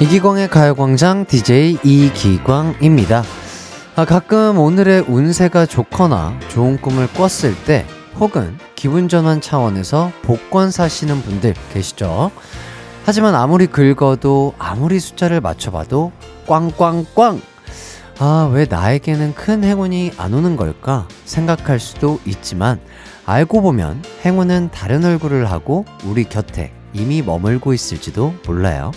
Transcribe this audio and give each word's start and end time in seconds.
이기광의 0.00 0.48
가요광장 0.48 1.26
DJ 1.26 1.78
이기광입니다. 1.84 3.22
아, 3.96 4.04
가끔 4.06 4.58
오늘의 4.58 5.04
운세가 5.06 5.66
좋거나 5.66 6.40
좋은 6.48 6.80
꿈을 6.80 7.06
꿨을 7.08 7.54
때 7.66 7.84
혹은 8.18 8.56
기분 8.74 9.08
전환 9.10 9.42
차원에서 9.42 10.10
복권 10.22 10.70
사시는 10.70 11.20
분들 11.20 11.54
계시죠? 11.74 12.30
하지만 13.04 13.34
아무리 13.34 13.66
긁어도 13.66 14.54
아무리 14.58 14.98
숫자를 15.00 15.42
맞춰봐도 15.42 16.12
꽝꽝꽝! 16.46 17.42
아, 18.20 18.50
왜 18.54 18.64
나에게는 18.64 19.34
큰 19.34 19.62
행운이 19.62 20.12
안 20.16 20.32
오는 20.32 20.56
걸까? 20.56 21.08
생각할 21.26 21.78
수도 21.78 22.20
있지만 22.24 22.80
알고 23.26 23.60
보면 23.60 24.02
행운은 24.24 24.70
다른 24.72 25.04
얼굴을 25.04 25.50
하고 25.50 25.84
우리 26.06 26.24
곁에 26.24 26.72
이미 26.94 27.20
머물고 27.20 27.74
있을지도 27.74 28.34
몰라요. 28.46 28.92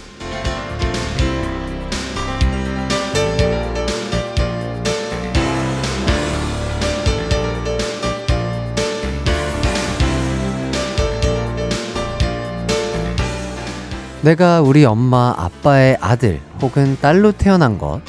내가 14.23 14.61
우리 14.61 14.85
엄마, 14.85 15.35
아빠의 15.37 15.97
아들 15.99 16.39
혹은 16.61 16.97
딸로 17.01 17.33
태어난 17.33 17.77
것, 17.77 18.01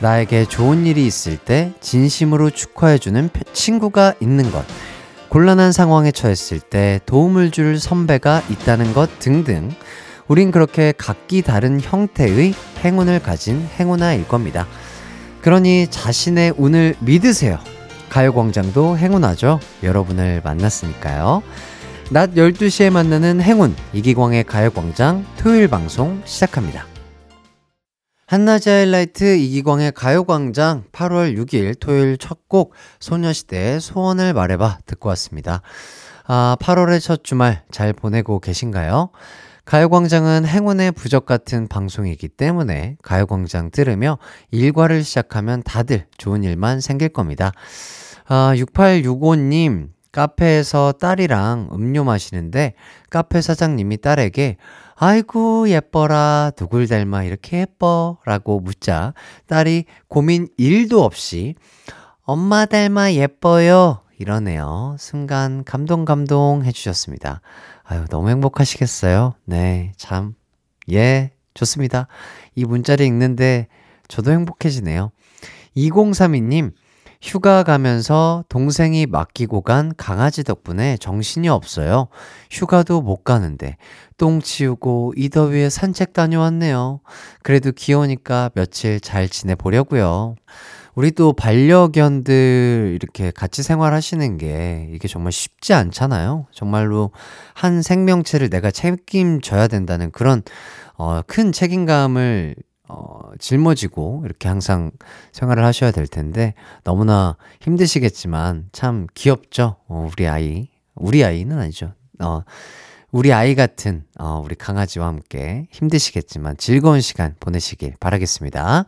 나에게 0.00 0.44
좋은 0.46 0.84
일이 0.84 1.06
있을 1.06 1.36
때 1.36 1.72
진심으로 1.80 2.50
축하해주는 2.50 3.30
친구가 3.52 4.14
있는 4.18 4.50
것, 4.50 4.64
곤란한 5.28 5.70
상황에 5.70 6.10
처했을 6.10 6.58
때 6.58 6.98
도움을 7.06 7.52
줄 7.52 7.78
선배가 7.78 8.42
있다는 8.50 8.92
것 8.92 9.20
등등, 9.20 9.70
우린 10.26 10.50
그렇게 10.50 10.92
각기 10.96 11.40
다른 11.40 11.80
형태의 11.80 12.52
행운을 12.84 13.22
가진 13.22 13.64
행운아일 13.78 14.26
겁니다. 14.26 14.66
그러니 15.40 15.86
자신의 15.88 16.54
운을 16.56 16.96
믿으세요. 16.98 17.60
가요광장도 18.08 18.98
행운하죠. 18.98 19.60
여러분을 19.84 20.40
만났으니까요. 20.42 21.44
낮 22.12 22.34
12시에 22.34 22.90
만나는 22.90 23.40
행운 23.40 23.76
이기광의 23.92 24.42
가요광장 24.42 25.24
토요일 25.38 25.68
방송 25.68 26.20
시작합니다. 26.24 26.84
한낮의 28.26 28.66
하이라이트 28.66 29.36
이기광의 29.36 29.92
가요광장 29.92 30.84
8월 30.90 31.36
6일 31.36 31.78
토요일 31.78 32.18
첫 32.18 32.40
곡 32.48 32.74
소녀시대의 32.98 33.80
소원을 33.80 34.34
말해봐 34.34 34.78
듣고 34.86 35.08
왔습니다. 35.10 35.62
아, 36.26 36.56
8월의 36.60 37.00
첫 37.00 37.22
주말 37.22 37.62
잘 37.70 37.92
보내고 37.92 38.40
계신가요? 38.40 39.10
가요광장은 39.64 40.46
행운의 40.46 40.90
부적 40.92 41.26
같은 41.26 41.68
방송이기 41.68 42.26
때문에 42.26 42.96
가요광장 43.04 43.70
들으며 43.70 44.18
일과를 44.50 45.04
시작하면 45.04 45.62
다들 45.62 46.06
좋은 46.18 46.42
일만 46.42 46.80
생길 46.80 47.10
겁니다. 47.10 47.52
아, 48.26 48.52
6865님, 48.56 49.90
카페에서 50.12 50.92
딸이랑 50.92 51.70
음료 51.72 52.04
마시는데 52.04 52.74
카페 53.10 53.40
사장님이 53.40 53.98
딸에게 53.98 54.56
아이고 54.96 55.68
예뻐라. 55.70 56.50
누굴 56.56 56.86
닮아 56.88 57.24
이렇게 57.24 57.60
예뻐. 57.60 58.18
라고 58.24 58.60
묻자 58.60 59.14
딸이 59.46 59.84
고민 60.08 60.48
1도 60.58 61.00
없이 61.02 61.54
엄마 62.22 62.66
닮아 62.66 63.12
예뻐요. 63.14 64.00
이러네요. 64.18 64.96
순간 64.98 65.64
감동 65.64 66.04
감동 66.04 66.64
해주셨습니다. 66.64 67.40
아유 67.84 68.04
너무 68.10 68.28
행복하시겠어요? 68.30 69.34
네 69.46 69.92
참 69.96 70.34
예 70.90 71.30
좋습니다. 71.54 72.06
이 72.54 72.64
문자를 72.64 73.06
읽는데 73.06 73.68
저도 74.08 74.32
행복해지네요. 74.32 75.12
2032님 75.76 76.72
휴가 77.22 77.62
가면서 77.62 78.44
동생이 78.48 79.06
맡기고 79.06 79.60
간 79.60 79.92
강아지 79.96 80.42
덕분에 80.42 80.96
정신이 80.96 81.48
없어요. 81.48 82.08
휴가도 82.50 83.02
못 83.02 83.24
가는데 83.24 83.76
똥 84.16 84.40
치우고 84.40 85.14
이 85.16 85.28
더위에 85.28 85.68
산책 85.68 86.14
다녀왔네요. 86.14 87.00
그래도 87.42 87.72
귀여우니까 87.72 88.50
며칠 88.54 89.00
잘 89.00 89.28
지내보려고요. 89.28 90.36
우리 90.94 91.12
또 91.12 91.32
반려견들 91.32 92.92
이렇게 92.94 93.30
같이 93.30 93.62
생활하시는 93.62 94.38
게 94.38 94.88
이게 94.92 95.06
정말 95.06 95.30
쉽지 95.30 95.74
않잖아요. 95.74 96.46
정말로 96.52 97.10
한 97.54 97.82
생명체를 97.82 98.48
내가 98.50 98.70
책임져야 98.70 99.68
된다는 99.68 100.10
그런 100.10 100.42
어, 100.96 101.20
큰 101.26 101.52
책임감을 101.52 102.56
어, 102.90 103.30
짊어지고 103.38 104.22
이렇게 104.24 104.48
항상 104.48 104.90
생활을 105.32 105.64
하셔야 105.64 105.92
될 105.92 106.06
텐데 106.08 106.54
너무나 106.82 107.36
힘드시겠지만 107.60 108.68
참 108.72 109.06
귀엽죠. 109.14 109.76
어, 109.86 110.08
우리 110.12 110.26
아이. 110.26 110.68
우리 110.96 111.24
아이는 111.24 111.58
아니죠. 111.58 111.92
어, 112.18 112.42
우리 113.12 113.32
아이 113.32 113.54
같은 113.54 114.04
어, 114.18 114.42
우리 114.44 114.54
강아지와 114.56 115.06
함께 115.06 115.68
힘드시겠지만 115.70 116.56
즐거운 116.56 117.00
시간 117.00 117.34
보내시길 117.38 117.94
바라겠습니다. 118.00 118.86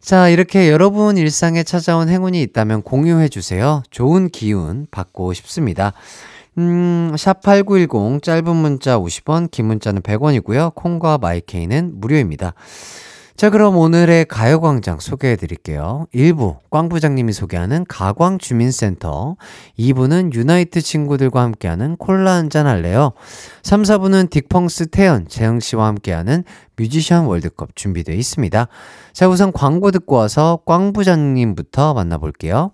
자, 0.00 0.28
이렇게 0.28 0.70
여러분 0.70 1.16
일상에 1.16 1.62
찾아온 1.62 2.10
행운이 2.10 2.42
있다면 2.42 2.82
공유해 2.82 3.28
주세요. 3.28 3.82
좋은 3.90 4.28
기운 4.28 4.86
받고 4.90 5.32
싶습니다. 5.32 5.94
음, 6.58 7.12
샵8910 7.14 8.22
짧은 8.22 8.54
문자 8.54 8.98
50원, 8.98 9.50
긴 9.50 9.66
문자는 9.66 10.02
100원이고요. 10.02 10.74
콩과 10.74 11.18
마이케이는 11.18 11.92
무료입니다. 12.00 12.52
자, 13.36 13.50
그럼 13.50 13.76
오늘의 13.76 14.26
가요광장 14.26 15.00
소개해 15.00 15.34
드릴게요. 15.34 16.06
1부, 16.14 16.58
꽝 16.70 16.88
부장님이 16.88 17.32
소개하는 17.32 17.84
가광주민센터. 17.88 19.36
2부는 19.76 20.32
유나이트 20.32 20.80
친구들과 20.80 21.42
함께하는 21.42 21.96
콜라 21.96 22.34
한잔 22.34 22.68
할래요. 22.68 23.12
3, 23.64 23.82
4부는 23.82 24.30
딕펑스 24.30 24.92
태현, 24.92 25.26
재흥씨와 25.26 25.84
함께하는 25.88 26.44
뮤지션 26.76 27.26
월드컵 27.26 27.74
준비되어 27.74 28.14
있습니다. 28.14 28.68
자, 29.12 29.28
우선 29.28 29.50
광고 29.50 29.90
듣고 29.90 30.14
와서 30.14 30.60
꽝 30.64 30.92
부장님부터 30.92 31.92
만나볼게요. 31.92 32.70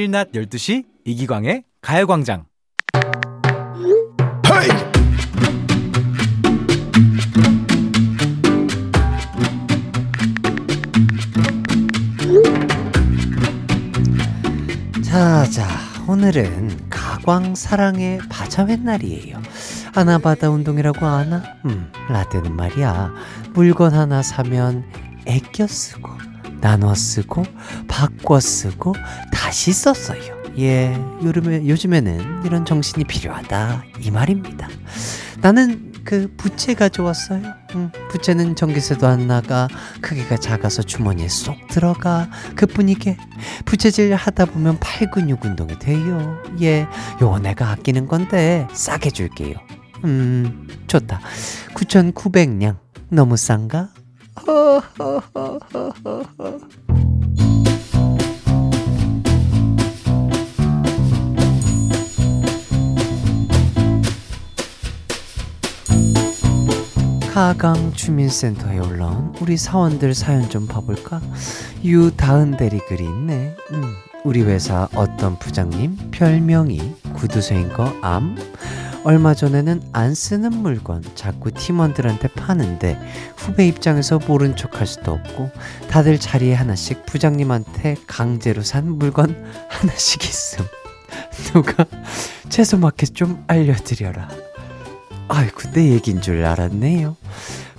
매일 0.00 0.12
낮 0.12 0.32
12시 0.32 0.86
이기광의 1.04 1.64
가요광장. 1.82 2.46
자자 15.04 15.68
오늘은 16.08 16.88
가광 16.88 17.54
사랑의 17.54 18.20
바자회 18.30 18.76
날이에요. 18.76 19.36
아나바다 19.94 20.48
운동이라고 20.48 21.04
아나? 21.04 21.42
음 21.66 21.92
라떼는 22.08 22.56
말이야. 22.56 23.12
물건 23.52 23.92
하나 23.92 24.22
사면 24.22 24.82
애껴 25.26 25.66
쓰고 25.66 26.08
나눠 26.62 26.94
쓰고 26.94 27.44
바꿔 27.86 28.40
쓰고 28.40 28.94
썼어요. 29.52 30.40
예, 30.58 30.94
요즘에, 31.22 31.66
요즘에는 31.68 32.44
이런 32.44 32.64
정신이 32.64 33.04
필요하다. 33.04 33.84
이 34.00 34.10
말입니다. 34.10 34.68
나는 35.40 35.92
그 36.04 36.32
부채가 36.36 36.88
좋았어요. 36.88 37.42
음, 37.74 37.90
부채는 38.10 38.56
전기세도 38.56 39.06
안 39.06 39.26
나가, 39.26 39.68
크기가 40.00 40.36
작아서 40.36 40.82
주머니에 40.82 41.28
쏙 41.28 41.56
들어가. 41.68 42.28
그뿐이게 42.56 43.16
부채질 43.64 44.14
하다 44.14 44.46
보면 44.46 44.78
팔 44.80 45.10
근육 45.10 45.44
운동이 45.44 45.78
돼요. 45.78 46.36
예, 46.60 46.86
요거 47.20 47.40
내가 47.40 47.70
아끼는 47.70 48.06
건데 48.06 48.66
싸게 48.72 49.10
줄게요. 49.10 49.54
음, 50.04 50.68
좋다. 50.86 51.20
9,900냥. 51.74 52.76
너무 53.08 53.36
싼가? 53.36 53.90
하강 67.40 67.94
주민센터에 67.94 68.78
올라온 68.80 69.34
우리 69.40 69.56
사원들 69.56 70.12
사연 70.12 70.50
좀 70.50 70.66
봐볼까? 70.66 71.22
유다은 71.82 72.58
대리 72.58 72.78
글이 72.80 73.02
있네. 73.02 73.56
음, 73.72 73.94
우리 74.24 74.42
회사 74.42 74.90
어떤 74.94 75.38
부장님 75.38 76.10
별명이 76.10 76.96
구두쇠인 77.14 77.72
거 77.72 77.94
암? 78.02 78.36
얼마 79.04 79.32
전에는 79.32 79.80
안 79.94 80.14
쓰는 80.14 80.52
물건 80.52 81.02
자꾸 81.14 81.50
팀원들한테 81.50 82.28
파는데 82.28 82.98
후배 83.38 83.66
입장에서 83.66 84.18
모른 84.28 84.54
척할 84.54 84.86
수도 84.86 85.12
없고 85.12 85.50
다들 85.88 86.20
자리에 86.20 86.52
하나씩 86.52 87.06
부장님한테 87.06 87.96
강제로 88.06 88.60
산 88.60 88.98
물건 88.98 89.50
하나씩 89.70 90.22
있음. 90.24 90.66
누가 91.54 91.86
채소마켓 92.50 93.14
좀 93.14 93.42
알려드려라. 93.46 94.28
아이고, 95.30 95.70
내 95.72 95.90
얘긴 95.90 96.20
줄 96.20 96.44
알았네요. 96.44 97.16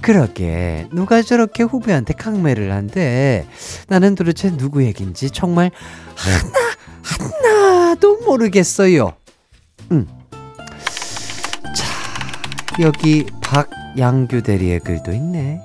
그러게, 0.01 0.88
누가 0.92 1.21
저렇게 1.21 1.63
후배한테 1.63 2.13
강매를 2.13 2.71
한대. 2.71 3.45
나는 3.88 4.15
도대체 4.15 4.56
누구 4.56 4.83
얘긴지 4.83 5.30
정말 5.31 5.69
하나, 6.15 7.45
하나도 7.50 8.21
모르겠어요. 8.21 9.13
음. 9.92 10.07
자, 11.75 11.86
여기 12.81 13.25
박양규 13.42 14.42
대리의 14.44 14.80
글도 14.80 15.12
있네. 15.12 15.62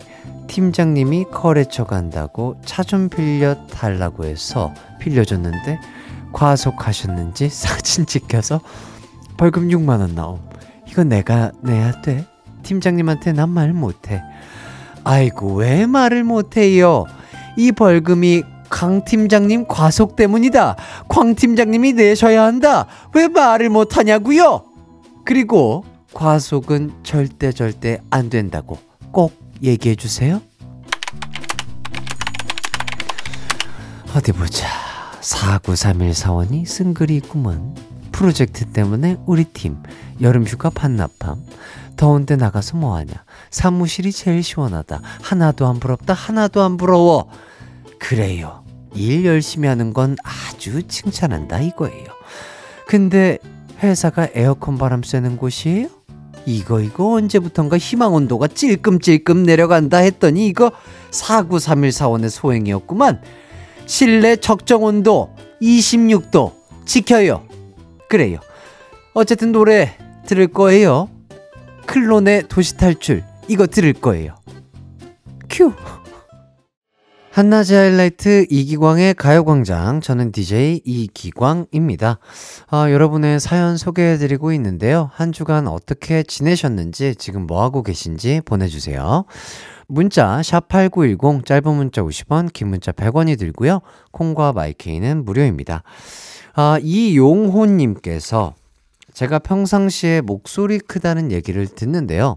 팀장님이 0.49 1.27
거래처 1.33 1.85
간다고 1.85 2.61
차 2.65 2.83
좀 2.83 3.09
빌려 3.09 3.67
달라고 3.69 4.25
해서 4.27 4.73
빌려줬는데 5.01 5.79
과속하셨는지 6.33 7.49
사진 7.49 8.07
찍혀서 8.07 8.61
벌금 9.37 9.69
6만 9.69 10.01
원 10.01 10.15
나옴. 10.15 10.41
이거 10.97 11.05
내가 11.05 11.53
내야 11.61 12.01
돼? 12.01 12.25
팀장님한테 12.63 13.33
난 13.33 13.51
말 13.51 13.75
못해. 13.75 14.23
아이고, 15.05 15.53
왜 15.57 15.85
말을 15.85 16.25
못해요? 16.25 17.05
이 17.59 17.71
벌금이 17.71 18.43
강 18.71 19.05
팀장님 19.05 19.67
과속 19.69 20.17
때문이다. 20.17 20.77
광 21.07 21.35
팀장님이 21.35 21.93
내셔야 21.93 22.45
한다. 22.45 22.87
왜 23.13 23.29
말을 23.29 23.69
못하냐고요? 23.69 24.65
그리고 25.27 25.85
과속은 26.15 26.93
절대 27.03 27.53
절대 27.53 28.01
안 28.09 28.31
된다고 28.31 28.79
꼭 29.13 29.35
얘기해 29.63 29.97
주세요. 29.97 30.41
어디 34.15 34.33
보자. 34.33 34.67
4931 35.21 36.15
사원이 36.15 36.65
쓴 36.65 36.95
글이 36.95 37.17
있구먼. 37.17 37.75
프로젝트 38.13 38.65
때문에 38.65 39.19
우리 39.27 39.45
팀 39.45 39.77
여름휴가 40.21 40.71
반납함. 40.71 41.45
더운 41.97 42.27
데 42.27 42.37
나가서 42.37 42.77
뭐하냐. 42.77 43.13
사무실이 43.51 44.13
제일 44.13 44.43
시원하다. 44.43 45.01
하나도 45.23 45.67
안 45.67 45.81
부럽다. 45.81 46.15
하나도 46.15 46.63
안 46.63 46.77
부러워. 46.77 47.29
그래요. 47.99 48.65
일 48.95 49.25
열심히 49.25 49.69
하는 49.69 49.93
건 49.93 50.17
아주 50.23 50.83
칭찬한다 50.83 51.61
이거예요. 51.61 52.07
근데 52.87 53.39
회사가 53.83 54.29
에어컨 54.35 54.79
바람 54.79 55.03
쐬는 55.03 55.37
곳이에요? 55.37 55.89
이거 56.47 56.81
이거 56.81 57.15
언제부턴가 57.15 57.77
희망 57.77 58.15
온도가 58.15 58.47
찔끔찔끔 58.49 59.43
내려간다 59.43 59.99
했더니 59.99 60.47
이거 60.47 60.71
4931 61.11 61.93
사원의 61.93 62.31
소행이었구만. 62.31 63.21
실내 63.87 64.37
적정 64.37 64.85
온도 64.85 65.35
26도 65.61 66.53
지켜요. 66.85 67.43
그래요. 68.09 68.39
어쨌든 69.15 69.51
노래 69.51 69.97
들을 70.27 70.47
거예요. 70.49 71.09
클론의 71.87 72.49
도시 72.49 72.77
탈출 72.77 73.25
이거 73.49 73.67
들을 73.67 73.93
거예요. 73.93 74.35
큐. 75.49 75.73
한낮의 77.37 77.77
하이라이트 77.77 78.47
이기광의 78.49 79.13
가요광장 79.13 80.01
저는 80.01 80.33
DJ 80.33 80.81
이기광입니다. 80.87 82.19
아, 82.69 82.91
여러분의 82.91 83.41
사연 83.41 83.77
소개해드리고 83.77 84.53
있는데요. 84.55 85.11
한 85.13 85.33
주간 85.33 85.69
어떻게 85.69 86.23
지내셨는지 86.23 87.15
지금 87.17 87.47
뭐하고 87.47 87.83
계신지 87.83 88.41
보내주세요. 88.43 89.27
문자 89.87 90.41
샵8910 90.41 91.45
짧은 91.45 91.75
문자 91.75 92.03
50원 92.03 92.53
긴 92.55 92.69
문자 92.69 92.91
100원이 92.91 93.39
들고요. 93.39 93.81
콩과 94.13 94.55
마이케이는 94.55 95.27
무료입니다. 95.27 95.83
아, 96.55 96.79
이용호님께서 96.81 98.55
제가 99.17 99.39
평상시에 99.39 100.21
목소리 100.21 100.79
크다는 100.79 101.33
얘기를 101.33 101.67
듣는데요. 101.67 102.37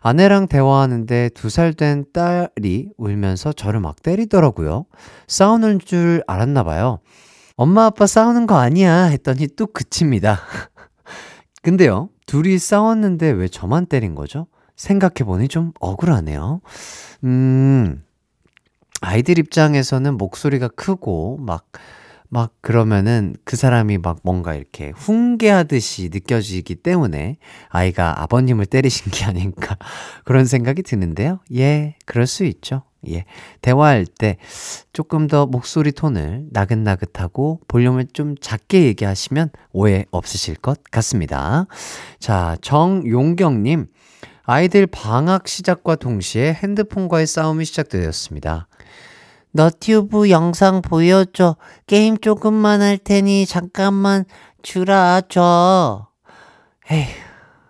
아내랑 0.00 0.48
대화하는데 0.48 1.28
두 1.34 1.48
살 1.50 1.74
된 1.74 2.06
딸이 2.14 2.88
울면서 2.96 3.52
저를 3.52 3.80
막 3.80 4.02
때리더라고요. 4.02 4.86
싸우는 5.28 5.80
줄 5.80 6.22
알았나 6.26 6.62
봐요. 6.64 7.00
엄마 7.56 7.84
아빠 7.84 8.06
싸우는 8.06 8.46
거 8.46 8.56
아니야 8.56 9.04
했더니 9.04 9.48
뚝 9.48 9.74
그칩니다. 9.74 10.40
근데요, 11.62 12.08
둘이 12.24 12.56
싸웠는데 12.58 13.28
왜 13.32 13.46
저만 13.46 13.84
때린 13.84 14.14
거죠? 14.14 14.46
생각해보니 14.76 15.48
좀 15.48 15.72
억울하네요. 15.78 16.62
음, 17.24 18.02
아이들 19.02 19.38
입장에서는 19.38 20.16
목소리가 20.16 20.68
크고 20.68 21.36
막, 21.42 21.66
막 22.30 22.52
그러면은 22.60 23.36
그 23.44 23.56
사람이 23.56 23.98
막 23.98 24.18
뭔가 24.22 24.54
이렇게 24.54 24.92
훈계하듯이 24.96 26.10
느껴지기 26.12 26.76
때문에 26.76 27.36
아이가 27.68 28.22
아버님을 28.22 28.66
때리신 28.66 29.12
게 29.12 29.24
아닌가 29.24 29.76
그런 30.24 30.44
생각이 30.44 30.82
드는데요. 30.82 31.40
예, 31.54 31.96
그럴 32.06 32.26
수 32.26 32.44
있죠. 32.44 32.82
예. 33.08 33.24
대화할 33.60 34.06
때 34.06 34.38
조금 34.92 35.26
더 35.26 35.46
목소리 35.46 35.92
톤을 35.92 36.46
나긋나긋하고 36.50 37.60
볼륨을 37.68 38.06
좀 38.12 38.34
작게 38.40 38.84
얘기하시면 38.84 39.50
오해 39.72 40.06
없으실 40.10 40.56
것 40.56 40.82
같습니다. 40.90 41.66
자, 42.18 42.56
정용경님. 42.62 43.86
아이들 44.46 44.86
방학 44.86 45.48
시작과 45.48 45.96
동시에 45.96 46.52
핸드폰과의 46.52 47.26
싸움이 47.26 47.64
시작되었습니다. 47.64 48.68
너튜브 49.54 50.30
영상 50.30 50.82
보여줘. 50.82 51.56
게임 51.86 52.18
조금만 52.18 52.82
할 52.82 52.98
테니 52.98 53.46
잠깐만 53.46 54.24
주라, 54.62 55.20
줘. 55.28 56.08
에휴, 56.90 57.06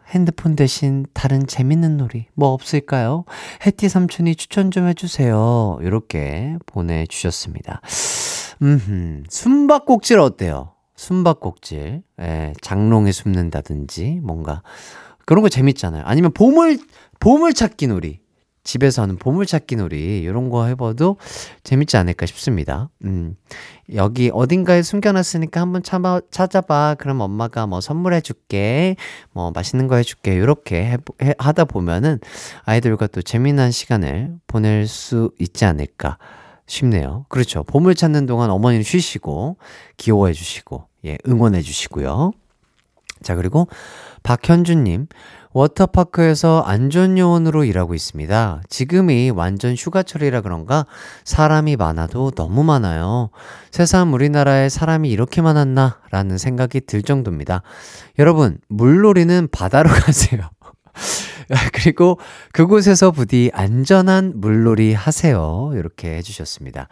핸드폰 0.09 0.57
대신 0.57 1.05
다른 1.13 1.47
재밌는 1.47 1.99
놀이 1.99 2.27
뭐 2.33 2.49
없을까요? 2.49 3.27
해티 3.67 3.91
삼촌이 3.91 4.35
추천 4.37 4.71
좀 4.71 4.89
해주세요. 4.89 5.79
이렇게 5.83 6.57
보내주셨습니다. 6.65 7.83
음, 8.63 9.25
숨바꼭질 9.29 10.19
어때요? 10.21 10.73
숨바꼭질. 10.97 12.03
예, 12.23 12.53
장롱에 12.63 13.13
숨는다든지 13.13 14.21
뭔가 14.23 14.63
그런 15.27 15.43
거 15.43 15.51
재밌잖아요. 15.51 16.03
아니면 16.07 16.33
보물, 16.33 16.79
보물 17.21 17.53
찾기 17.53 17.89
놀이. 17.89 18.24
집에서 18.65 19.03
하는 19.03 19.17
보물찾기 19.17 19.77
놀이. 19.77 20.21
이런 20.21 20.49
거 20.49 20.67
해봐도 20.67 21.19
재밌지 21.63 21.97
않을까 21.97 22.27
싶습니다. 22.27 22.89
음. 23.05 23.37
여기 23.95 24.31
어딘가에 24.33 24.83
숨겨놨으니까 24.83 25.61
한번 25.61 25.83
찾아, 25.83 26.21
찾아봐. 26.31 26.97
그럼 26.99 27.21
엄마가 27.21 27.67
뭐 27.67 27.81
선물해줄게. 27.81 28.97
뭐 29.33 29.53
맛있는 29.55 29.87
거 29.87 29.97
해줄게. 29.97 30.35
이렇게 30.35 30.85
해, 30.85 30.97
해, 31.23 31.35
하다 31.39 31.67
보면은 31.67 32.19
아이들과 32.65 33.07
또 33.09 33.21
재미난 33.23 33.71
시간을 33.71 34.37
보낼 34.47 34.87
수 34.87 35.31
있지 35.39 35.67
않을까 35.67 36.19
싶네요. 36.67 37.27
그렇죠. 37.29 37.63
보물 37.63 37.95
찾는 37.95 38.25
동안 38.25 38.51
어머니는 38.51 38.83
쉬시고, 38.83 39.59
귀여워해 39.99 40.33
주시고, 40.33 40.89
예, 41.05 41.19
응원해 41.29 41.61
주시고요. 41.61 42.33
자, 43.23 43.35
그리고 43.35 43.69
박현주님, 44.23 45.07
워터파크에서 45.55 46.63
안전요원으로 46.67 47.65
일하고 47.65 47.95
있습니다. 47.95 48.61
지금이 48.69 49.31
완전 49.31 49.75
휴가철이라 49.75 50.43
그런가 50.43 50.85
사람이 51.25 51.77
많아도 51.77 52.33
너무 52.33 52.65
많아요. 52.65 53.31
세상 53.71 54.13
우리나라에 54.13 54.69
사람이 54.69 55.09
이렇게 55.09 55.41
많았나? 55.41 56.01
라는 56.11 56.39
생각이 56.39 56.83
들 56.83 57.03
정도입니다. 57.03 57.63
여러분, 58.19 58.59
물놀이는 58.69 59.49
바다로 59.51 59.89
가세요. 60.05 60.51
그리고 61.73 62.19
그곳에서 62.53 63.11
부디 63.13 63.51
안전한 63.55 64.33
물놀이 64.37 64.93
하세요. 64.93 65.73
이렇게 65.75 66.17
해주셨습니다. 66.17 66.89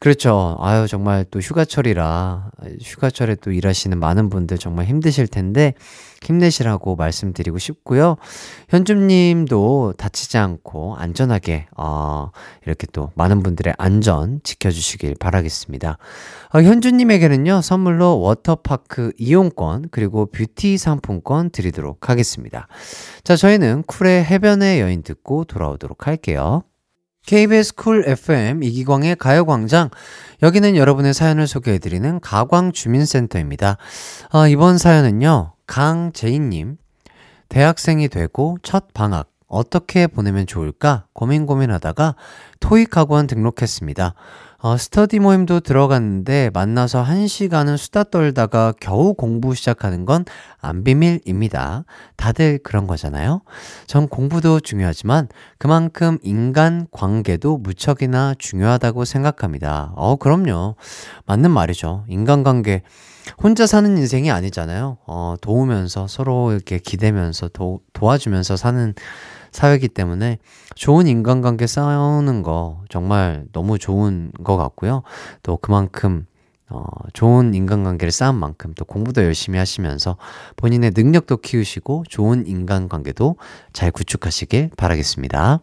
그렇죠. 0.00 0.56
아유, 0.60 0.88
정말 0.88 1.26
또 1.30 1.40
휴가철이라, 1.40 2.52
휴가철에 2.80 3.34
또 3.34 3.52
일하시는 3.52 3.98
많은 3.98 4.30
분들 4.30 4.56
정말 4.56 4.86
힘드실 4.86 5.28
텐데, 5.28 5.74
힘내시라고 6.22 6.96
말씀드리고 6.96 7.58
싶고요. 7.58 8.16
현주님도 8.70 9.92
다치지 9.98 10.38
않고 10.38 10.96
안전하게, 10.96 11.66
어, 11.76 12.30
이렇게 12.64 12.86
또 12.94 13.10
많은 13.14 13.42
분들의 13.42 13.74
안전 13.76 14.40
지켜주시길 14.42 15.16
바라겠습니다. 15.20 15.98
어, 16.54 16.62
현주님에게는요, 16.62 17.60
선물로 17.60 18.20
워터파크 18.20 19.12
이용권, 19.18 19.88
그리고 19.90 20.24
뷰티 20.24 20.78
상품권 20.78 21.50
드리도록 21.50 22.08
하겠습니다. 22.08 22.68
자, 23.22 23.36
저희는 23.36 23.82
쿨의 23.82 24.24
해변의 24.24 24.80
여인 24.80 25.02
듣고 25.02 25.44
돌아오도록 25.44 26.06
할게요. 26.06 26.62
KBS 27.30 27.76
쿨 27.76 28.02
FM 28.08 28.64
이기광의 28.64 29.14
가요광장. 29.14 29.90
여기는 30.42 30.74
여러분의 30.74 31.14
사연을 31.14 31.46
소개해드리는 31.46 32.18
가광주민센터입니다. 32.18 33.76
아, 34.32 34.48
이번 34.48 34.78
사연은요, 34.78 35.52
강재인님. 35.68 36.78
대학생이 37.48 38.08
되고 38.08 38.58
첫 38.64 38.92
방학. 38.92 39.28
어떻게 39.46 40.08
보내면 40.08 40.44
좋을까 40.48 41.04
고민 41.12 41.46
고민하다가 41.46 42.16
토익 42.58 42.96
학원 42.96 43.28
등록했습니다. 43.28 44.14
어, 44.62 44.76
스터디 44.76 45.20
모임도 45.20 45.60
들어갔는데 45.60 46.50
만나서 46.52 47.00
한 47.00 47.26
시간은 47.26 47.76
수다 47.78 48.04
떨다가 48.04 48.74
겨우 48.80 49.14
공부 49.14 49.54
시작하는 49.54 50.04
건 50.04 50.24
안 50.62 50.84
비밀입니다. 50.84 51.84
다들 52.16 52.58
그런 52.62 52.86
거잖아요. 52.86 53.42
전 53.86 54.08
공부도 54.08 54.60
중요하지만 54.60 55.28
그만큼 55.58 56.18
인간 56.22 56.86
관계도 56.90 57.58
무척이나 57.58 58.34
중요하다고 58.38 59.04
생각합니다. 59.04 59.92
어, 59.96 60.16
그럼요. 60.16 60.76
맞는 61.26 61.50
말이죠. 61.50 62.04
인간 62.08 62.42
관계. 62.42 62.82
혼자 63.42 63.66
사는 63.66 63.96
인생이 63.96 64.30
아니잖아요. 64.30 64.98
어, 65.06 65.34
도우면서 65.40 66.08
서로 66.08 66.52
이렇게 66.52 66.78
기대면서 66.78 67.48
도, 67.48 67.80
도와주면서 67.92 68.56
사는 68.56 68.94
사회이기 69.52 69.88
때문에 69.88 70.38
좋은 70.74 71.06
인간관계 71.06 71.66
쌓아오는 71.66 72.42
거 72.42 72.82
정말 72.88 73.44
너무 73.52 73.78
좋은 73.78 74.32
것 74.44 74.56
같고요. 74.56 75.02
또 75.42 75.56
그만큼 75.56 76.26
어, 76.68 76.84
좋은 77.12 77.52
인간관계를 77.52 78.12
쌓은 78.12 78.36
만큼 78.36 78.72
또 78.76 78.84
공부도 78.84 79.24
열심히 79.24 79.58
하시면서 79.58 80.16
본인의 80.56 80.92
능력도 80.94 81.38
키우시고 81.38 82.04
좋은 82.08 82.46
인간관계도 82.46 83.36
잘 83.72 83.90
구축하시길 83.90 84.70
바라겠습니다. 84.76 85.58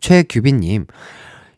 최규빈님, 0.00 0.86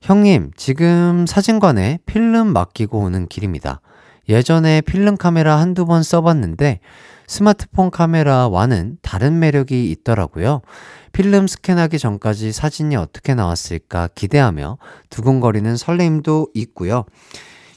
형님, 0.01 0.51
지금 0.57 1.27
사진관에 1.27 2.01
필름 2.05 2.49
맡기고 2.49 2.99
오는 2.99 3.29
길입니다. 3.29 3.81
예전에 4.29 4.81
필름 4.81 5.17
카메라 5.17 5.61
한두 5.61 5.87
번 5.87 6.03
써봤는데 6.03 6.81
스마트폰 7.27 7.91
카메라와는 7.91 8.99
다른 9.03 9.39
매력이 9.39 9.91
있더라고요. 9.91 10.63
필름 11.13 11.47
스캔하기 11.47 11.99
전까지 11.99 12.53
사진이 12.53 12.97
어떻게 12.97 13.35
나왔을까 13.35 14.09
기대하며 14.15 14.79
두근거리는 15.11 15.77
설레임도 15.77 16.49
있고요. 16.55 17.05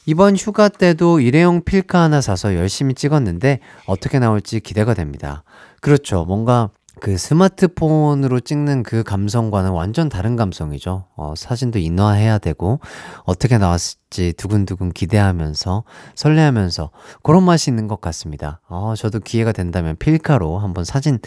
이번 0.06 0.36
휴가 0.36 0.68
때도 0.68 1.20
일회용 1.20 1.64
필카 1.64 2.00
하나 2.00 2.20
사서 2.20 2.54
열심히 2.54 2.94
찍었는데 2.94 3.60
어떻게 3.86 4.18
나올지 4.18 4.60
기대가 4.60 4.94
됩니다. 4.94 5.42
그렇죠. 5.80 6.24
뭔가 6.24 6.70
그 7.00 7.18
스마트폰으로 7.18 8.40
찍는 8.40 8.82
그 8.82 9.02
감성과는 9.02 9.70
완전 9.70 10.08
다른 10.08 10.34
감성이죠. 10.34 11.04
어, 11.14 11.34
사진도 11.36 11.78
인화해야 11.78 12.38
되고, 12.38 12.80
어떻게 13.24 13.58
나왔을지 13.58 14.32
두근두근 14.36 14.92
기대하면서, 14.92 15.84
설레하면서, 16.14 16.90
그런 17.22 17.42
맛이 17.42 17.70
있는 17.70 17.86
것 17.86 18.00
같습니다. 18.00 18.60
어, 18.68 18.94
저도 18.96 19.20
기회가 19.20 19.52
된다면 19.52 19.96
필카로 19.98 20.58
한번 20.58 20.84
사진 20.84 21.18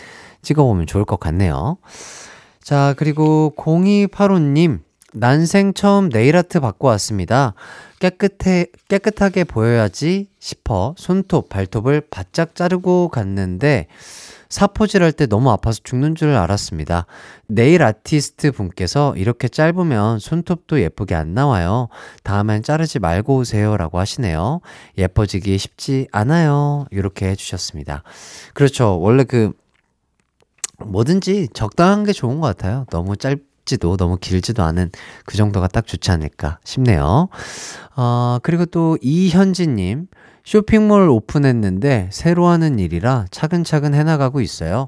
찍어보면 0.41 0.88
좋을 0.88 1.05
것 1.05 1.19
같네요. 1.19 1.77
자, 2.63 2.95
그리고 2.97 3.53
0285님, 3.55 4.79
난생 5.13 5.73
처음 5.73 6.09
네일 6.09 6.35
아트 6.35 6.59
받고 6.59 6.88
왔습니다. 6.88 7.53
깨끗해, 7.99 8.67
깨끗하게 8.88 9.43
보여야지 9.43 10.29
싶어 10.39 10.95
손톱, 10.97 11.49
발톱을 11.49 12.01
바짝 12.09 12.55
자르고 12.55 13.09
갔는데, 13.09 13.88
사포질 14.49 15.03
할 15.03 15.11
때 15.11 15.27
너무 15.27 15.51
아파서 15.51 15.79
죽는 15.83 16.15
줄 16.15 16.29
알았습니다. 16.29 17.05
네일 17.47 17.83
아티스트 17.83 18.51
분께서 18.51 19.15
이렇게 19.15 19.47
짧으면 19.47 20.19
손톱도 20.19 20.81
예쁘게 20.81 21.13
안 21.13 21.33
나와요. 21.35 21.87
다음엔 22.23 22.63
자르지 22.63 22.99
말고 22.99 23.37
오세요. 23.37 23.77
라고 23.77 23.99
하시네요. 23.99 24.61
예뻐지기 24.97 25.57
쉽지 25.57 26.07
않아요. 26.11 26.85
이렇게 26.89 27.27
해주셨습니다. 27.29 28.03
그렇죠. 28.53 28.99
원래 28.99 29.23
그, 29.23 29.51
뭐든지 30.83 31.49
적당한 31.53 32.03
게 32.03 32.11
좋은 32.11 32.39
것 32.39 32.47
같아요. 32.47 32.85
너무 32.89 33.17
짧 33.17 33.37
지도 33.65 33.97
너무 33.97 34.17
길지도 34.17 34.63
않은 34.63 34.89
그 35.25 35.37
정도가 35.37 35.67
딱 35.67 35.85
좋지 35.85 36.09
않을까 36.09 36.57
싶네요. 36.63 37.29
어, 37.95 38.39
그리고 38.41 38.65
또 38.65 38.97
이현진님, 39.01 40.07
쇼핑몰 40.49 41.07
오픈했는데 41.09 42.09
새로 42.11 42.47
하는 42.47 42.79
일이라 42.79 43.25
차근차근 43.29 43.93
해나가고 43.93 44.41
있어요. 44.41 44.87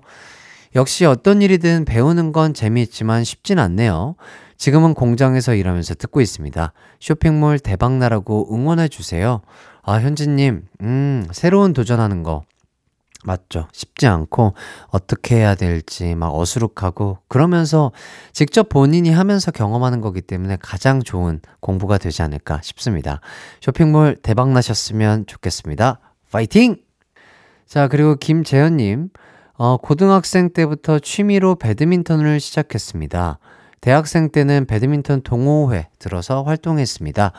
역시 0.73 1.05
어떤 1.05 1.43
일이든 1.43 1.85
배우는 1.85 2.31
건 2.31 2.55
재미있지만 2.55 3.23
쉽진 3.23 3.59
않네요. 3.59 4.15
지금은 4.57 4.95
공장에서 4.95 5.53
일하면서 5.53 5.93
듣고 5.93 6.19
있습니다. 6.19 6.73
쇼핑몰 6.99 7.59
대박나라고 7.59 8.51
응원해주세요. 8.51 9.41
아, 9.83 9.93
현진님, 9.99 10.63
음, 10.81 11.27
새로운 11.31 11.73
도전하는 11.73 12.23
거 12.23 12.41
맞죠. 13.23 13.67
쉽지 13.71 14.07
않고 14.07 14.53
어떻게 14.87 15.35
해야 15.35 15.55
될지 15.55 16.15
막 16.15 16.33
어수룩하고 16.33 17.19
그러면서 17.27 17.91
직접 18.33 18.69
본인이 18.69 19.11
하면서 19.11 19.51
경험하는 19.51 20.01
거기 20.01 20.21
때문에 20.21 20.57
가장 20.61 21.01
좋은 21.01 21.39
공부가 21.59 21.97
되지 21.97 22.21
않을까 22.23 22.61
싶습니다. 22.63 23.21
쇼핑몰 23.61 24.17
대박 24.21 24.49
나셨으면 24.49 25.25
좋겠습니다. 25.27 25.99
파이팅! 26.31 26.77
자, 27.67 27.87
그리고 27.87 28.15
김재현님, 28.15 29.09
어, 29.53 29.77
고등학생 29.77 30.51
때부터 30.51 30.99
취미로 30.99 31.55
배드민턴을 31.55 32.39
시작했습니다. 32.39 33.39
대학생 33.81 34.29
때는 34.29 34.65
배드민턴 34.67 35.21
동호회 35.21 35.89
들어서 35.97 36.43
활동했습니다. 36.43 37.31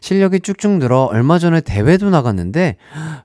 실력이 0.00 0.40
쭉쭉 0.40 0.78
늘어 0.78 1.04
얼마 1.04 1.40
전에 1.40 1.60
대회도 1.60 2.08
나갔는데 2.10 2.76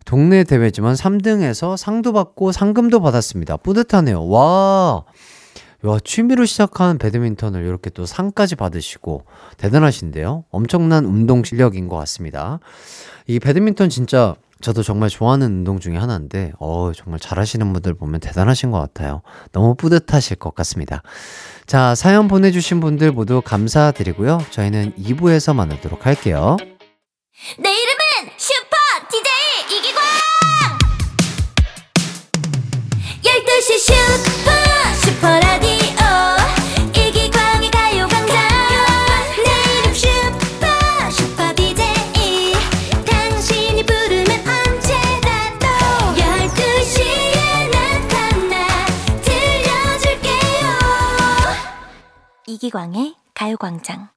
동네 0.05 0.43
대회지만 0.43 0.95
3등에서 0.95 1.77
상도 1.77 2.13
받고 2.13 2.51
상금도 2.51 2.99
받았습니다. 2.99 3.57
뿌듯하네요. 3.57 4.27
와. 4.27 5.05
와, 5.83 5.99
취미로 6.03 6.45
시작한 6.45 6.97
배드민턴을 6.97 7.63
이렇게 7.63 7.89
또 7.89 8.05
상까지 8.05 8.55
받으시고 8.55 9.25
대단하신데요. 9.57 10.45
엄청난 10.49 11.05
운동 11.05 11.43
실력인 11.43 11.89
것 11.89 11.97
같습니다. 11.97 12.59
이 13.27 13.37
배드민턴 13.39 13.89
진짜 13.89 14.35
저도 14.61 14.81
정말 14.81 15.09
좋아하는 15.09 15.47
운동 15.47 15.79
중에 15.81 15.97
하나인데, 15.97 16.53
어, 16.57 16.93
정말 16.95 17.19
잘하시는 17.19 17.73
분들 17.73 17.95
보면 17.95 18.21
대단하신 18.21 18.71
것 18.71 18.79
같아요. 18.79 19.21
너무 19.51 19.75
뿌듯하실 19.75 20.37
것 20.37 20.55
같습니다. 20.55 21.03
자, 21.65 21.95
사연 21.95 22.27
보내주신 22.27 22.79
분들 22.79 23.11
모두 23.11 23.41
감사드리고요. 23.41 24.45
저희는 24.51 24.93
2부에서 24.97 25.55
만나도록 25.55 26.05
할게요. 26.05 26.57
내 27.57 27.69
이름은 27.69 28.31
슈퍼 28.37 28.77
DJ 29.09 29.77
이기광! 29.77 30.03
12시 33.23 33.79
슈 33.79 34.32
이기광의 52.63 53.15
가요광장 53.33 54.07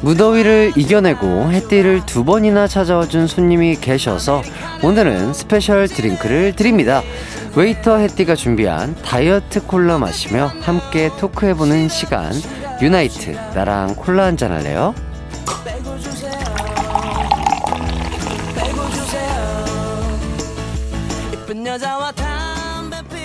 무더위를 0.00 0.72
이겨내고 0.76 1.52
햇띠를 1.52 2.06
두 2.06 2.24
번이나 2.24 2.66
찾아와준 2.66 3.26
손님이 3.26 3.76
계셔서 3.76 4.40
오늘은 4.82 5.34
special 5.34 5.88
drink를 5.88 6.56
드립니다. 6.56 7.02
웨이터 7.54 7.98
햇띠가 7.98 8.34
준비한 8.34 8.94
다이어트 9.02 9.66
콜라 9.66 9.98
마시며 9.98 10.52
함께 10.62 11.10
토크해보는 11.18 11.90
시간 11.90 12.32
유나이트 12.80 13.32
나랑 13.54 13.96
콜라 13.96 14.24
한잔 14.24 14.52
할래요? 14.52 14.94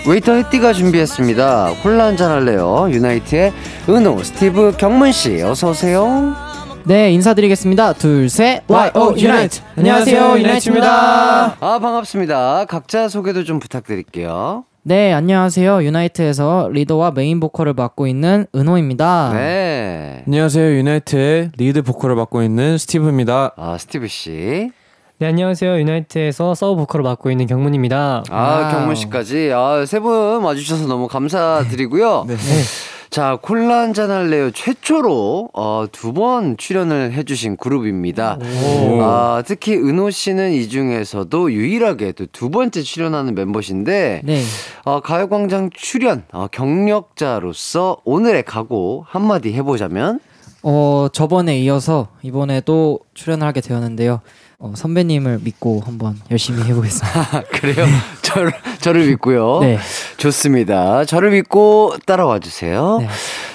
웨이터 0.07 0.33
햇띠가 0.33 0.73
준비했습니다. 0.73 1.75
콜라 1.81 2.05
한잔 2.05 2.29
할래요? 2.29 2.87
유나이트의 2.91 3.51
은호, 3.89 4.21
스티브, 4.23 4.73
경문씨 4.77 5.41
어서오세요. 5.41 6.35
네 6.87 7.11
인사드리겠습니다 7.13 7.93
둘 7.93 8.29
셋 8.29 8.61
YO 8.67 9.15
유나이트 9.17 9.59
안녕하세요 9.75 10.37
유나이트입니다 10.37 11.57
아 11.59 11.79
반갑습니다. 11.79 12.65
각자 12.65 13.07
소개도 13.09 13.43
좀 13.43 13.57
부탁드릴게요. 13.59 14.65
네, 14.83 15.11
안녕하세요. 15.11 15.83
유나이트에서 15.83 16.69
리더와 16.71 17.09
메인 17.09 17.39
보컬을 17.39 17.73
맡고 17.73 18.05
있는 18.05 18.45
은호입니다. 18.53 19.31
네. 19.33 20.21
안녕하세요. 20.27 20.77
유나이트의 20.77 21.49
리드 21.57 21.81
보컬을 21.81 22.15
맡고 22.15 22.43
있는 22.43 22.77
스티브입니다. 22.77 23.53
아, 23.57 23.77
스티브 23.79 24.07
씨. 24.07 24.69
네 25.17 25.27
안녕하세요 25.27 25.79
유나이트에서 25.79 26.55
서브 26.55 26.75
보컬을 26.81 27.03
맡고 27.03 27.31
있는 27.31 27.45
경문입니다. 27.47 28.23
아, 28.29 28.35
와우. 28.37 28.71
경문 28.71 28.95
씨까지. 28.95 29.51
아, 29.53 29.85
세 29.85 29.99
분 29.99 30.41
와주셔서 30.43 30.87
너무 30.87 31.07
감사드리고요. 31.07 32.27
자, 33.09 33.37
콜라 33.41 33.79
한잔 33.79 34.11
할래요. 34.11 34.51
최초로 34.51 35.51
어, 35.53 35.85
두 35.89 36.11
번 36.11 36.57
출연을 36.57 37.13
해주신 37.13 37.55
그룹입니다. 37.55 38.39
아, 39.01 39.41
특히 39.45 39.77
은호 39.77 40.09
씨는 40.09 40.51
이 40.51 40.67
중에서도 40.67 41.49
유일하게 41.53 42.11
또 42.11 42.25
두 42.33 42.49
번째 42.49 42.81
출연하는 42.81 43.35
멤버신데, 43.35 44.21
네. 44.25 44.41
어, 44.83 44.99
가요광장 44.99 45.69
출연 45.73 46.23
어, 46.33 46.47
경력자로서 46.51 47.99
오늘의 48.03 48.43
각오 48.43 49.05
한마디 49.07 49.53
해보자면, 49.53 50.19
어, 50.63 51.07
저번에 51.13 51.57
이어서 51.59 52.09
이번에도 52.21 52.99
출연을 53.13 53.47
하게 53.47 53.61
되었는데요. 53.61 54.19
어, 54.59 54.73
선배님을 54.75 55.39
믿고 55.43 55.81
한번 55.85 56.15
열심히 56.31 56.63
해보겠습니다. 56.63 57.19
아, 57.37 57.43
그래요? 57.51 57.85
저를, 58.21 58.53
저를 58.79 59.07
믿고요. 59.07 59.59
네. 59.61 59.77
좋습니다. 60.17 61.05
저를 61.05 61.31
믿고 61.31 61.93
따라와 62.05 62.39
주세요. 62.39 62.99
네. 63.01 63.07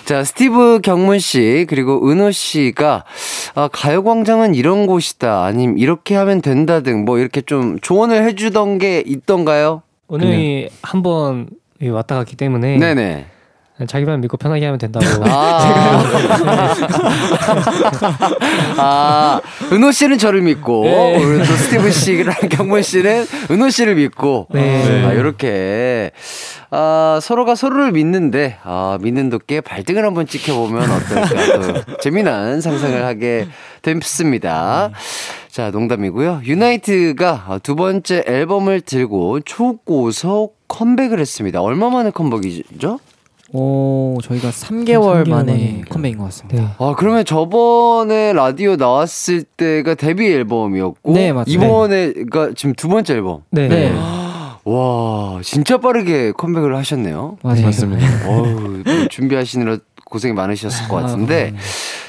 자, 0.05 0.25
스티브 0.25 0.81
경문 0.83 1.19
씨, 1.19 1.67
그리고 1.69 2.11
은호 2.11 2.33
씨가, 2.33 3.05
아, 3.55 3.69
가요광장은 3.73 4.55
이런 4.55 4.87
곳이다. 4.87 5.45
아님, 5.45 5.79
이렇게 5.79 6.17
하면 6.17 6.43
된다 6.43 6.81
등, 6.81 7.05
뭐, 7.05 7.19
이렇게 7.19 7.41
좀 7.41 7.79
조언을 7.81 8.25
해주던 8.25 8.79
게 8.79 9.03
있던가요? 9.07 9.83
오늘 10.09 10.69
한번 10.83 11.49
왔다 11.83 12.17
갔기 12.17 12.37
때문에 12.37 12.77
네네. 12.79 13.27
자기만 13.87 14.21
믿고 14.21 14.37
편하게 14.37 14.67
하면 14.67 14.79
된다고. 14.79 15.07
아. 15.27 16.05
아, 18.77 19.41
은호 19.73 19.93
씨는 19.93 20.19
저를 20.19 20.43
믿고, 20.43 20.85
네. 20.85 21.25
우리 21.25 21.39
또 21.39 21.45
스티브 21.45 21.91
씨랑 21.91 22.35
경문 22.51 22.83
씨는 22.83 23.27
은호 23.51 23.71
씨를 23.71 23.95
믿고, 23.97 24.47
네. 24.51 25.05
아, 25.05 25.15
요렇게, 25.15 26.11
아, 26.71 27.19
서로가 27.23 27.55
서로를 27.55 27.93
믿는데, 27.93 28.59
아, 28.63 28.99
믿는 29.01 29.31
도끼에 29.31 29.61
발등을 29.61 30.05
한번 30.05 30.27
찍혀보면 30.27 30.91
어떨까, 30.91 31.85
또 31.85 31.97
재미난 32.03 32.61
상상을 32.61 33.05
하게 33.05 33.47
됐습니다. 33.83 34.91
자, 35.51 35.71
농담이고요. 35.71 36.43
유나이트가 36.45 37.61
두 37.63 37.75
번째 37.75 38.25
앨범을 38.27 38.83
들고 38.83 39.41
초고속 39.41 40.57
컴백을 40.69 41.19
했습니다. 41.19 41.61
얼마 41.61 41.91
만에 41.91 42.11
컴백이죠? 42.11 43.01
오, 43.53 44.19
저희가 44.23 44.51
3개월, 44.51 45.25
3개월 45.25 45.29
만에 45.29 45.53
만에. 45.53 45.83
컴백인 45.89 46.19
것 46.19 46.25
같습니다. 46.25 46.63
네. 46.63 46.69
아, 46.79 46.95
그러면 46.97 47.25
저번에 47.25 48.33
라디오 48.33 48.77
나왔을 48.77 49.43
때가 49.43 49.95
데뷔 49.95 50.27
앨범이었고, 50.33 51.13
네, 51.13 51.33
맞죠. 51.33 51.51
이번에가 51.51 52.53
지금 52.55 52.75
두 52.75 52.89
번째 52.89 53.15
앨범. 53.15 53.43
네. 53.51 53.69
네. 53.69 53.93
와, 54.65 55.41
진짜 55.43 55.79
빠르게 55.79 56.33
컴백을 56.33 56.77
하셨네요. 56.77 57.39
맞아요. 57.43 57.63
맞습니다. 57.63 58.07
어우, 58.29 58.83
뭐 58.85 59.09
준비하시느라 59.09 59.79
고생이 60.05 60.35
많으셨을 60.35 60.89
것 60.89 60.97
같은데. 60.97 61.55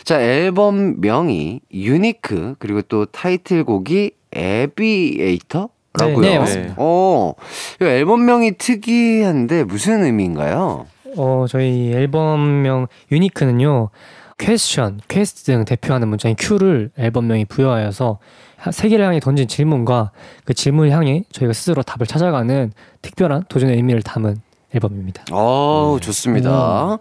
자, 0.03 0.21
앨범 0.21 1.00
명이 1.00 1.62
유니크, 1.74 2.55
그리고 2.60 2.81
또 2.83 3.05
타이틀곡이 3.05 4.12
Aviator 4.33 5.69
라고요. 5.93 6.21
네, 6.21 6.29
네, 6.31 6.39
맞습니다. 6.39 6.75
어, 6.77 7.33
이 7.81 7.83
앨범명이 7.83 8.57
특이한데 8.57 9.63
무슨 9.65 10.03
의미인가요? 10.03 10.86
어 11.17 11.45
저희 11.49 11.91
앨범명 11.93 12.87
유니크는요. 13.11 13.89
question, 14.38 15.01
quest 15.07 15.44
등 15.43 15.65
대표하는 15.65 16.07
문자인 16.07 16.35
Q를 16.35 16.89
앨범명에 16.98 17.46
부여하여서 17.45 18.17
하- 18.57 18.71
세계를 18.71 19.05
향해 19.05 19.19
던진 19.19 19.47
질문과 19.47 20.11
그 20.45 20.53
질문을 20.55 20.91
향해 20.91 21.24
저희가 21.31 21.53
스스로 21.53 21.83
답을 21.83 22.07
찾아가는 22.07 22.71
특별한 23.03 23.43
도전의 23.50 23.75
의미를 23.75 24.01
담은 24.01 24.37
앨범입니다. 24.74 25.25
어우, 25.31 26.00
좋습니다. 26.00 26.98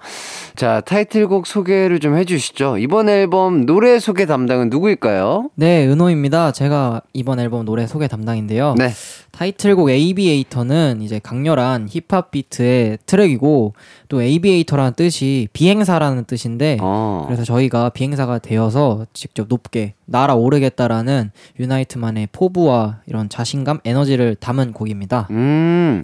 자, 0.56 0.80
타이틀곡 0.80 1.46
소개를 1.46 2.00
좀 2.00 2.16
해주시죠. 2.16 2.78
이번 2.78 3.08
앨범 3.08 3.66
노래 3.66 3.98
소개 3.98 4.26
담당은 4.26 4.70
누구일까요? 4.70 5.50
네, 5.54 5.86
은호입니다. 5.86 6.52
제가 6.52 7.02
이번 7.12 7.38
앨범 7.38 7.64
노래 7.64 7.86
소개 7.86 8.08
담당인데요. 8.08 8.74
네. 8.76 8.90
타이틀곡 9.32 9.90
Aviator는 9.90 11.00
이제 11.02 11.20
강렬한 11.22 11.88
힙합 11.88 12.30
비트의 12.30 12.98
트랙이고 13.06 13.74
또 14.08 14.22
Aviator라는 14.22 14.94
뜻이 14.94 15.48
비행사라는 15.52 16.24
뜻인데 16.24 16.78
어. 16.80 17.24
그래서 17.26 17.44
저희가 17.44 17.90
비행사가 17.90 18.38
되어서 18.38 19.06
직접 19.12 19.46
높게 19.48 19.94
날아오르겠다라는 20.06 21.30
유나이트만의 21.58 22.28
포부와 22.32 22.98
이런 23.06 23.28
자신감, 23.28 23.78
에너지를 23.84 24.34
담은 24.34 24.72
곡입니다. 24.72 25.28
음, 25.30 26.02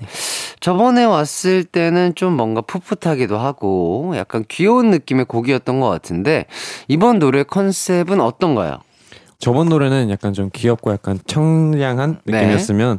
저번에 0.61 1.05
왔을 1.05 1.65
때는 1.65 2.15
좀 2.15 2.35
뭔가 2.35 2.61
풋풋하기도 2.61 3.39
하고 3.39 4.13
약간 4.17 4.45
귀여운 4.49 4.91
느낌의 4.91 5.27
곡이었던 5.27 5.81
것 5.81 5.89
같은데 5.89 6.47
이번 6.89 7.19
노래 7.19 7.43
컨셉은 7.43 8.21
어떤가요? 8.21 8.79
저번 9.39 9.69
노래는 9.69 10.11
약간 10.11 10.33
좀 10.33 10.51
귀엽고 10.53 10.93
약간 10.93 11.19
청량한 11.27 12.21
네. 12.25 12.33
느낌이었으면 12.41 12.99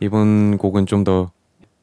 이번 0.00 0.58
곡은 0.58 0.86
좀 0.86 1.04
더 1.04 1.30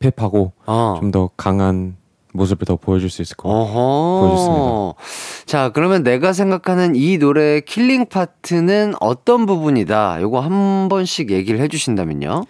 hip하고 0.04 0.52
어. 0.66 0.98
좀더 1.00 1.30
강한 1.38 1.96
모습을 2.34 2.66
더 2.66 2.76
보여줄 2.76 3.10
수 3.10 3.22
있을 3.22 3.38
것 3.38 3.48
같아요. 3.48 3.74
보여줬습니다. 3.74 4.94
자, 5.46 5.70
그러면 5.70 6.04
내가 6.04 6.34
생각하는 6.34 6.96
이 6.96 7.18
노래의 7.20 7.62
killing 7.62 8.08
part는 8.08 8.96
어떤 9.00 9.46
부분이다? 9.46 10.22
요거 10.22 10.40
한 10.40 10.90
번씩 10.90 11.30
얘기를 11.30 11.60
해주신다면요. 11.62 12.44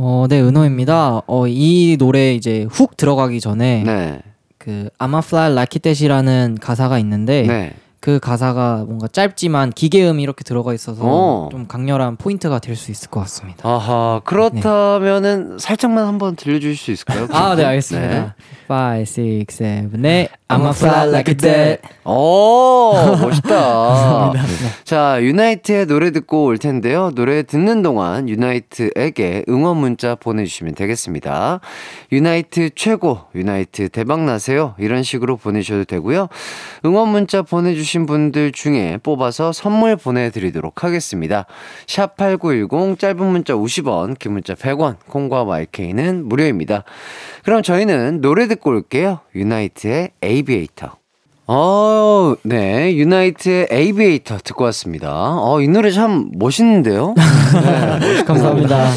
어, 0.00 0.26
네, 0.28 0.40
은호입니다. 0.40 1.22
어, 1.26 1.48
이 1.48 1.96
노래 1.98 2.32
이제 2.32 2.66
hook 2.70 2.96
들어가기 2.96 3.40
전에 3.40 3.82
네. 3.84 4.20
그 4.56 4.88
I'm 4.98 5.14
a 5.14 5.18
fly 5.18 5.50
like 5.50 5.80
that이라는 5.80 6.58
가사가 6.60 7.00
있는데 7.00 7.42
네. 7.42 7.74
그 8.00 8.18
가사가 8.20 8.84
뭔가 8.86 9.08
짧지만 9.08 9.72
기계음이 9.72 10.22
이렇게 10.22 10.44
들어가 10.44 10.72
있어서 10.72 11.02
어. 11.04 11.48
좀 11.50 11.66
강렬한 11.66 12.16
포인트가 12.16 12.58
될 12.60 12.78
수 12.78 12.92
있을 12.92 13.10
것 13.10 13.18
같습니다. 13.20 13.68
아하, 13.68 14.20
그렇다면은 14.24 15.58
살짝만 15.58 16.06
한번 16.06 16.36
들려주실 16.36 16.76
수 16.76 16.90
있을까요? 16.92 17.26
아, 17.32 17.56
네, 17.56 17.62
네. 17.62 17.68
알겠습니다. 17.70 18.34
5, 18.68 18.74
6, 19.40 19.48
7, 19.48 19.90
8 19.90 20.28
I'm 20.50 20.64
a 20.64 20.70
fly 20.70 21.08
like 21.08 21.34
that. 21.38 21.82
오, 22.04 22.94
멋있다. 23.20 24.32
자, 24.84 25.18
유나이트의 25.20 25.86
노래 25.86 26.10
듣고 26.10 26.44
올 26.44 26.56
텐데요. 26.56 27.10
노래 27.14 27.42
듣는 27.42 27.82
동안 27.82 28.28
유나이트에게 28.30 29.44
응원 29.48 29.76
문자 29.76 30.14
보내주시면 30.14 30.74
되겠습니다. 30.74 31.60
유나이트 32.12 32.70
최고, 32.76 33.20
유나이트 33.34 33.90
대박나세요. 33.90 34.74
이런 34.78 35.02
식으로 35.02 35.36
보내셔도 35.36 35.84
되고요. 35.84 36.28
응원 36.86 37.08
문자 37.10 37.42
보내주 37.42 37.84
신 37.88 38.04
분들 38.04 38.52
중에 38.52 38.98
뽑아서 39.02 39.52
선물 39.52 39.96
보내드리도록 39.96 40.84
하겠습니다. 40.84 41.46
샵8910 41.86 42.98
짧은 42.98 43.24
문자 43.24 43.54
50원, 43.54 44.18
긴 44.18 44.32
문자 44.32 44.54
100원, 44.54 44.96
콩과 45.08 45.44
마이케이는 45.44 46.26
무료입니다. 46.28 46.84
그럼 47.44 47.62
저희는 47.62 48.20
노래 48.20 48.46
듣고 48.46 48.70
올게요. 48.70 49.20
유나이트의 49.34 50.10
Aviator. 50.22 50.96
어, 51.50 52.34
네. 52.42 52.94
유나이트의 52.94 53.68
Aviator 53.70 54.36
듣고 54.44 54.64
왔습니다. 54.64 55.08
어, 55.38 55.62
이 55.62 55.68
노래 55.68 55.90
참 55.90 56.28
멋있는데요? 56.34 57.14
네, 58.02 58.22
감사합니다. 58.24 58.90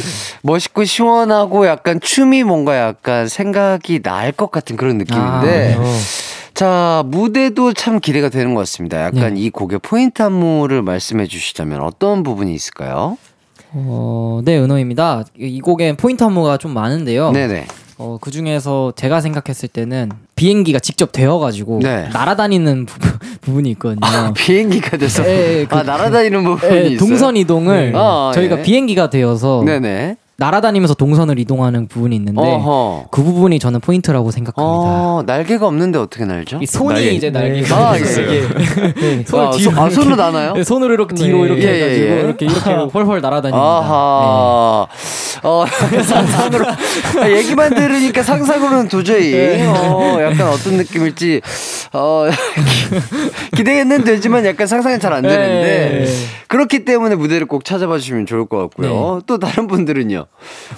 멋있고 0.44 0.84
시원하고 0.84 1.66
약간 1.66 2.02
춤이 2.02 2.44
뭔가 2.44 2.78
약간 2.78 3.30
생각이 3.30 4.02
날 4.02 4.34
것 4.34 4.52
같은 4.52 4.76
그런 4.76 4.98
느낌인데. 4.98 5.76
어, 5.80 5.84
자, 6.66 7.02
무대도 7.08 7.74
참 7.74 8.00
기대가 8.00 8.30
되는 8.30 8.54
것 8.54 8.60
같습니다. 8.60 9.02
약간 9.02 9.34
네. 9.34 9.40
이 9.42 9.50
곡의 9.50 9.80
포인트 9.82 10.22
안무를 10.22 10.84
말씀해 10.84 11.26
주시자면 11.26 11.82
어떤 11.82 12.22
부분이 12.22 12.54
있을까요? 12.54 13.18
어, 13.72 14.42
네, 14.46 14.60
은호입니다. 14.60 15.24
이- 15.40 15.48
이 15.56 15.60
곡엔 15.60 15.96
포인트 15.98 16.24
안무가 16.24 16.58
좀 16.58 16.76
많은데요. 16.76 17.32
네네. 17.32 17.66
어, 17.98 18.20
그 18.22 18.30
중에서 18.30 18.94
제가 18.96 19.22
생각했을 19.22 19.70
때는 19.70 20.12
비행기가 20.36 20.78
직접 20.78 21.12
되어가지고 21.12 21.80
네. 21.82 22.08
날아다니는 22.14 22.86
부분, 22.86 23.10
부분이 23.42 23.72
있거든요. 23.72 24.32
비행기가 24.36 24.98
돼서. 24.98 25.26
예, 25.28 25.62
예, 25.62 25.66
그- 25.66 25.76
아, 25.76 25.82
날아다니는 25.82 26.44
부분이 26.44 26.76
예, 26.76 26.82
있어요. 26.90 27.00
동선 27.00 27.38
이동을 27.38 27.94
아, 27.96 28.32
저희가 28.36 28.60
예. 28.60 28.62
비행기가 28.62 29.10
되어서 29.10 29.64
네네. 29.66 30.16
날아다니면서 30.42 30.96
동선을 30.96 31.38
이동하는 31.38 31.88
부분이 31.88 32.16
있는데 32.16 32.42
어허. 32.42 33.06
그 33.12 33.22
부분이 33.24 33.60
저는 33.60 33.80
포인트라고 33.80 34.32
생각합니다. 34.32 34.72
어, 34.92 35.24
날개가 35.24 35.68
없는데 35.68 36.00
어떻게 36.00 36.26
날죠? 36.26 36.58
이 36.62 36.66
손이 36.66 36.96
날개. 36.96 37.12
이제 37.12 37.30
네. 37.30 37.40
날개가 37.40 37.90
아, 37.92 37.96
있어요. 37.98 38.34
예. 38.34 38.42
네. 38.96 39.24
손을 39.28 39.46
아, 39.46 39.52
뒤로 39.52 39.72
소- 39.72 39.80
아, 39.82 39.90
손으로 39.92 40.16
나나요? 40.16 40.54
네, 40.54 40.64
손으로 40.64 40.96
이렇게 40.96 41.14
뒤로 41.14 41.38
네. 41.40 41.44
이렇게 41.46 41.62
예, 41.62 41.68
예, 41.68 41.84
해가지고 41.84 42.06
예. 42.08 42.20
이렇게 42.22 42.46
이렇게 42.48 42.88
펄펄 42.92 43.22
날아다닙니다. 43.22 43.64
아하. 43.64 44.88
어, 45.44 45.66
상상으로. 46.06 46.66
아, 47.20 47.30
얘기만 47.30 47.76
들으니까 47.76 48.24
상상으로는 48.24 48.88
도저히, 48.90 49.32
네. 49.32 49.66
어, 49.68 50.18
약간 50.22 50.48
어떤 50.50 50.74
느낌일지, 50.78 51.42
어, 51.94 52.26
기대는 53.56 54.04
되지만 54.04 54.46
약간 54.46 54.68
상상이 54.68 55.00
잘 55.00 55.12
안 55.14 55.22
되는데, 55.24 56.06
네. 56.06 56.12
그렇기 56.48 56.86
때문에 56.86 57.16
무대를 57.16 57.48
꼭 57.48 57.66
찾아봐 57.66 57.98
주시면 57.98 58.26
좋을 58.26 58.46
것 58.46 58.58
같고요. 58.58 59.16
네. 59.20 59.22
또 59.28 59.40
다른 59.40 59.68
분들은요? 59.68 60.26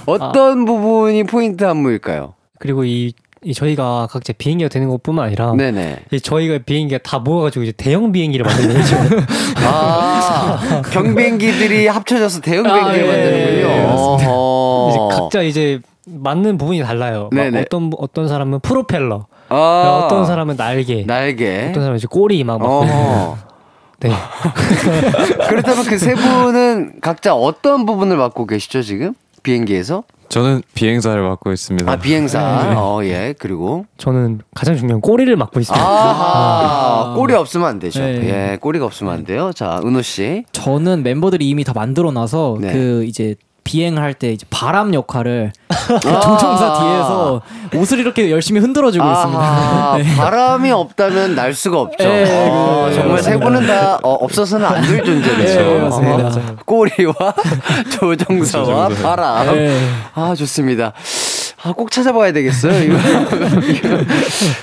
어떤 0.05 0.65
부분이 0.65 1.23
포인트 1.23 1.63
안무일까요? 1.65 2.33
그리고 2.59 2.83
이, 2.83 3.13
이 3.43 3.53
저희가 3.53 4.07
각자 4.09 4.33
비행기가 4.37 4.69
되는 4.69 4.89
것뿐만 4.89 5.25
아니라 5.25 5.53
네네. 5.53 5.99
이 6.11 6.19
저희가 6.21 6.59
비행기가 6.65 6.99
다 7.03 7.19
모아가지고 7.19 7.63
이제 7.63 7.71
대형 7.75 8.11
비행기를 8.11 8.45
만드는 8.45 8.75
거죠. 8.75 8.95
아, 9.65 10.81
경비행기들이 10.91 11.87
합쳐져서 11.87 12.41
대형 12.41 12.65
아, 12.65 12.73
비행기를 12.73 13.07
예, 13.07 13.11
만드는군요. 13.11 13.67
예. 13.67 13.83
어허. 13.89 14.89
이제 14.89 15.17
각자 15.17 15.41
이제 15.41 15.79
맞는 16.05 16.57
부분이 16.57 16.81
달라요. 16.83 17.29
막. 17.31 17.53
어떤 17.55 17.91
어떤 17.97 18.27
사람은 18.27 18.59
프로펠러, 18.59 19.25
아, 19.49 20.01
어떤 20.05 20.25
사람은 20.25 20.57
날개, 20.57 21.05
날개. 21.05 21.67
어떤 21.69 21.75
사람은 21.83 21.97
이제 21.97 22.07
꼬리 22.09 22.43
막. 22.43 22.61
어허. 22.61 23.37
네. 24.03 24.09
그렇다면 25.47 25.85
그 25.85 25.97
세 25.97 26.13
분은 26.13 26.95
각자 27.01 27.33
어떤 27.35 27.85
부분을 27.85 28.17
맡고 28.17 28.45
계시죠 28.47 28.81
지금 28.81 29.13
비행기에서? 29.43 30.03
저는 30.29 30.63
비행사를 30.73 31.21
맡고 31.21 31.51
있습니다. 31.51 31.91
아 31.91 31.95
비행사. 31.97 32.39
네. 32.69 32.75
어 32.75 33.01
예. 33.03 33.35
그리고 33.37 33.85
저는 33.97 34.41
가장 34.55 34.75
중요한 34.75 34.99
꼬리를 35.01 35.35
맡고 35.35 35.59
있습니다. 35.59 35.85
아하 35.85 37.13
꼬리 37.15 37.33
없으면 37.35 37.67
안 37.67 37.79
되죠. 37.79 37.99
네. 37.99 38.51
예, 38.53 38.57
꼬리가 38.57 38.85
없으면 38.85 39.13
안 39.13 39.25
돼요. 39.25 39.51
자 39.53 39.79
은호 39.83 40.01
씨. 40.01 40.43
저는 40.53 41.03
멤버들이 41.03 41.47
이미 41.47 41.63
다 41.63 41.73
만들어 41.73 42.11
놔서 42.11 42.57
네. 42.61 42.73
그 42.73 43.05
이제 43.05 43.35
비행할 43.63 44.13
때 44.13 44.31
이제 44.31 44.45
바람 44.49 44.93
역할을 44.93 45.51
그 45.67 46.09
아. 46.09 46.19
조종사 46.19 46.73
뒤에서 46.79 47.41
옷을 47.75 47.99
이렇게 47.99 48.29
열심히 48.29 48.59
흔들어주고 48.61 49.03
아하, 49.03 49.97
있습니다. 49.97 49.97
네. 50.11 50.17
바람이 50.17 50.71
없다면 50.71 51.35
날 51.35 51.53
수가 51.53 51.79
없죠. 51.81 52.03
네, 52.03 52.23
아, 52.51 52.87
네, 52.89 52.95
정말 52.95 53.23
세 53.23 53.37
분은 53.37 53.65
다 53.65 53.99
어, 54.03 54.13
없어서는 54.13 54.65
안 54.65 54.83
될 54.83 55.03
존재겠죠. 55.03 55.59
네. 55.61 55.79
어. 55.81 56.55
꼬리와 56.65 57.13
조종사와 57.91 58.89
조종사. 58.89 59.03
바람. 59.15 59.55
네. 59.55 59.77
아 60.13 60.35
좋습니다. 60.35 60.93
아 61.65 61.71
꼭 61.71 61.89
찾아봐야 61.91 62.33
되겠어요. 62.33 62.83
이거. 62.83 62.97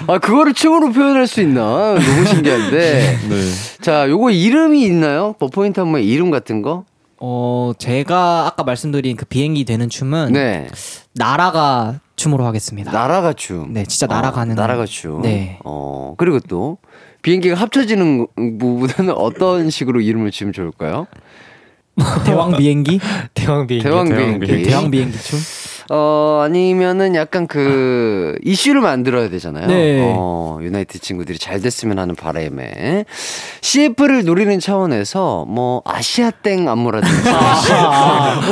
아 0.07 0.19
그거를 0.19 0.53
춤으로 0.53 0.93
표현할 0.93 1.27
수 1.27 1.41
있나? 1.41 1.95
너무 1.99 2.27
신기한데. 2.27 3.19
네. 3.29 3.37
자, 3.81 4.09
요거 4.09 4.31
이름이 4.31 4.83
있나요? 4.85 5.35
뭐 5.39 5.49
포인트 5.49 5.81
한번 5.81 6.03
이름 6.03 6.31
같은 6.31 6.61
거? 6.63 6.85
어 7.23 7.73
제가 7.79 8.47
아까 8.47 8.65
말씀드린 8.65 9.15
그 9.17 9.27
비행기 9.27 9.65
되는 9.65 9.89
춤은 9.91 10.33
네. 10.33 10.69
나라가 11.15 12.01
춤으로 12.17 12.47
하겠습니다. 12.47 12.91
날아가 12.91 13.35
춤. 13.35 13.73
네, 13.75 13.85
진짜 13.85 14.07
날아가는. 14.07 14.55
날아가 14.55 14.87
춤. 14.87 15.21
네. 15.23 15.59
어 15.65 16.15
그리고 16.17 16.41
또 16.41 16.79
비행기가 17.23 17.57
합쳐지는 17.57 18.27
부분은 18.59 19.11
어떤 19.15 19.69
식으로 19.69 20.01
이름을 20.01 20.31
지으면 20.31 20.55
좋을까요? 20.55 21.07
대왕 22.25 22.57
비행기? 22.57 22.99
대왕 23.35 23.67
비행기. 23.67 23.85
대왕. 23.85 24.09
비행기. 24.09 24.63
대왕 24.63 24.91
비행기 24.91 25.19
춤? 25.19 25.39
어 25.93 26.43
아니면은 26.45 27.17
약간 27.17 27.49
그 27.49 28.39
이슈를 28.45 28.81
만들어야 28.81 29.29
되잖아요. 29.29 29.67
네. 29.67 30.15
어 30.17 30.61
유나이트 30.63 31.01
친구들이 31.01 31.37
잘 31.37 31.61
됐으면 31.61 31.99
하는 31.99 32.15
바람에 32.15 33.05
CF를 33.61 34.25
노리는 34.25 34.61
차원에서 34.61 35.47
뭐 35.49 35.83
아시아 35.85 36.31
땡 36.31 36.69
안무라든지 36.69 37.25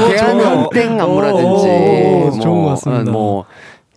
대한항 0.09 0.71
땡 0.75 1.01
안무라든지 1.01 1.69
오, 1.69 2.31
뭐, 2.31 2.41
좋은 2.41 2.65
것 2.65 2.71
같습니다. 2.71 3.11
어, 3.11 3.13
뭐 3.13 3.45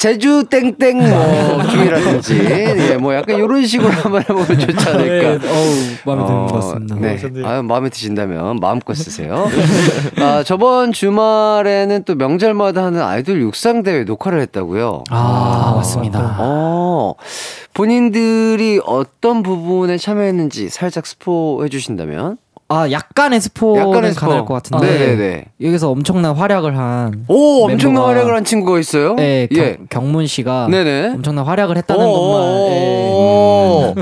제주 0.02 0.44
땡땡 0.50 0.98
뭐 0.98 1.64
춤이라든지 1.70 2.40
예, 2.40 2.98
뭐 2.98 3.14
약간 3.14 3.36
이런 3.36 3.64
식으로 3.64 3.92
한번 3.92 4.24
해보면 4.24 4.48
좋지 4.48 4.90
않을까. 4.90 5.38
네, 5.38 5.48
어우, 5.48 5.76
마음에 6.06 6.26
드는 6.26 6.48
것 6.48 6.54
어, 6.54 6.56
같습니다. 6.56 6.96
네. 6.96 7.46
아유, 7.46 7.62
마음에 7.62 7.90
드신다면 7.90 8.56
마음껏 8.56 8.96
쓰세요. 8.96 9.48
아, 10.18 10.42
저번 10.44 10.92
주말에는 10.92 12.04
또 12.06 12.16
명절마다 12.16 12.84
하는 12.86 13.00
아이돌 13.00 13.42
육상 13.42 13.84
대회 13.84 14.04
녹화를 14.04 14.42
했다고요. 14.42 15.04
아, 15.12 15.74
맞습니다. 15.76 16.36
어, 16.40 17.14
본인들이 17.76 18.82
어떤 18.84 19.44
부분에 19.44 20.00
참여했는지 20.00 20.70
살짝 20.70 21.06
스포해 21.06 21.70
주신다면? 21.70 22.38
아, 22.72 22.90
약간의 22.90 23.42
스포는 23.42 23.82
약간의 23.82 24.14
스포. 24.14 24.22
가능할 24.22 24.46
것 24.46 24.54
같은데. 24.54 24.88
네네네. 24.88 25.46
여기서 25.62 25.90
엄청난 25.90 26.34
활약을 26.36 26.78
한. 26.78 27.26
오, 27.28 27.66
엄청난 27.66 28.06
활약을 28.06 28.34
한 28.34 28.46
친구가 28.46 28.80
있어요? 28.80 29.16
네, 29.16 29.48
예. 29.54 29.78
경, 29.90 30.12
문 30.12 30.26
씨가 30.26 30.70
네네. 30.72 31.10
엄청난 31.16 31.46
활약을 31.46 31.78
했다는 31.78 32.06
것만. 32.06 32.44
예. 32.72 33.12
오. 33.14 33.94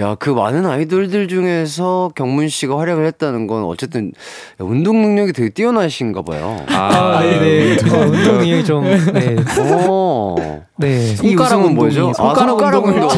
야, 0.00 0.14
그 0.18 0.30
많은 0.30 0.64
아이돌들 0.64 1.28
중에서 1.28 2.10
경문 2.14 2.48
씨가 2.48 2.78
활약을 2.78 3.04
했다는 3.06 3.46
건 3.46 3.64
어쨌든 3.64 4.12
운동 4.58 5.02
능력이 5.02 5.32
되게 5.32 5.50
뛰어나신가 5.50 6.22
봐요. 6.22 6.64
아, 6.68 7.20
네, 7.20 7.38
네. 7.38 7.72
어, 7.94 8.00
운동 8.06 8.38
능력이 8.38 8.64
좀, 8.64 8.84
네. 9.12 9.36
오. 9.86 10.36
네. 10.78 11.10
이 11.10 11.16
손가락 11.16 11.58
웃음은 11.60 11.74
뭐죠? 11.74 12.06
운동이, 12.06 12.10
아, 12.30 12.34
손가락 12.34 12.48
손가락 12.50 12.84
운동. 12.86 13.08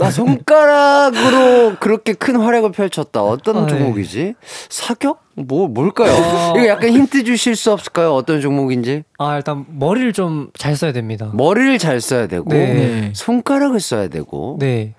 아, 0.00 0.10
손가락으로 0.10 1.76
그렇게 1.80 2.12
큰 2.12 2.36
활약을 2.36 2.72
펼쳤다. 2.72 3.22
어떤 3.22 3.56
아, 3.56 3.66
네. 3.66 3.68
종목이지? 3.78 4.34
사격? 4.68 5.20
뭐 5.34 5.66
뭘까요? 5.66 6.12
이거 6.56 6.66
약간 6.68 6.90
힌트 6.90 7.24
주실 7.24 7.56
수 7.56 7.72
없을까요? 7.72 8.12
어떤 8.14 8.40
종목인지? 8.40 9.02
아, 9.18 9.36
일단 9.36 9.64
머리를 9.68 10.12
좀 10.12 10.50
잘 10.58 10.76
써야 10.76 10.92
됩니다. 10.92 11.30
머리를 11.32 11.78
잘 11.78 12.00
써야 12.00 12.26
되고 12.26 12.48
네. 12.50 12.66
네. 12.74 13.12
손가락을 13.14 13.80
써야 13.80 14.08
되고. 14.08 14.56
네. 14.60 14.94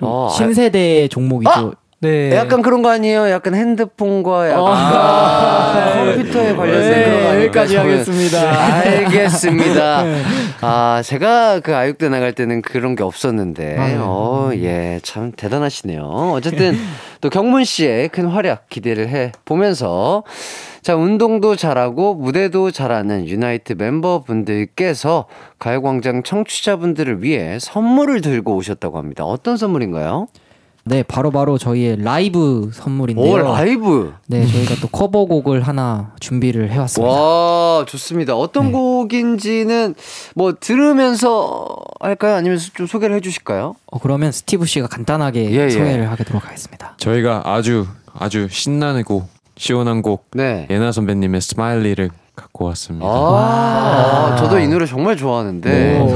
아, 0.00 0.28
신세대 0.34 1.08
종목이죠. 1.08 1.74
네. 2.00 2.32
약간 2.36 2.62
그런 2.62 2.82
거 2.82 2.90
아니에요? 2.90 3.28
약간 3.28 3.54
핸드폰과 3.56 4.50
약간 4.50 4.64
아, 4.68 5.92
컴퓨터에 5.94 6.54
관련된 6.54 6.90
네, 6.92 7.04
그런 7.04 7.22
거 7.24 7.34
여기까지. 7.36 7.76
하겠습니다. 7.76 8.74
알겠습니다. 8.84 10.04
아, 10.62 11.02
제가 11.04 11.58
그 11.58 11.74
아육대 11.74 12.08
나갈 12.08 12.32
때는 12.32 12.62
그런 12.62 12.94
게 12.94 13.02
없었는데, 13.02 13.76
아, 13.76 13.88
네. 13.88 13.96
어, 13.98 14.50
예, 14.54 15.00
참 15.02 15.32
대단하시네요. 15.32 16.32
어쨌든 16.34 16.76
또 17.20 17.30
경문 17.30 17.64
씨의 17.64 18.10
큰 18.10 18.26
활약 18.26 18.68
기대를 18.68 19.08
해 19.08 19.32
보면서 19.44 20.22
자, 20.82 20.94
운동도 20.94 21.56
잘하고 21.56 22.14
무대도 22.14 22.70
잘하는 22.70 23.26
유나이트 23.26 23.72
멤버분들께서 23.76 25.26
가요광장 25.58 26.22
청취자분들을 26.22 27.24
위해 27.24 27.58
선물을 27.60 28.20
들고 28.20 28.54
오셨다고 28.54 28.98
합니다. 28.98 29.24
어떤 29.24 29.56
선물인가요? 29.56 30.28
네, 30.88 31.02
바로 31.02 31.30
바로 31.30 31.58
저희의 31.58 32.02
라이브 32.02 32.70
선물인데요. 32.72 33.32
오, 33.32 33.36
라이브! 33.38 34.14
네, 34.26 34.46
저희가 34.46 34.76
또 34.80 34.88
커버곡을 34.88 35.62
하나 35.62 36.12
준비를 36.20 36.70
해왔습니다. 36.70 37.12
와, 37.12 37.84
좋습니다. 37.86 38.34
어떤 38.36 38.66
네. 38.66 38.72
곡인지는 38.72 39.94
뭐 40.34 40.54
들으면서 40.58 41.66
할까요? 42.00 42.36
아니면 42.36 42.58
좀 42.74 42.86
소개를 42.86 43.16
해 43.16 43.20
주실까요? 43.20 43.74
어, 43.86 43.98
그러면 43.98 44.32
스티브 44.32 44.66
씨가 44.66 44.86
간단하게 44.86 45.50
예, 45.52 45.64
예. 45.64 45.70
소개를 45.70 46.10
하도록 46.10 46.44
하겠습니다. 46.44 46.94
저희가 46.98 47.42
아주 47.44 47.86
아주 48.18 48.48
신나는 48.50 49.04
곡, 49.04 49.28
시원한 49.56 50.02
곡 50.02 50.26
네. 50.32 50.66
예나 50.70 50.92
선배님의 50.92 51.40
Smiley를 51.40 52.10
갖고 52.34 52.66
왔습니다. 52.66 53.06
아, 53.08 54.36
저도 54.38 54.60
이 54.60 54.68
노래 54.68 54.86
정말 54.86 55.16
좋아하는데, 55.16 55.68
네. 55.68 55.98
어, 55.98 56.06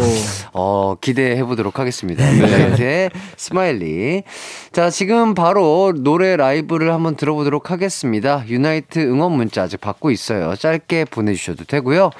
기대해 1.02 1.44
보도록 1.44 1.78
하겠습니다. 1.78 2.24
유나이트의 2.34 3.10
Smiley. 3.36 4.22
자, 4.70 4.88
지금 4.88 5.34
바로 5.34 5.92
노래 5.94 6.36
라이브를 6.36 6.94
한번 6.94 7.16
들어보도록 7.16 7.70
하겠습니다. 7.70 8.44
유나이트 8.48 9.00
응원 9.00 9.32
문자 9.32 9.64
아직 9.64 9.80
받고 9.80 10.10
있어요. 10.10 10.54
짧게 10.56 11.06
보내주셔도 11.06 11.64
되고요. 11.64 12.10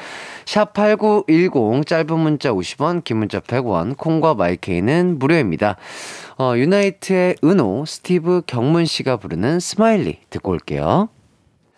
샵8910 0.45 1.87
짧은 1.87 2.19
문자 2.19 2.51
50원, 2.51 3.05
긴 3.05 3.19
문자 3.19 3.41
100원, 3.41 3.97
콩과 3.97 4.35
마이케이는 4.35 5.19
무료입니다. 5.19 5.77
어, 6.39 6.55
유나이트의 6.57 7.37
은호, 7.45 7.85
스티브 7.87 8.43
경문 8.47 8.85
씨가 8.85 9.17
부르는 9.17 9.61
Smiley 9.61 10.19
듣고 10.29 10.51
올게요. 10.51 11.09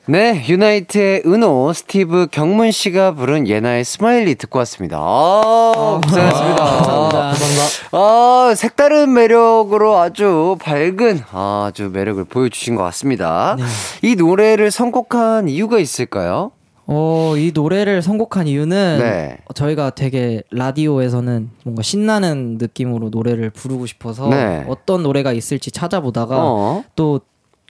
네, 0.07 0.45
유나이트의 0.47 1.23
은호, 1.25 1.73
스티브 1.73 2.27
경문 2.31 2.73
씨가 2.73 3.15
부른 3.15 3.49
예나의 3.49 3.85
Smiley 3.85 4.35
듣고 4.35 4.59
왔습니다. 4.59 4.99
아, 5.01 6.01
고생하셨습니다. 6.05 6.65
감사합니다. 6.65 7.63
아, 7.93 8.53
색다른 8.55 9.15
매력으로 9.15 9.97
아주 9.97 10.59
밝은 10.61 11.21
아주 11.33 11.89
매력을 11.91 12.23
보여주신 12.25 12.75
것 12.77 12.83
같습니다. 12.83 13.57
이 14.03 14.15
노래를 14.15 14.71
선곡한 14.71 15.49
이유가 15.49 15.79
있을까요? 15.79 16.53
어, 16.87 17.33
이 17.39 17.53
노래를 17.55 18.03
선곡한 18.03 18.47
이유는 18.47 18.99
네. 18.99 19.39
저희가 19.55 19.89
되게 19.89 20.43
라디오에서는 20.51 21.51
뭔가 21.65 21.83
신나는 21.83 22.59
느낌으로 22.61 23.09
노래를 23.09 23.49
부르고 23.49 23.87
싶어서 23.87 24.29
네. 24.29 24.67
어떤 24.69 25.03
노래가 25.03 25.33
있을지 25.33 25.71
찾아보다가 25.71 26.37
어. 26.39 26.85
또 26.95 27.21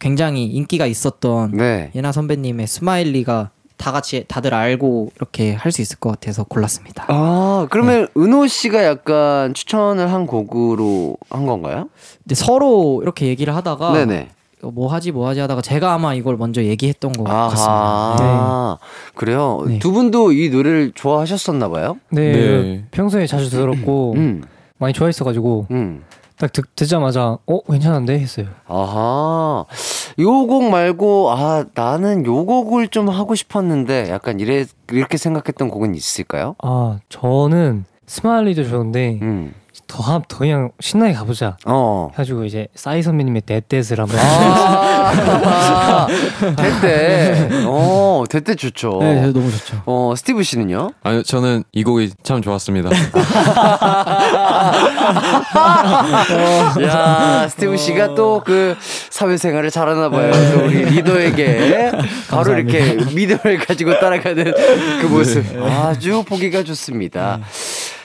굉장히 0.00 0.44
인기가 0.46 0.87
있었던 0.87 1.52
네. 1.52 1.90
예나 1.94 2.12
선배님의 2.12 2.66
스마일리가 2.66 3.50
다 3.76 3.90
같이 3.92 4.24
다들 4.28 4.54
알고 4.54 5.11
이렇게 5.16 5.52
할 5.54 5.72
수 5.72 5.83
있을 5.83 5.98
것 5.98 6.11
같아서 6.11 6.44
골랐습니다. 6.44 7.07
아, 7.09 7.66
그러면 7.70 8.07
은호 8.16 8.46
씨가 8.46 8.85
약간 8.85 9.52
추천을 9.54 10.12
한 10.12 10.26
곡으로 10.26 11.16
한 11.30 11.44
건가요? 11.46 11.88
근데 12.22 12.35
서로 12.35 13.00
이렇게 13.02 13.26
얘기를 13.26 13.54
하다가 13.57 13.92
네네. 13.92 14.28
어, 14.62 14.70
뭐 14.70 14.92
하지 14.92 15.11
뭐 15.11 15.26
하지 15.28 15.40
하다가 15.40 15.61
제가 15.61 15.92
아마 15.92 16.14
이걸 16.14 16.37
먼저 16.37 16.62
얘기했던 16.62 17.12
것 17.14 17.24
같습니다. 17.24 17.72
아하. 17.72 18.78
그래요. 19.14 19.62
네. 19.66 19.78
두 19.80 19.92
분도 19.92 20.33
이 20.33 20.48
노래를 20.50 20.92
좋아하셨었나 20.94 21.68
봐요? 21.68 21.98
네, 22.11 22.33
네. 22.33 22.85
평소에 22.92 23.26
자주 23.26 23.50
들었고 23.50 24.14
음. 24.16 24.42
많이 24.78 24.92
좋아했어가지고 24.94 25.66
음. 25.72 26.04
딱 26.38 26.52
듣, 26.52 26.64
듣자마자 26.74 27.38
어 27.46 27.60
괜찮은데 27.70 28.18
했어요. 28.18 28.46
아하. 28.66 29.64
요 30.18 30.46
곡 30.46 30.70
말고 30.70 31.30
아, 31.30 31.64
나는 31.74 32.24
요 32.26 32.44
곡을 32.44 32.88
좀 32.88 33.08
하고 33.08 33.34
싶었는데 33.34 34.10
약간 34.10 34.40
이래 34.40 34.64
이렇게 34.90 35.16
생각했던 35.16 35.68
곡은 35.68 35.94
있을까요? 35.94 36.54
아 36.62 36.98
저는 37.08 37.84
Smiley도 38.06 38.64
좋은데 38.68 39.18
음. 39.22 39.54
더, 39.86 40.02
하- 40.02 40.20
더 40.28 40.38
그냥 40.38 40.70
신나게 40.80 41.12
가보자 41.12 41.56
어. 41.66 42.08
해가지고 42.12 42.44
이제 42.44 42.66
싸이 42.74 43.02
선배님의 43.02 43.42
That 43.46 43.67
That을 43.67 44.02
한번 44.04 44.18
아, 44.20 46.06
That 46.56 46.97
That. 46.97 47.48
어, 47.66 48.24
That 48.28 48.41
That 48.41 48.54
좋죠. 48.54 48.98
네, 49.00 49.20
저 49.22 49.32
너무 49.32 49.50
좋죠. 49.50 49.82
어, 49.86 50.14
스티브 50.16 50.42
씨는요? 50.42 50.90
아니 51.02 51.22
저는 51.22 51.64
이 51.72 51.84
곡이 51.84 52.10
참 52.22 52.42
좋았습니다. 52.42 52.90
야, 56.82 57.46
스티브 57.48 57.76
씨가 57.76 58.14
또 58.14 58.34
그 58.44 58.76
사회생활을 59.10 59.70
잘하나 59.70 60.10
봐요. 60.10 60.30
또 60.52 60.64
우리 60.66 60.84
리더에게 60.84 61.92
바로 62.28 62.52
이렇게 62.58 62.94
믿음을 63.14 63.58
가지고 63.58 63.98
따라가는 63.98 64.52
그 65.00 65.06
모습. 65.06 65.44
아주 65.62 66.24
보기가 66.24 66.62
좋습니다. 66.64 67.38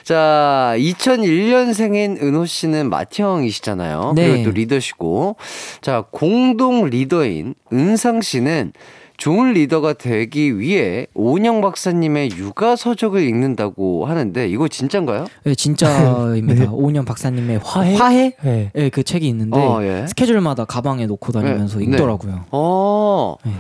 자, 0.10 0.74
2001년생인 0.76 2.20
은호 2.20 2.48
씨는 2.48 2.90
맏형이시잖아요. 2.90 4.14
네. 4.16 4.28
그리고 4.28 4.46
또 4.46 4.52
리더시고. 4.56 5.36
자, 5.82 6.06
공동 6.10 6.86
리더인 6.86 7.54
은상 7.72 8.22
씨는 8.22 8.74
좋은 9.20 9.52
리더가 9.52 9.94
되기 9.94 10.58
위해 10.58 11.06
오은영 11.14 11.60
박사님의 11.60 12.32
육아 12.38 12.78
서적을 12.78 13.22
읽는다고 13.22 14.06
하는데 14.06 14.48
이거 14.48 14.70
진짠가요? 14.70 15.28
네, 15.44 15.56
진짜입니다. 15.56 16.72
오은영 16.72 17.04
박사님의 17.04 17.60
화해? 17.62 17.96
화해? 17.96 18.36
네. 18.42 18.72
네, 18.74 18.90
그 18.90 19.04
책이 19.04 19.28
있는데 19.28 19.60
어, 19.60 19.84
예. 19.84 20.08
스케줄마다 20.08 20.64
가방에 20.64 21.06
놓고 21.06 21.34
다니면서 21.34 21.80
네, 21.80 21.86
읽더라고요. 21.86 22.46
어. 22.52 23.36
네. 23.46 23.52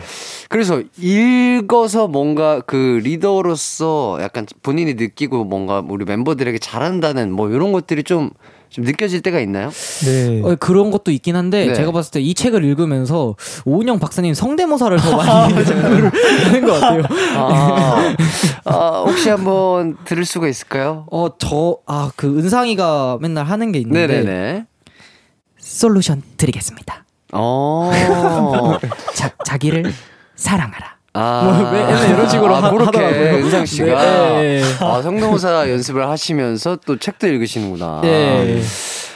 그래서 0.48 0.82
읽어서 0.98 2.08
뭔가 2.08 2.62
그 2.62 3.02
리더로서 3.04 4.20
약간 4.22 4.46
본인이 4.64 4.94
느끼고 4.94 5.44
뭔가 5.44 5.84
우리 5.88 6.06
멤버들에게 6.06 6.58
잘한다는 6.60 7.34
뭐 7.34 7.50
이런 7.50 7.74
것들이 7.74 8.04
좀, 8.04 8.30
좀 8.70 8.84
느껴질 8.86 9.22
때가 9.22 9.40
있나요? 9.40 9.72
네. 10.06 10.42
어, 10.44 10.56
그런 10.60 10.92
것도 10.92 11.10
있긴 11.12 11.36
한데 11.36 11.66
네. 11.68 11.74
제가 11.74 11.92
봤을 11.92 12.12
때 12.12 12.20
이 12.22 12.34
책을 12.36 12.64
읽으면서 12.64 13.36
오은영 13.66 13.98
박사님 14.00 14.34
성대모사를 14.36 14.98
더 15.00 15.18
많이 15.18 15.30
하는 15.54 16.66
것 16.66 16.74
같아요. 16.80 17.04
아, 17.36 18.16
아, 18.66 19.04
혹시 19.08 19.30
한번 19.30 19.98
들을 20.06 20.24
수가 20.26 20.48
있을까요? 20.48 21.08
어, 21.12 21.30
저, 21.40 21.78
아, 21.88 22.12
그 22.16 22.28
은상이가 22.38 23.18
맨날 23.22 23.46
하는 23.46 23.72
게 23.72 23.80
있는데 23.80 24.06
네네네. 24.08 24.66
솔루션 25.58 26.22
드리겠습니다. 26.38 27.06
어. 27.34 27.92
자, 29.16 29.32
자기를 29.46 29.92
사랑하라. 30.36 30.99
아, 31.14 31.42
뭐, 31.44 31.72
맨날 31.72 32.10
이런 32.10 32.30
식으로 32.30 32.56
아, 32.56 32.64
하- 32.64 32.70
그렇게. 32.72 33.00
은상 33.00 33.66
씨가 33.66 34.40
네, 34.42 34.62
네. 34.62 34.64
아, 34.86 35.02
성대모사 35.02 35.70
연습을 35.70 36.08
하시면서 36.08 36.78
또 36.86 36.98
책도 36.98 37.28
읽으시는구나. 37.28 38.02
네. 38.04 38.62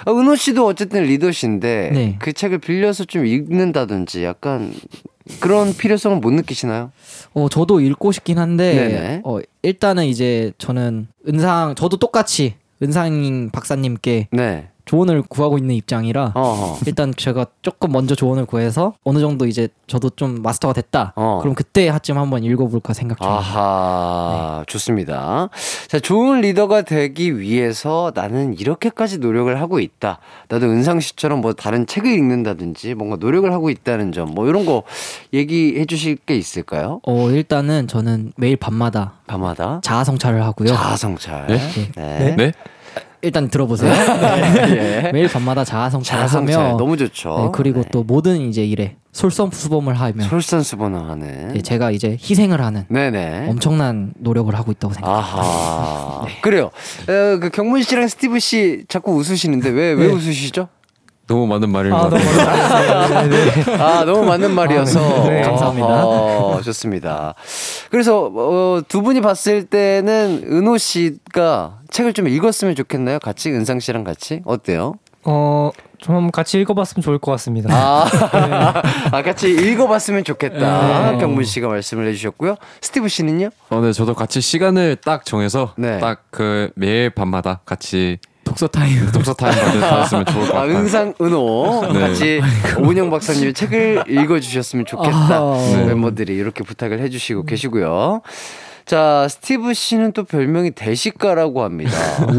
아, 0.05 0.11
은호 0.11 0.35
씨도 0.35 0.65
어쨌든 0.65 1.03
리더신데 1.03 1.91
네. 1.93 2.15
그 2.19 2.33
책을 2.33 2.57
빌려서 2.59 3.05
좀 3.05 3.25
읽는다든지 3.25 4.23
약간 4.23 4.73
그런 5.39 5.73
필요성을 5.73 6.17
못 6.17 6.31
느끼시나요? 6.33 6.91
어, 7.33 7.47
저도 7.49 7.79
읽고 7.79 8.11
싶긴 8.11 8.39
한데, 8.39 8.73
네네. 8.73 9.21
어, 9.23 9.39
일단은 9.61 10.05
이제 10.05 10.51
저는 10.57 11.07
은상, 11.29 11.75
저도 11.75 11.97
똑같이 11.97 12.55
은상 12.81 13.49
박사님께 13.53 14.27
네. 14.31 14.67
조언을 14.85 15.21
구하고 15.23 15.57
있는 15.57 15.75
입장이라, 15.75 16.33
어허. 16.35 16.79
일단 16.85 17.13
제가 17.15 17.45
조금 17.61 17.91
먼저 17.91 18.15
조언을 18.15 18.45
구해서 18.45 18.93
어느 19.03 19.19
정도 19.19 19.45
이제 19.47 19.69
저도 19.87 20.09
좀 20.11 20.41
마스터가 20.41 20.73
됐다. 20.73 21.13
어. 21.15 21.39
그럼 21.41 21.55
그때 21.55 21.87
하쯤 21.87 22.17
한번 22.17 22.43
읽어볼까 22.43 22.93
생각 22.93 23.19
중입니다. 23.19 23.39
아하, 23.39 24.63
좋습니다. 24.67 25.49
자, 25.87 25.99
좋은 25.99 26.41
리더가 26.41 26.81
되기 26.81 27.39
위해서 27.39 28.11
나는 28.13 28.59
이렇게까지 28.59 29.19
노력을 29.19 29.59
하고 29.61 29.79
있다. 29.79 30.19
나도 30.49 30.65
은상 30.65 30.99
씨처럼 30.99 31.41
뭐 31.41 31.53
다른 31.53 31.85
책을 31.87 32.11
읽는다든지 32.11 32.95
뭔가 32.95 33.15
노력을 33.15 33.51
하고 33.51 33.69
있다는 33.69 34.11
점, 34.11 34.31
뭐 34.31 34.47
이런 34.47 34.65
거 34.65 34.83
얘기해 35.33 35.85
주실 35.85 36.17
게 36.17 36.35
있을까요? 36.35 36.99
어, 37.03 37.29
일단은 37.29 37.87
저는 37.87 38.33
매일 38.35 38.57
밤마다 38.57 39.13
밤마다. 39.27 39.79
자아 39.83 40.03
성찰을 40.03 40.43
하고요. 40.43 40.67
자아성찰. 40.69 41.47
네? 41.47 41.59
네. 41.95 42.35
네? 42.35 42.51
일단 43.23 43.47
들어보세요. 43.47 43.89
예. 44.69 45.09
매일 45.13 45.29
밤마다 45.29 45.63
자아 45.63 45.89
성찰을 45.89 46.19
자아성찰. 46.19 46.59
하며 46.59 46.77
너무 46.77 46.97
좋죠. 46.97 47.37
네, 47.45 47.49
그리고 47.53 47.81
네. 47.81 47.89
또 47.91 48.03
모든 48.03 48.49
이제 48.49 48.65
일에 48.65 48.97
솔선수범을 49.13 49.93
하며 49.93 50.23
솔선수범하는. 50.25 51.53
네, 51.53 51.61
제가 51.61 51.91
이제 51.91 52.11
희생을 52.21 52.61
하는 52.61 52.85
네네. 52.89 53.47
엄청난 53.49 54.13
노력을 54.19 54.53
하고 54.53 54.73
있다고 54.73 54.93
생각합니다. 54.93 55.37
아하. 55.37 56.25
그래요. 56.41 56.65
어, 56.65 57.39
그 57.39 57.49
경문 57.49 57.81
씨랑 57.83 58.09
스티브 58.09 58.39
씨 58.39 58.83
자꾸 58.89 59.13
웃으시는데 59.13 59.69
왜, 59.69 59.93
왜 59.93 60.07
네. 60.07 60.13
웃으시죠? 60.13 60.67
너무 61.27 61.47
맞는 61.47 61.69
말인 61.69 61.93
아 61.93 62.01
것 62.01 62.09
너무 62.09 62.23
같아요. 62.37 63.83
아, 63.83 64.03
너무 64.05 64.23
맞는 64.25 64.51
말이어서. 64.51 64.99
아, 64.99 65.23
네. 65.23 65.29
네, 65.35 65.41
감사합니다. 65.41 65.87
어, 66.05 66.61
좋습니다. 66.63 67.33
그래서, 67.89 68.29
어, 68.33 68.81
두 68.87 69.01
분이 69.01 69.21
봤을 69.21 69.63
때는 69.65 70.43
은호 70.51 70.77
씨가 70.77 71.79
책을 71.89 72.13
좀 72.13 72.27
읽었으면 72.27 72.75
좋겠나요? 72.75 73.19
같이? 73.19 73.49
은상 73.51 73.79
씨랑 73.79 74.03
같이? 74.03 74.41
어때요? 74.45 74.95
어 75.23 75.71
좀 76.03 76.31
같이 76.31 76.59
읽어봤으면 76.59 77.01
좋을 77.01 77.17
것 77.17 77.31
같습니다. 77.31 77.73
아, 77.73 78.05
아 79.13 79.21
같이 79.23 79.49
읽어봤으면 79.49 80.25
좋겠다. 80.25 81.11
네. 81.13 81.17
경문 81.17 81.45
씨가 81.45 81.69
말씀을 81.69 82.07
해주셨고요. 82.09 82.57
스티브 82.81 83.07
씨는요? 83.07 83.49
어, 83.69 83.79
네, 83.79 83.93
저도 83.93 84.13
같이 84.13 84.41
시간을 84.41 84.97
딱 84.97 85.23
정해서 85.23 85.73
네. 85.77 85.99
딱그 85.99 86.71
매일 86.75 87.09
밤마다 87.09 87.61
같이 87.65 88.17
독서 88.53 88.67
타임. 88.67 89.11
독서 89.11 89.33
타임 89.33 89.55
받을 89.55 89.81
받았으면 89.81 90.25
좋을 90.25 90.47
것 90.47 90.55
아, 90.55 90.61
같아요. 90.61 90.77
은상, 90.77 91.13
은호. 91.19 91.89
네. 91.91 91.99
같이 91.99 92.41
오은영 92.79 93.09
박사님의 93.09 93.53
책을 93.53 94.03
읽어주셨으면 94.07 94.85
좋겠다. 94.85 95.37
아하. 95.37 95.57
네. 95.75 95.85
멤버들이 95.85 96.35
이렇게 96.35 96.63
부탁을 96.63 96.99
해주시고 96.99 97.45
계시고요. 97.45 98.21
자, 98.85 99.27
스티브 99.29 99.73
씨는 99.73 100.11
또 100.11 100.23
별명이 100.23 100.71
대식가라고 100.71 101.63
합니다. 101.63 101.91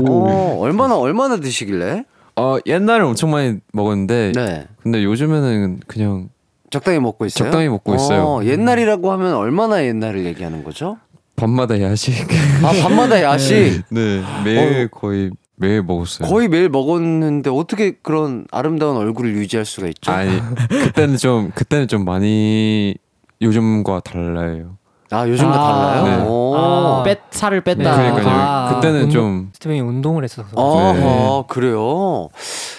어, 0.08 0.58
얼마나, 0.60 0.96
얼마나 0.96 1.38
드시길래? 1.40 2.04
어, 2.36 2.58
옛날에 2.66 3.02
엄청 3.02 3.30
많이 3.30 3.56
먹었는데 3.72 4.32
네. 4.34 4.66
근데 4.82 5.02
요즘에는 5.02 5.80
그냥 5.86 6.28
적당히 6.70 6.98
먹고 7.00 7.24
있어요? 7.26 7.44
적당히 7.50 7.68
먹고 7.68 7.94
있어요. 7.94 8.22
어, 8.24 8.44
옛날이라고 8.44 9.10
하면 9.12 9.34
얼마나 9.34 9.84
옛날을 9.84 10.24
얘기하는 10.26 10.62
거죠? 10.64 10.98
밤마다 11.36 11.80
야식. 11.80 12.14
아, 12.62 12.72
밤마다 12.82 13.20
야식. 13.22 13.82
네, 13.90 14.22
매일 14.44 14.88
거의 14.88 15.30
매일 15.56 15.82
먹었어요. 15.82 16.28
거의 16.28 16.48
매일 16.48 16.68
먹었는데 16.68 17.50
어떻게 17.50 17.92
그런 18.02 18.46
아름다운 18.50 18.96
얼굴을 18.96 19.34
유지할 19.34 19.64
수가 19.64 19.86
있죠? 19.88 20.10
아니 20.12 20.40
그때는 20.68 21.16
좀 21.16 21.50
그때는 21.54 21.86
좀 21.88 22.04
많이 22.04 22.94
요즘과 23.40 24.00
달라요. 24.00 24.76
아, 25.10 25.28
요즘과 25.28 25.52
아. 25.54 25.94
달라요? 25.94 26.16
네. 26.18 26.24
오. 26.26 26.54
아. 26.56 27.02
뺐 27.04 27.18
살을 27.30 27.60
뺐다. 27.60 27.96
네, 27.96 28.10
그러니까요. 28.10 28.36
아. 28.40 28.74
그때는 28.74 29.02
운동- 29.02 29.10
좀 29.12 29.50
스티븐이 29.52 29.80
운동을 29.80 30.24
했어서 30.24 30.48
아, 30.56 30.92
네. 30.92 31.44
그래요? 31.48 32.28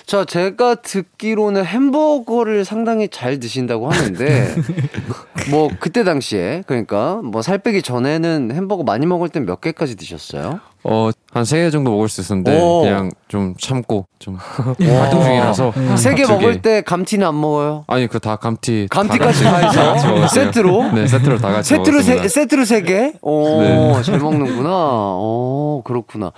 자, 0.06 0.24
제가 0.24 0.76
듣기로는 0.76 1.66
햄버거를 1.66 2.64
상당히 2.64 3.08
잘 3.10 3.40
드신다고 3.40 3.90
하는데, 3.90 4.54
뭐 5.50 5.70
그때 5.80 6.04
당시에 6.04 6.64
그러니까 6.68 7.22
뭐 7.24 7.42
살 7.42 7.58
빼기 7.58 7.82
전에는 7.82 8.52
햄버거 8.54 8.84
많이 8.84 9.06
먹을 9.08 9.30
땐 9.30 9.46
몇 9.46 9.62
개까지 9.62 9.96
드셨어요? 9.96 10.60
어, 10.84 11.10
한 11.34 11.44
세 11.44 11.58
개 11.64 11.70
정도 11.72 11.90
먹을 11.90 12.08
수 12.08 12.22
있었는데 12.22 12.62
오. 12.62 12.82
그냥 12.82 13.10
좀 13.28 13.56
참고 13.60 14.06
좀 14.20 14.36
활동 14.36 15.24
중이라서 15.24 15.74
세개두 15.98 16.32
먹을 16.34 16.62
때 16.62 16.82
감튀는 16.82 17.26
안 17.26 17.40
먹어요? 17.42 17.84
아니 17.88 18.06
그 18.08 18.20
다 18.20 18.36
감튀 18.36 18.88
감튀까지 18.92 19.44
다 19.44 19.52
같이 19.62 19.80
해서. 19.80 20.28
세트로? 20.28 20.92
네 20.94 21.08
세트로 21.08 21.38
다 21.40 21.52
같이 21.52 21.70
세트로 21.70 22.02
세, 22.04 22.16
먹었습니다. 22.16 22.28
세트로 22.28 22.66
세 22.66 22.82
개? 22.84 23.14
오, 23.22 23.62
네. 23.62 24.02
잘 24.04 24.20
먹는구나. 24.20 24.70
오, 24.70 25.82
그렇구나. 25.84 26.32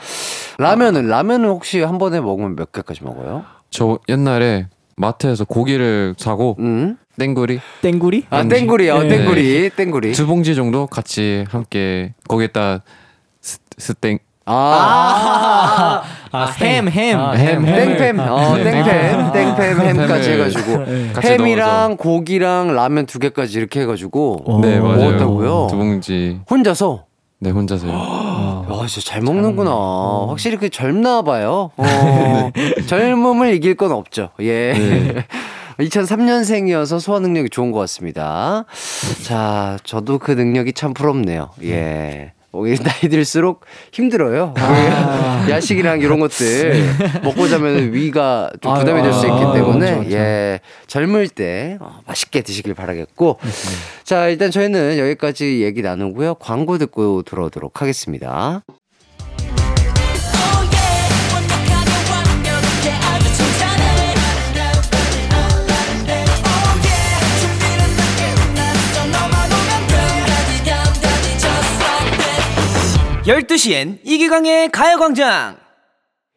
라면은 0.57 1.07
라면은 1.09 1.49
혹시 1.49 1.81
한 1.81 1.97
번에 1.97 2.21
먹으면 2.21 2.55
몇 2.55 2.71
개까지 2.71 3.03
먹어요? 3.03 3.43
저 3.69 3.99
옛날에 4.09 4.67
마트에서 4.95 5.45
고기를 5.45 6.15
사고 6.17 6.55
음? 6.59 6.97
땡구리 7.19 7.59
땡구리? 7.81 8.25
아, 8.29 8.41
음. 8.41 8.49
땡구리요. 8.49 8.99
네. 9.03 9.07
땡구리. 9.09 9.69
땡구리. 9.75 10.11
두 10.13 10.27
봉지 10.27 10.55
정도 10.55 10.85
같이 10.87 11.45
함께 11.49 12.13
거기에다 12.27 12.83
스, 13.41 13.59
스땡 13.77 14.19
아, 14.49 16.03
아, 16.31 16.45
햄, 16.61 16.87
햄. 16.87 17.19
아, 17.19 17.31
햄, 17.33 17.65
땡팸. 17.65 18.17
어, 18.19 18.55
네, 18.55 18.63
땡팸. 18.63 19.33
땡팸. 19.33 19.55
땡팸 19.57 19.79
햄까지 19.99 20.31
해가지고. 20.31 20.85
햄이랑 21.21 21.97
고기랑 21.97 22.73
라면 22.73 23.05
두 23.07 23.19
개까지 23.19 23.57
이렇게 23.57 23.81
해가지고. 23.81 24.61
네 24.61 24.79
맞아요 24.79 24.95
먹었다고요? 25.11 25.67
두 25.69 25.75
봉지 25.75 26.39
혼자서? 26.49 27.03
네 27.39 27.49
혼자서요 27.51 28.65
와, 28.77 28.85
진짜 28.85 29.11
잘 29.11 29.21
먹는구나. 29.21 29.71
확실히 30.29 30.57
그 30.57 30.69
젊나 30.69 31.23
봐요. 31.23 31.71
어, 31.77 32.51
젊음을 32.87 33.53
이길 33.55 33.75
건 33.75 33.91
없죠. 33.91 34.29
예. 34.39 34.73
네. 34.73 35.25
2003년생이어서 35.79 36.99
소화 36.99 37.19
능력이 37.19 37.49
좋은 37.49 37.71
것 37.71 37.79
같습니다. 37.81 38.65
자, 39.23 39.77
저도 39.83 40.17
그 40.17 40.31
능력이 40.31 40.73
참 40.73 40.93
부럽네요. 40.93 41.49
예. 41.63 42.33
어, 42.53 42.65
이 42.65 42.75
나이 42.77 43.09
들수록 43.09 43.65
힘들어요. 43.91 44.53
그 44.55 45.51
야식이랑 45.51 45.99
이런 46.01 46.19
것들 46.19 46.83
먹고 47.23 47.47
자면 47.47 47.93
위가 47.93 48.51
좀 48.61 48.73
부담이 48.73 49.01
될 49.01 49.13
수 49.13 49.25
있기 49.27 49.37
아, 49.37 49.53
때문에 49.53 49.79
그렇죠, 49.79 49.99
그렇죠. 49.99 50.15
예 50.15 50.59
젊을 50.87 51.29
때 51.29 51.77
어, 51.81 51.99
맛있게 52.05 52.41
드시길 52.41 52.73
바라겠고 52.73 53.39
자 54.03 54.27
일단 54.29 54.51
저희는 54.51 54.97
여기까지 54.97 55.61
얘기 55.63 55.81
나누고요 55.81 56.35
광고 56.35 56.77
듣고 56.77 57.23
돌아오도록 57.23 57.81
하겠습니다. 57.81 58.63
12시엔 73.27 73.99
이기광의 74.05 74.69
가요광장. 74.69 75.57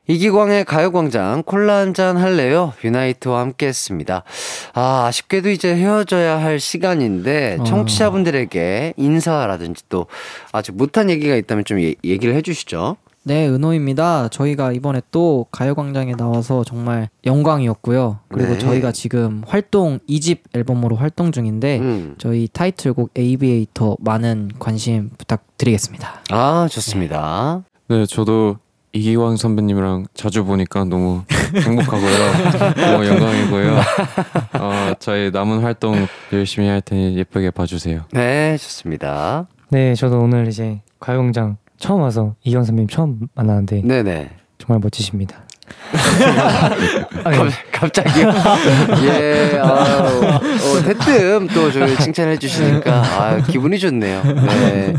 이기광의 0.09 0.65
가요광장 0.65 1.45
콜라 1.45 1.77
한 1.77 1.95
잔 1.95 2.17
할래요? 2.17 2.73
유나이트와 2.83 3.39
함께 3.41 3.69
했습니다. 3.69 4.25
아, 4.75 5.05
아쉽게도 5.07 5.51
이제 5.51 5.73
헤어져야 5.73 6.41
할 6.43 6.59
시간인데, 6.59 7.59
청취자분들에게 7.65 8.95
인사라든지 8.97 9.85
또 9.89 10.07
아직 10.51 10.73
못한 10.75 11.11
얘기가 11.11 11.37
있다면 11.37 11.65
좀 11.65 11.81
얘- 11.81 11.95
얘기를 12.05 12.35
해주시죠. 12.35 12.97
네, 13.23 13.49
은호입니다. 13.49 14.29
저희가 14.29 14.73
이번에 14.73 15.03
또 15.11 15.47
가요광장에 15.51 16.15
나와서 16.17 16.65
정말 16.65 17.11
영광이었고요. 17.27 18.21
그리고 18.29 18.53
네. 18.55 18.59
저희가 18.59 18.93
지금 18.93 19.43
활동 19.47 19.99
2집 20.09 20.39
앨범으로 20.55 20.97
활동 20.97 21.31
중인데 21.31 21.79
음. 21.81 22.15
저희 22.19 22.49
타이틀곡 22.51 23.11
Aviator 23.15 23.99
많은 24.01 24.51
관심 24.59 25.11
부탁드리겠습니다. 25.19 26.23
아, 26.31 26.67
좋습니다. 26.71 27.63
네 27.89 28.07
저도 28.07 28.57
이기광 28.93 29.37
선배님이랑 29.37 30.07
자주 30.15 30.45
보니까 30.45 30.85
너무 30.85 31.23
행복하고요 31.55 32.75
너무 32.77 33.07
영광이고요 33.07 33.77
어, 34.55 34.93
저희 35.01 35.31
남은 35.31 35.61
활동 35.63 36.07
열심히 36.33 36.69
할 36.69 36.81
테니 36.81 37.17
예쁘게 37.17 37.51
봐주세요 37.51 38.03
네, 38.13 38.57
좋습니다. 38.57 39.47
네, 39.71 39.95
저도 39.95 40.19
오늘 40.21 40.47
이제 40.49 40.81
가요광장 41.01 41.57
처음 41.81 42.03
와서 42.03 42.35
이경 42.45 42.63
선배님 42.63 42.89
처음 42.89 43.19
만나는데 43.35 43.83
네네. 43.85 44.31
정말 44.59 44.81
멋지십니다. 44.83 45.45
아, 47.25 47.31
갑, 47.31 47.49
갑자기요? 47.73 48.29
예, 49.07 49.59
아유, 49.59 50.21
어, 50.27 50.83
대뜸 50.85 51.49
또 51.55 51.71
저를 51.73 51.97
칭찬해 51.97 52.39
주시니까, 52.39 52.93
아 53.03 53.37
기분이 53.43 53.79
좋네요. 53.79 54.23
네. 54.25 54.95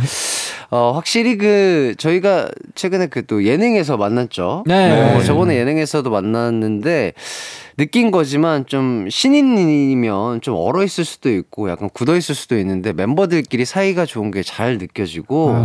어, 0.70 0.94
확실히 0.94 1.38
그, 1.38 1.94
저희가 1.98 2.50
최근에 2.76 3.08
그 3.08 3.26
또 3.28 3.44
예능에서 3.46 3.98
만났죠. 3.98 4.64
네. 4.66 5.16
어, 5.16 5.22
저번에 5.24 5.58
예능에서도 5.58 6.10
만났는데, 6.10 7.14
느낀 7.78 8.12
거지만 8.12 8.66
좀 8.68 9.08
신인이면 9.10 10.42
좀 10.42 10.56
얼어 10.58 10.84
있을 10.84 11.06
수도 11.06 11.30
있고 11.32 11.70
약간 11.70 11.90
굳어 11.94 12.16
있을 12.16 12.36
수도 12.36 12.58
있는데 12.60 12.94
멤버들끼리 12.94 13.66
사이가 13.66 14.06
좋은 14.06 14.30
게 14.32 14.42
잘 14.44 14.78
느껴지고 14.80 15.56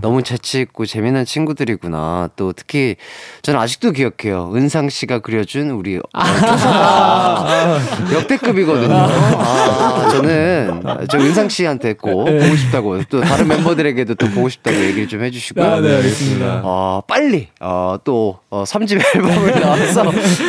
너무 0.00 0.22
재치 0.22 0.60
있고 0.62 0.84
재미난 0.86 1.24
친구들이구나. 1.24 2.30
또 2.34 2.52
특히 2.52 2.96
저는 3.42 3.60
아직도 3.60 3.92
기억해요. 3.92 4.50
은상 4.54 4.88
씨가 4.88 5.20
그려준 5.20 5.70
우리 5.70 5.98
어, 6.16 7.78
역대급이거든요. 8.12 8.94
아, 8.94 10.08
저는 10.10 10.82
저 11.10 11.18
은상 11.18 11.48
씨한테 11.48 11.92
꼭 11.94 12.24
보고 12.24 12.56
싶다고 12.56 13.02
또 13.08 13.20
다른 13.20 13.46
멤버들에게도 13.48 14.14
또 14.16 14.28
보고 14.30 14.48
싶다고 14.48 14.76
얘기를 14.76 15.06
좀 15.08 15.22
해주시고요. 15.22 15.64
알겠습니다. 15.64 16.60
어, 16.64 17.02
빨리 17.06 17.48
어, 17.60 17.96
또 18.02 18.38
어, 18.50 18.64
3집 18.64 19.00
앨범을 19.14 19.60
나와서 19.60 20.04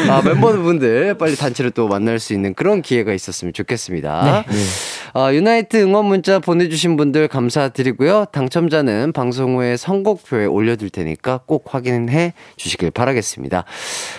아, 0.10 0.22
멤버분들 0.24 1.13
빨리 1.18 1.36
단체로 1.36 1.70
또 1.72 1.88
만날 1.88 2.20
수 2.20 2.34
있는 2.34 2.54
그런 2.54 2.82
기회가 2.82 3.14
있었으면 3.14 3.54
좋겠습니다. 3.54 4.46
어, 5.16 5.32
유나이트 5.32 5.78
응원 5.78 6.06
문자 6.06 6.40
보내주신 6.40 6.98
분들 6.98 7.28
감사드리고요. 7.28 8.26
당첨자는 8.32 9.12
방송 9.14 9.58
후에 9.58 9.78
선곡표에 9.78 10.46
올려둘 10.46 10.90
테니까 10.90 11.42
꼭 11.46 11.74
확인해 11.74 12.34
주시길 12.58 12.92
바라겠습니다. 12.92 13.66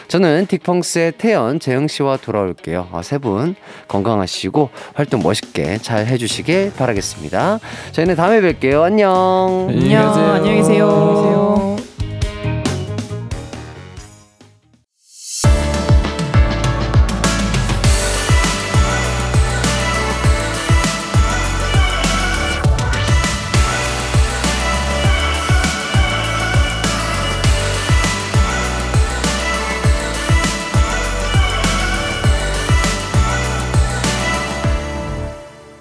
저는 0.09 0.46
딕펑스의 0.46 1.18
태연, 1.18 1.59
재흥 1.60 1.88
씨와 1.88 2.18
돌아올게요. 2.18 2.88
아, 2.92 3.02
세분 3.02 3.57
건강하시고 3.88 4.70
활동 4.94 5.22
멋있게 5.22 5.78
잘 5.78 6.07
해주시길 6.07 6.72
바라겠습니다. 6.76 7.59
저희는 7.92 8.14
다음에 8.16 8.40
뵐게요. 8.40 8.83
안녕. 8.83 9.66
안녕히 9.68 9.94
가세요. 9.94 10.26
안녕히 10.26 10.57
계세요. 10.59 11.73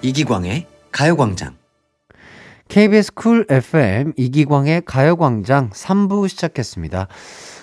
이기광의 0.04 0.66
가요광장. 0.92 1.56
KBS 2.68 3.14
쿨 3.14 3.46
FM 3.48 4.12
이기광의 4.18 4.82
가요광장 4.84 5.70
3부 5.70 6.28
시작했습니다. 6.28 7.08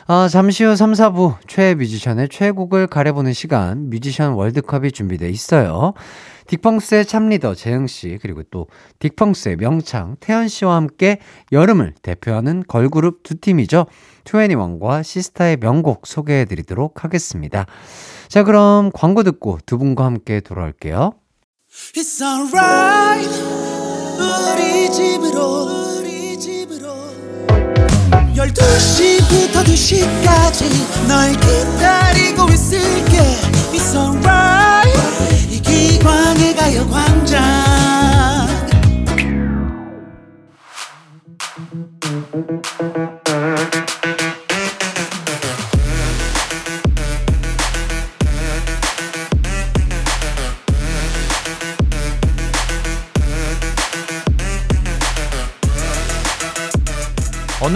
아, 0.07 0.27
잠시 0.27 0.63
후 0.63 0.75
3, 0.75 0.93
4부 0.93 1.35
최애 1.45 1.75
뮤지션의 1.75 2.29
최애곡을 2.29 2.87
가려보는 2.87 3.33
시간 3.33 3.91
뮤지션 3.91 4.33
월드컵이 4.33 4.91
준비돼 4.91 5.29
있어요. 5.29 5.93
딕펑스의 6.47 7.07
참리더 7.07 7.53
재흥씨 7.53 8.17
그리고 8.23 8.41
또 8.49 8.65
딕펑스의 8.97 9.59
명창 9.59 10.15
태연씨와 10.19 10.75
함께 10.75 11.19
여름을 11.51 11.93
대표하는 12.01 12.63
걸그룹 12.67 13.21
두 13.21 13.39
팀이죠. 13.39 13.85
2NE1과 14.23 15.03
시스타의 15.03 15.57
명곡 15.57 16.07
소개해드리도록 16.07 17.03
하겠습니다. 17.03 17.67
자 18.29 18.43
그럼 18.43 18.89
광고 18.91 19.21
듣고 19.21 19.59
두 19.67 19.77
분과 19.77 20.05
함께 20.05 20.39
돌아올게요. 20.39 21.20
It's 21.95 22.21
alright. 22.21 23.29
우리 24.19 24.91
집으로 24.91 25.99
우리 25.99 26.37
집으로. 26.37 26.93
12시부터 28.35 29.63
2시까지 29.63 31.07
널 31.07 31.31
기다리 31.31 31.80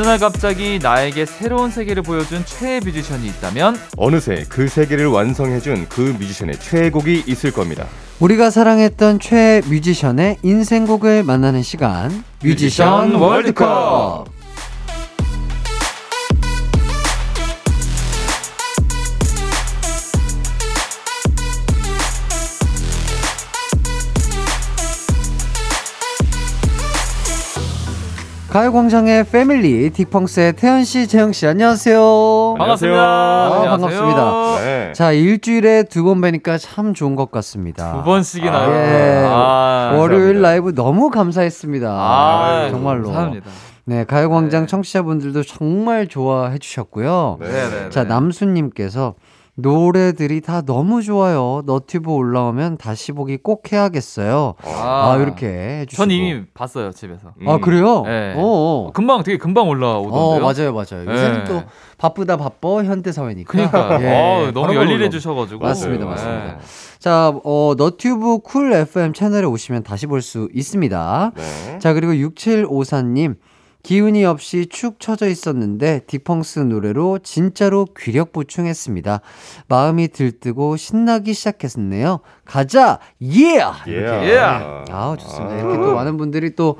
날 0.06 0.20
갑자기 0.20 0.80
나에게 0.82 1.26
새로운 1.26 1.72
세계를 1.72 2.03
보여준 2.03 2.45
최애 2.45 2.80
뮤지션이 2.82 3.28
있다면 3.28 3.76
어느새 3.97 4.45
그 4.49 4.68
세계를 4.68 5.08
완성해준 5.08 5.88
그 5.89 6.16
뮤지션의 6.20 6.60
최애곡이 6.60 7.24
있을 7.26 7.51
겁니다. 7.51 7.88
우리가 8.20 8.51
사랑했던 8.51 9.20
최애 9.20 9.64
뮤지션의 9.68 10.38
인생곡을 10.43 11.24
만나는 11.24 11.64
시간 11.64 12.24
뮤지션 12.43 13.10
뮤지션 13.10 13.22
월드컵 13.22 14.35
가요광장의 28.60 29.26
패밀리 29.26 29.89
딕펑스의 29.89 30.56
태연 30.56 30.86
씨 30.86 31.10
재영 31.10 31.34
씨 31.34 31.45
안녕하세요 31.45 32.56
반갑습니다. 32.58 32.97
아, 33.01 33.45
안녕하세요. 33.53 33.70
반갑습니다. 33.70 34.60
네. 34.64 34.93
자 34.93 35.12
일주일에 35.12 35.84
두 35.84 36.06
번 36.06 36.22
뵈니까 36.22 36.58
참 36.58 36.93
좋은 36.93 37.18
것 37.18 37.32
같습니다 37.32 37.91
두 37.97 38.03
번씩이나 38.03 38.58
아, 38.58 38.70
예. 38.72 39.26
아, 39.28 39.97
월요일. 39.97 40.41
라이브 40.41 40.74
너무 40.74 41.10
감사했습니다. 41.10 41.89
아, 41.89 42.70
정말로. 42.72 43.08
감사합니다. 43.08 43.49
네, 43.84 44.06
가요광장 44.06 44.62
네. 44.62 44.68
청취자분들도 44.68 45.43
정말 45.43 46.08
좋아해 46.08 46.58
주셨고요. 46.58 47.39
네. 47.41 47.49
네네. 47.51 47.89
자, 47.89 48.06
남수님께서 48.06 49.16
노래들이 49.58 50.41
다 50.41 50.62
너무 50.62 51.01
좋아요. 51.01 51.62
너튜브 51.66 52.12
올라오면 52.12 52.78
다시 52.78 53.14
보기 53.14 53.38
꼭 53.38 53.72
해야겠어요. 53.72 54.56
아, 54.64 55.18
이렇게 55.20 55.47
해주시고. 55.47 55.95
전 56.03 56.12
이미 56.12 56.43
봤어요 56.53 56.91
집에서. 56.91 57.30
아, 57.47 57.58
그래요? 57.60 58.03
네. 58.03 58.34
어, 58.36 58.41
어. 58.43 58.91
금방 58.93 59.24
되게 59.24 59.38
금방 59.38 59.70
올라오던데요. 59.70 60.20
어, 60.22 60.39
맞아요, 60.39 60.74
맞아요. 60.74 61.10
요새는 61.10 61.38
네. 61.39 61.43
또 61.45 61.64
바쁘다 61.97 62.36
바빠 62.36 62.84
현대 62.84 63.14
사회니까. 63.14 63.49
그러니까 63.49 63.99
예, 64.03 64.47
어, 64.47 64.51
너무 64.51 64.76
열일해. 64.76 65.10
주셔가지고. 65.10 65.62
맞습니다, 65.64 66.03
네. 66.03 66.10
맞습니다. 66.12 66.58
자, 66.99 67.34
어, 67.45 67.74
너튜브 67.78 68.39
쿨 68.39 68.74
FM 68.74 69.14
채널에 69.14 69.45
오시면 69.45 69.84
다시 69.84 70.06
볼 70.08 70.22
수 70.22 70.49
있습니다. 70.53 71.32
네. 71.36 71.80
자, 71.80 71.93
그리고 71.93 72.12
6754님. 72.14 73.36
기운이 73.86 74.26
없이 74.26 74.66
축 74.66 75.00
처져 75.00 75.28
있었는데 75.28 76.02
딕펑스 76.08 76.58
노래로 76.62 77.20
진짜로 77.20 77.86
기력 77.95 78.34
보충했습니다. 78.34 79.22
마음이 79.68 80.08
들뜨고 80.08 80.76
신나기 80.76 81.36
시작했네요. 81.36 82.22
가자! 82.46 82.98
예! 83.22 83.62
예. 83.88 83.94
예. 83.94 84.40
아, 84.40 85.16
좋습니다. 85.20 85.60
이렇게 85.60 85.78
또 85.78 85.94
많은 85.94 86.18
분들이 86.18 86.56
또 86.56 86.78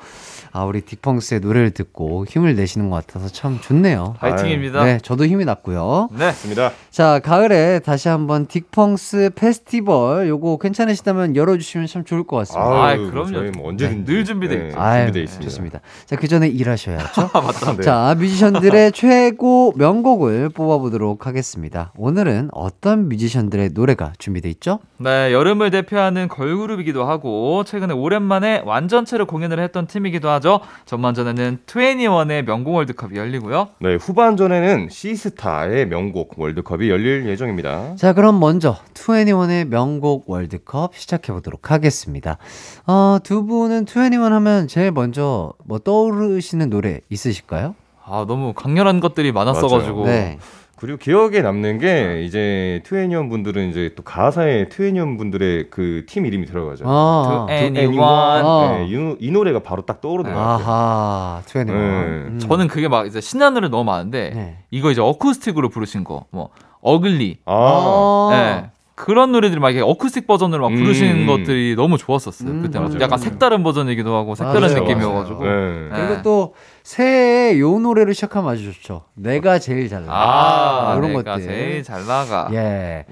아, 0.56 0.64
우리 0.64 0.80
디펑스의 0.80 1.42
노래를 1.42 1.72
듣고 1.72 2.26
힘을 2.26 2.56
내시는 2.56 2.90
것 2.90 3.06
같아서 3.06 3.28
참 3.28 3.60
좋네요. 3.60 4.16
파이팅입니다. 4.20 4.86
네, 4.86 5.00
저도 5.04 5.26
힘이 5.26 5.44
났고요. 5.44 6.08
네. 6.14 6.28
맞습니다. 6.28 6.72
자, 6.92 7.20
가을에 7.20 7.80
다시 7.80 8.08
한번 8.08 8.48
딕펑스 8.48 9.36
페스티벌 9.36 10.30
요거 10.30 10.60
괜찮으시다면 10.60 11.36
열어주시면 11.36 11.88
참 11.88 12.06
좋을 12.06 12.24
것 12.24 12.38
같습니다. 12.38 12.66
아, 12.72 12.86
아유, 12.86 13.12
그럼요. 13.12 13.34
저희 13.34 13.52
뭐 13.52 13.68
언제든지 13.68 14.06
늘 14.10 14.24
준비돼 14.24 14.56
네. 14.56 14.72
아유, 14.76 15.08
준비돼 15.08 15.24
있습니다. 15.24 15.44
좋습니다. 15.50 15.82
자, 16.06 16.16
그 16.16 16.30
전에 16.30 16.48
일하셔야죠. 16.48 17.32
아, 17.34 17.42
맞다. 17.44 17.76
네. 17.76 17.82
자, 17.84 18.16
뮤지션들의 18.18 18.94
최고 18.96 19.74
명곡을 19.76 20.52
뽑아보도록 20.52 21.28
하겠습니다. 21.28 21.92
오늘은 21.98 22.48
어떤 22.54 23.10
뮤지션들의 23.10 23.72
노래가 23.74 24.14
준비돼 24.20 24.48
있죠? 24.52 24.80
네, 25.00 25.34
여름을 25.34 25.70
대표하는 25.72 26.30
걸그룹이기도 26.30 27.04
하고 27.04 27.66
최근에 27.66 27.94
오랜만에 27.94 28.62
완전체로 28.64 29.26
공연을 29.26 29.60
했던 29.60 29.86
팀이기도 29.86 30.30
하죠. 30.30 30.45
전반전에는 30.86 31.60
21의 31.66 32.44
명곡 32.44 32.76
월드컵이 32.76 33.18
열리고요. 33.18 33.70
네, 33.80 33.96
후반전에는 33.96 34.90
시스타의 34.90 35.88
명곡 35.88 36.40
월드컵이 36.40 36.90
열릴 36.90 37.28
예정입니다. 37.28 37.96
자, 37.96 38.14
그럼 38.14 38.40
먼저 38.40 38.78
2NE1의 38.94 39.68
명곡 39.68 40.30
월드컵 40.30 40.96
시작해 40.96 41.34
보도록 41.34 41.72
하겠습니다. 41.72 42.38
어, 42.86 43.18
두 43.24 43.46
분은 43.46 43.86
2NE1 43.86 44.30
하면 44.30 44.68
제일 44.68 44.92
먼저 44.92 45.54
뭐 45.66 45.80
떠오르시는 45.80 46.70
노래 46.70 47.02
있으실까요? 47.10 47.76
아, 48.06 48.26
너무 48.28 48.54
강렬한 48.54 49.00
것들이 49.00 49.32
많았어 49.32 49.68
가지고. 49.68 50.06
네. 50.06 50.38
그리고 50.78 50.98
기억에 50.98 51.42
남는 51.42 51.80
게 51.80 52.24
이제 52.26 52.82
2NE1 52.86 53.30
분들은 53.30 53.70
이제 53.70 53.92
또 53.96 54.04
가사에 54.04 54.68
2NE1 54.68 55.16
분들의 55.18 55.70
그 55.70 56.06
팀 56.08 56.26
이름이 56.26 56.46
들어가죠. 56.46 56.84
아, 56.88 57.46
To 57.50 57.56
anyone. 57.56 58.00
아. 58.04 58.76
네, 58.78 58.86
이, 58.88 58.96
노- 58.98 59.16
이 59.20 59.32
노래가 59.32 59.60
바로 59.60 59.84
딱 59.84 60.02
떠오르는 60.02 60.34
것 60.34 60.38
같아요. 60.38 60.66
아하, 60.68 61.42
2NE1. 61.46 61.66
네. 61.66 61.72
음. 61.74 62.40
저는 62.40 62.68
그게 62.68 62.88
막 62.90 63.08
이제 63.08 63.22
신나는 63.22 63.54
노래 63.56 63.70
너무 63.70 63.86
많은데 63.86 64.32
네. 64.36 64.58
이거 64.70 64.92
이제 64.92 65.00
어쿠스틱으로 65.02 65.70
부르신 65.70 66.04
거, 66.04 66.26
뭐 66.32 66.50
Ugly, 66.82 67.38
아, 67.46 68.28
네. 68.32 68.70
그런 68.96 69.32
노래들이 69.32 69.60
막 69.60 69.72
이렇게 69.72 69.90
어쿠스틱 69.90 70.28
버전으로 70.28 70.62
막 70.70 70.76
음. 70.76 70.82
부르시는 70.82 71.26
것들이 71.26 71.76
너무 71.76 71.98
좋았었어요. 71.98 72.50
음, 72.50 72.62
그때 72.62 72.80
막 72.80 72.90
맞아요. 72.90 73.02
약간 73.02 73.18
색다른 73.18 73.64
버전이기도 73.64 74.14
하고 74.16 74.36
색다른 74.36 74.62
맞아요, 74.62 74.82
느낌이어가지고. 74.84 75.44
네. 75.44 75.50
네. 75.50 75.90
그리고 75.92 76.22
또 76.22 76.54
새해에 76.86 77.60
요 77.60 77.80
노래를 77.80 78.14
시작하면 78.14 78.52
아주 78.54 78.72
좋죠. 78.72 79.06
내가 79.16 79.58
제일 79.58 79.90
잘 79.90 80.06
나가. 80.06 80.92
아, 80.92 80.96
이런 80.96 81.14
내가 81.14 81.34
것들. 81.34 81.48
제일 81.48 81.84
잘 81.84 82.06
나가. 82.06 82.48
예. 82.54 83.06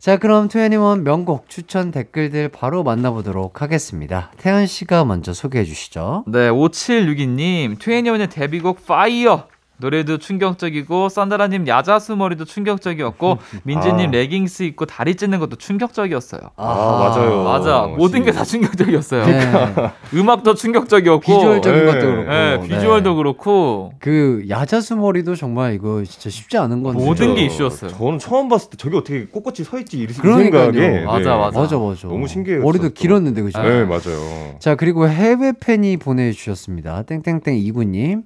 자, 0.00 0.16
그럼 0.16 0.48
2NE1 0.48 1.02
명곡 1.04 1.48
추천 1.48 1.92
댓글들 1.92 2.48
바로 2.48 2.82
만나보도록 2.82 3.62
하겠습니다. 3.62 4.32
태연 4.36 4.66
씨가 4.66 5.04
먼저 5.04 5.32
소개해 5.32 5.64
주시죠. 5.64 6.24
네, 6.26 6.48
5762님, 6.50 7.78
2NE1의 7.78 8.28
데뷔곡 8.30 8.84
Fire. 8.84 9.46
노래도 9.80 10.18
충격적이고 10.18 11.08
산다라님 11.08 11.66
야자수 11.66 12.16
머리도 12.16 12.44
충격적이었고 12.44 13.38
민지님 13.64 14.08
아. 14.08 14.10
레깅스 14.12 14.62
입고 14.64 14.86
다리 14.86 15.14
찢는 15.14 15.38
것도 15.40 15.56
충격적이었어요. 15.56 16.40
아, 16.56 16.64
맞아요. 16.64 17.42
맞아, 17.44 17.82
어, 17.84 17.88
모든 17.88 18.22
게 18.22 18.30
진- 18.30 18.38
다 18.38 18.44
충격적이었어요. 18.44 19.26
네. 19.26 19.40
음악도 20.14 20.54
충격적이었고, 20.54 21.20
비주얼적인 21.20 21.86
네. 21.86 21.92
것도 21.92 22.00
그렇고. 22.06 22.30
네, 22.30 22.60
비주얼도 22.68 23.16
그렇고 23.16 23.92
그 23.98 24.44
야자수 24.48 24.96
머리도 24.96 25.34
정말 25.34 25.74
이거 25.74 26.02
진짜 26.04 26.30
쉽지 26.30 26.58
않은 26.58 26.82
건데. 26.82 27.02
모든 27.04 27.34
게 27.34 27.46
이슈였어요. 27.46 27.90
저는 27.90 28.18
처음 28.18 28.48
봤을 28.48 28.70
때 28.70 28.76
저게 28.76 28.96
어떻게 28.96 29.26
꼿꼿이 29.26 29.64
서 29.64 29.78
있지 29.78 29.98
이 30.00 30.06
그러니까요. 30.06 30.72
생각에 30.72 31.04
맞아, 31.04 31.36
맞아. 31.36 31.60
맞아, 31.60 31.78
맞아. 31.78 32.08
너무 32.08 32.28
신기해요. 32.28 32.62
머리도 32.62 32.90
길었는데, 32.90 33.42
그죠? 33.42 33.62
네, 33.62 33.84
맞아요. 33.84 34.56
자, 34.58 34.74
그리고 34.74 35.08
해외 35.08 35.52
팬이 35.58 35.96
보내주셨습니다. 35.96 37.02
땡땡땡 37.04 37.56
이구님. 37.56 38.22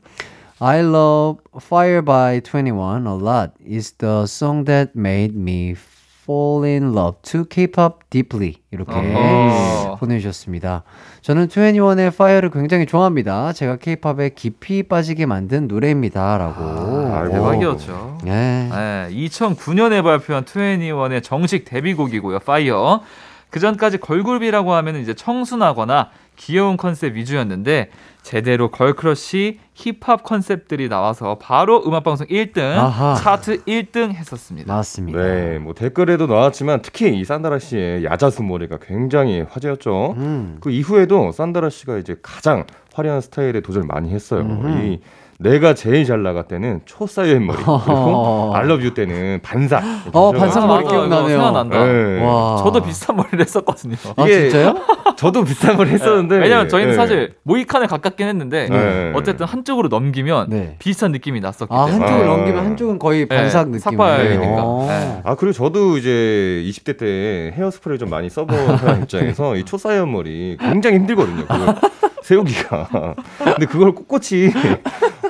I 0.64 0.80
love 0.80 1.40
Fire 1.60 2.00
by 2.00 2.40
21 2.40 3.06
a 3.06 3.14
lot. 3.14 3.50
It's 3.60 3.90
the 3.98 4.22
song 4.22 4.64
that 4.64 4.96
made 4.96 5.36
me 5.36 5.74
fall 5.74 6.64
in 6.64 6.94
love 6.94 7.20
to 7.24 7.44
K-pop 7.44 8.08
deeply. 8.08 8.62
이렇게 8.70 8.94
어허. 8.94 9.96
보내주셨습니다. 9.96 10.84
저는 11.20 11.48
2NE1의 11.48 12.06
Fire를 12.06 12.48
굉장히 12.50 12.86
좋아합니다. 12.86 13.52
제가 13.52 13.76
K-팝에 13.76 14.30
깊이 14.30 14.82
빠지게 14.84 15.26
만든 15.26 15.68
노래입니다. 15.68 16.38
라고. 16.38 17.12
아이고. 17.14 17.34
대박이었죠. 17.34 18.18
네. 18.24 18.70
네, 18.72 19.08
2009년에 19.10 20.02
발표한 20.02 20.46
2NE1의 20.46 21.22
정식 21.22 21.66
데뷔곡이고요. 21.66 22.38
Fire. 22.38 23.02
그 23.50 23.60
전까지 23.60 23.98
걸그룹이라고 23.98 24.72
하면 24.72 24.96
이제 24.96 25.12
청순하거나 25.12 26.08
귀여운 26.36 26.78
컨셉 26.78 27.16
위주였는데 27.16 27.90
제대로 28.24 28.70
girl 28.70 29.10
crush 29.10 29.60
힙합 29.74 30.22
컨셉들이 30.24 30.88
나와서 30.88 31.36
바로 31.38 31.84
음악방송 31.86 32.26
1등, 32.28 32.58
아하. 32.62 33.14
차트 33.16 33.64
1등 33.64 34.14
했었습니다. 34.14 34.74
맞습니다. 34.74 35.22
네, 35.22 35.58
뭐 35.58 35.74
댓글에도 35.74 36.26
나왔지만 36.26 36.80
특히 36.80 37.14
이 37.16 37.24
산다라 37.24 37.58
씨의 37.58 38.04
야자수 38.04 38.42
머리가 38.42 38.78
굉장히 38.80 39.42
화제였죠. 39.42 40.14
음. 40.16 40.56
그 40.60 40.70
이후에도 40.70 41.32
산다라 41.32 41.68
씨가 41.68 41.98
이제 41.98 42.16
가장 42.22 42.64
화려한 42.94 43.20
스타일에 43.20 43.60
도전을 43.60 43.86
많이 43.86 44.10
했어요. 44.10 44.40
음흠. 44.40 44.68
이 44.86 45.00
내가 45.38 45.74
제일 45.74 46.04
잘 46.04 46.22
나가 46.22 46.42
때는 46.46 46.80
초사이언 46.84 47.46
머리, 47.46 47.56
그리고 47.64 48.52
알러뷰 48.54 48.94
때는 48.94 49.40
반사. 49.42 49.82
어, 50.12 50.32
반사 50.32 50.62
아, 50.62 50.66
머리 50.66 50.84
기억나네요. 50.86 51.28
생각난다. 51.28 51.84
네. 51.84 52.22
와. 52.24 52.56
저도 52.62 52.80
비슷한 52.82 53.16
머리를 53.16 53.40
했었거든요. 53.40 53.96
아, 54.16 54.26
진짜요? 54.26 54.74
저도 55.16 55.44
비싼 55.44 55.76
걸 55.76 55.88
했었는데. 55.88 56.38
왜냐면 56.38 56.68
저희는 56.68 56.90
네. 56.92 56.96
사실 56.96 57.34
모이칸에 57.42 57.86
가깝긴 57.86 58.28
했는데 58.28 58.68
네. 58.68 59.12
어쨌든 59.14 59.46
한쪽으로 59.46 59.88
넘기면 59.88 60.48
네. 60.50 60.76
비슷한 60.78 61.12
느낌이 61.12 61.40
났었기 61.40 61.72
아, 61.74 61.86
때문에 61.86 62.04
한쪽을 62.04 62.24
아. 62.24 62.36
넘기면 62.36 62.64
한쪽은 62.64 62.98
거의 62.98 63.26
네, 63.28 63.36
반삭 63.36 63.66
느낌. 63.68 63.80
삭발이니까. 63.80 64.62
어. 64.62 64.86
네. 64.88 65.20
아 65.24 65.34
그리고 65.34 65.52
저도 65.52 65.98
이제 65.98 66.10
20대 66.66 66.98
때 66.98 67.52
헤어스프레이 67.56 67.98
좀 67.98 68.10
많이 68.10 68.28
써본 68.30 68.78
사람 68.78 69.02
입장에서 69.04 69.56
이 69.56 69.64
초사이언 69.64 70.10
머리 70.12 70.56
굉장히 70.60 70.96
힘들거든요. 70.96 71.44
그걸 72.24 72.44
세우기가. 72.44 73.14
근데 73.38 73.66
그걸 73.66 73.94
꼿꼿이 73.94 74.50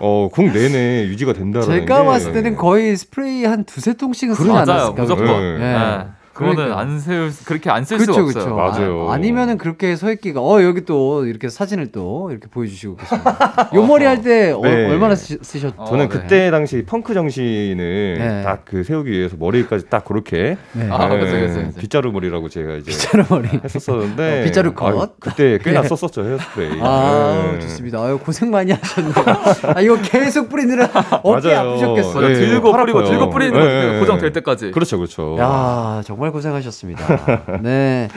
어, 0.00 0.28
공 0.32 0.52
내내 0.52 1.06
유지가 1.06 1.32
된다는 1.32 1.66
제가 1.66 1.98
게 2.00 2.04
봤을 2.04 2.32
때는 2.32 2.56
거의 2.56 2.96
스프레이 2.96 3.44
한 3.44 3.64
두세 3.64 3.94
통씩은 3.94 4.34
쓰지 4.34 4.50
않았을까. 4.50 5.02
무조건. 5.02 5.58
네. 5.58 6.06
그거는 6.34 6.56
그러니까요. 6.56 6.78
안 6.80 6.98
세울 6.98 7.30
수- 7.30 7.44
그렇게 7.44 7.70
안 7.70 7.84
쓸 7.84 7.98
수가 8.00 8.22
그쵸. 8.24 8.40
없어요. 8.40 8.56
맞아요. 8.56 9.10
아, 9.10 9.16
니면은 9.18 9.56
그렇게 9.56 9.94
서 9.96 10.10
있기가 10.12 10.40
어 10.40 10.62
여기 10.62 10.84
또 10.84 11.24
이렇게 11.26 11.48
사진을 11.48 11.92
또 11.92 12.30
이렇게 12.30 12.48
보여주시고 12.48 12.96
계십니다. 12.96 13.70
요 13.74 13.82
머리 13.86 14.04
할때 14.04 14.50
어, 14.52 14.60
네. 14.62 14.86
얼마나 14.90 15.14
쓰? 15.14 15.38
저는 15.40 15.72
어, 15.76 15.96
네. 15.96 16.08
그때 16.08 16.50
당시 16.50 16.84
펑크 16.84 17.14
정신을 17.14 18.16
네. 18.18 18.42
딱그 18.42 18.84
세우기 18.84 19.10
위해서 19.10 19.36
머리까지 19.38 19.86
딱 19.88 20.04
그렇게 20.04 20.56
네. 20.72 20.88
아, 20.90 21.08
네, 21.08 21.18
그쵸, 21.20 21.32
그쵸, 21.38 21.66
그쵸. 21.68 21.80
빗자루 21.80 22.12
머리라고 22.12 22.48
제가 22.48 22.74
이제 22.74 22.90
빗자루 22.90 23.24
머리. 23.30 23.48
했었었는데 23.62 24.40
어, 24.40 24.44
빗자루 24.44 24.74
컷. 24.74 24.88
아유, 24.88 25.06
그때 25.20 25.58
꽤나 25.62 25.82
썼었죠 25.84 26.24
헤어스프레이. 26.24 26.80
아 26.82 27.50
네. 27.52 27.60
좋습니다. 27.60 28.02
아유 28.02 28.18
고생 28.18 28.50
많이 28.50 28.72
하셨네요. 28.72 29.14
아 29.74 29.80
이거 29.80 29.96
계속 30.02 30.48
뿌리느라 30.48 30.90
어깨 31.22 31.48
맞아요. 31.54 31.70
아프셨겠어요. 31.70 32.28
네, 32.28 32.34
들고 32.34 32.72
팔 32.72 32.80
뿌리고. 32.82 33.04
들고 33.04 33.30
뿌리는 33.30 33.52
네, 33.52 33.58
거 33.60 33.92
네. 33.92 33.98
고정될 34.00 34.32
때까지. 34.32 34.70
그렇죠, 34.72 34.96
그렇죠. 34.98 35.36
야 35.38 36.02
정말 36.04 36.23
고생하셨습니다. 36.30 37.60
네. 37.62 38.08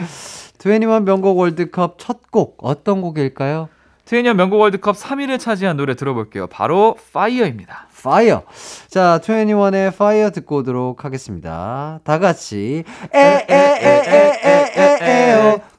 2NE1 0.58 1.06
명곡 1.06 1.38
월드컵 1.38 1.98
첫 2.00 2.22
곡 2.32 2.58
어떤 2.62 3.02
곡일까요? 3.02 3.70
2NE1 4.06 4.38
명곡 4.38 4.60
월드컵 4.60 4.96
3위를 4.96 5.40
차지한 5.40 5.78
노래 5.78 5.96
들어볼게요. 5.96 6.48
바로 6.48 6.96
파이어입니다. 7.14 7.88
파이어. 8.04 8.44
자, 8.90 9.20
2NE1의 9.22 9.96
Fire 9.98 10.30
듣고 10.32 10.58
오도록 10.58 11.04
하겠습니다. 11.04 12.00
다 12.04 12.20
같이 12.20 12.84
에에에에에에에오 13.14 14.48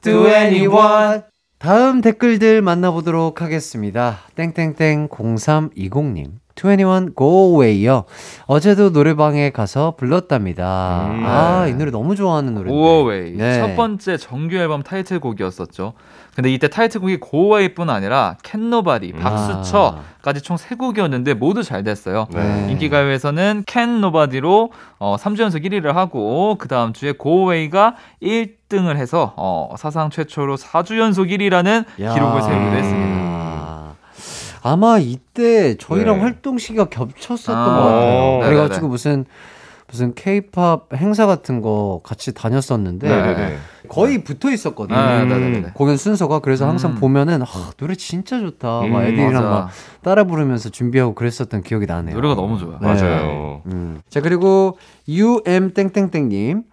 2NE1 0.05 1.23
다음 1.57 2.01
댓글들 2.01 2.61
만나보도록 2.61 3.41
하겠습니다. 3.41 4.19
땡땡땡 4.35 5.09
0320님 5.09 6.27
2NE1 6.59 7.13
Go 7.15 7.63
Away요. 7.63 8.03
어제도 8.45 8.89
노래방에 8.89 9.51
가서 9.51 9.93
불렀답니다. 9.95 11.07
음. 11.09 11.23
아, 11.25 11.67
이 11.67 11.73
노래 11.73 11.89
너무 11.91 12.15
좋아하는 12.15 12.53
노래인데. 12.53 12.71
Go 12.77 12.97
Away 12.97 13.37
네. 13.37 13.59
첫 13.59 13.75
번째 13.75 14.17
정규 14.17 14.57
앨범 14.57 14.83
타이틀곡이었었죠. 14.83 15.93
근데 16.35 16.53
이때 16.53 16.67
타이틀곡이 16.67 17.17
Go 17.17 17.31
Away뿐 17.31 17.89
아니라 17.89 18.35
캔노바디, 18.43 19.13
박수쳐까지 19.13 20.41
총 20.41 20.64
세 20.64 20.75
곡이었는데 20.75 21.33
모두 21.33 21.63
잘 21.63 21.83
됐어요. 21.83 22.27
네. 22.31 22.67
인기가요에서는 22.71 23.63
캔 23.65 24.01
노바디로 24.01 24.71
어, 24.99 25.15
3주 25.19 25.41
연속 25.41 25.63
1위를 25.63 25.93
하고 25.93 26.55
그 26.57 26.67
다음 26.67 26.93
주에 26.93 27.11
Go 27.13 27.34
Away가 27.34 27.95
1등을 28.21 28.95
해서 28.97 29.33
어, 29.37 29.73
사상 29.77 30.09
최초로 30.09 30.57
4주 30.57 30.97
연속 30.97 31.25
1위라는 31.27 31.85
야. 32.01 32.13
기록을 32.13 32.41
세우기도 32.41 32.71
했습니다. 32.77 33.78
아, 34.61 34.71
아마 34.71 34.97
이때 34.99 35.75
저희랑 35.77 36.17
네. 36.17 36.21
활동 36.21 36.57
시기가 36.57 36.85
겹쳤었던 36.89 37.55
아, 37.55 37.65
것 37.65 37.71
같아요. 37.71 38.39
네, 38.41 38.45
그래가지고 38.49 38.75
네, 38.75 38.81
네. 38.81 38.87
무슨 38.87 39.25
무슨 39.91 40.13
케이팝 40.13 40.93
행사 40.95 41.25
같은 41.25 41.61
거 41.61 42.01
같이 42.03 42.33
다녔었는데 42.33 43.07
네네네. 43.09 43.57
거의 43.87 44.23
붙어 44.23 44.51
있었거든요. 44.51 44.97
아, 44.97 45.23
네네네. 45.23 45.71
공연 45.73 45.97
순서가 45.97 46.39
그래서 46.39 46.67
항상 46.67 46.91
음. 46.91 46.95
보면은 46.95 47.41
아, 47.41 47.71
노래 47.77 47.95
진짜 47.95 48.39
좋다. 48.39 48.67
막 48.67 48.83
음, 48.83 49.01
애들이랑 49.01 49.33
맞아. 49.33 49.49
막 49.49 49.69
따라 50.03 50.25
부르면서 50.25 50.69
준비하고 50.69 51.15
그랬었던 51.15 51.63
기억이 51.63 51.87
나네요. 51.87 52.15
노래가 52.15 52.35
너무 52.35 52.59
좋아요. 52.59 52.77
네. 52.81 52.87
맞아요. 52.87 53.63
음. 53.65 54.01
자 54.09 54.21
그리고 54.21 54.77
UM 55.07 55.73
땡땡땡님. 55.73 56.63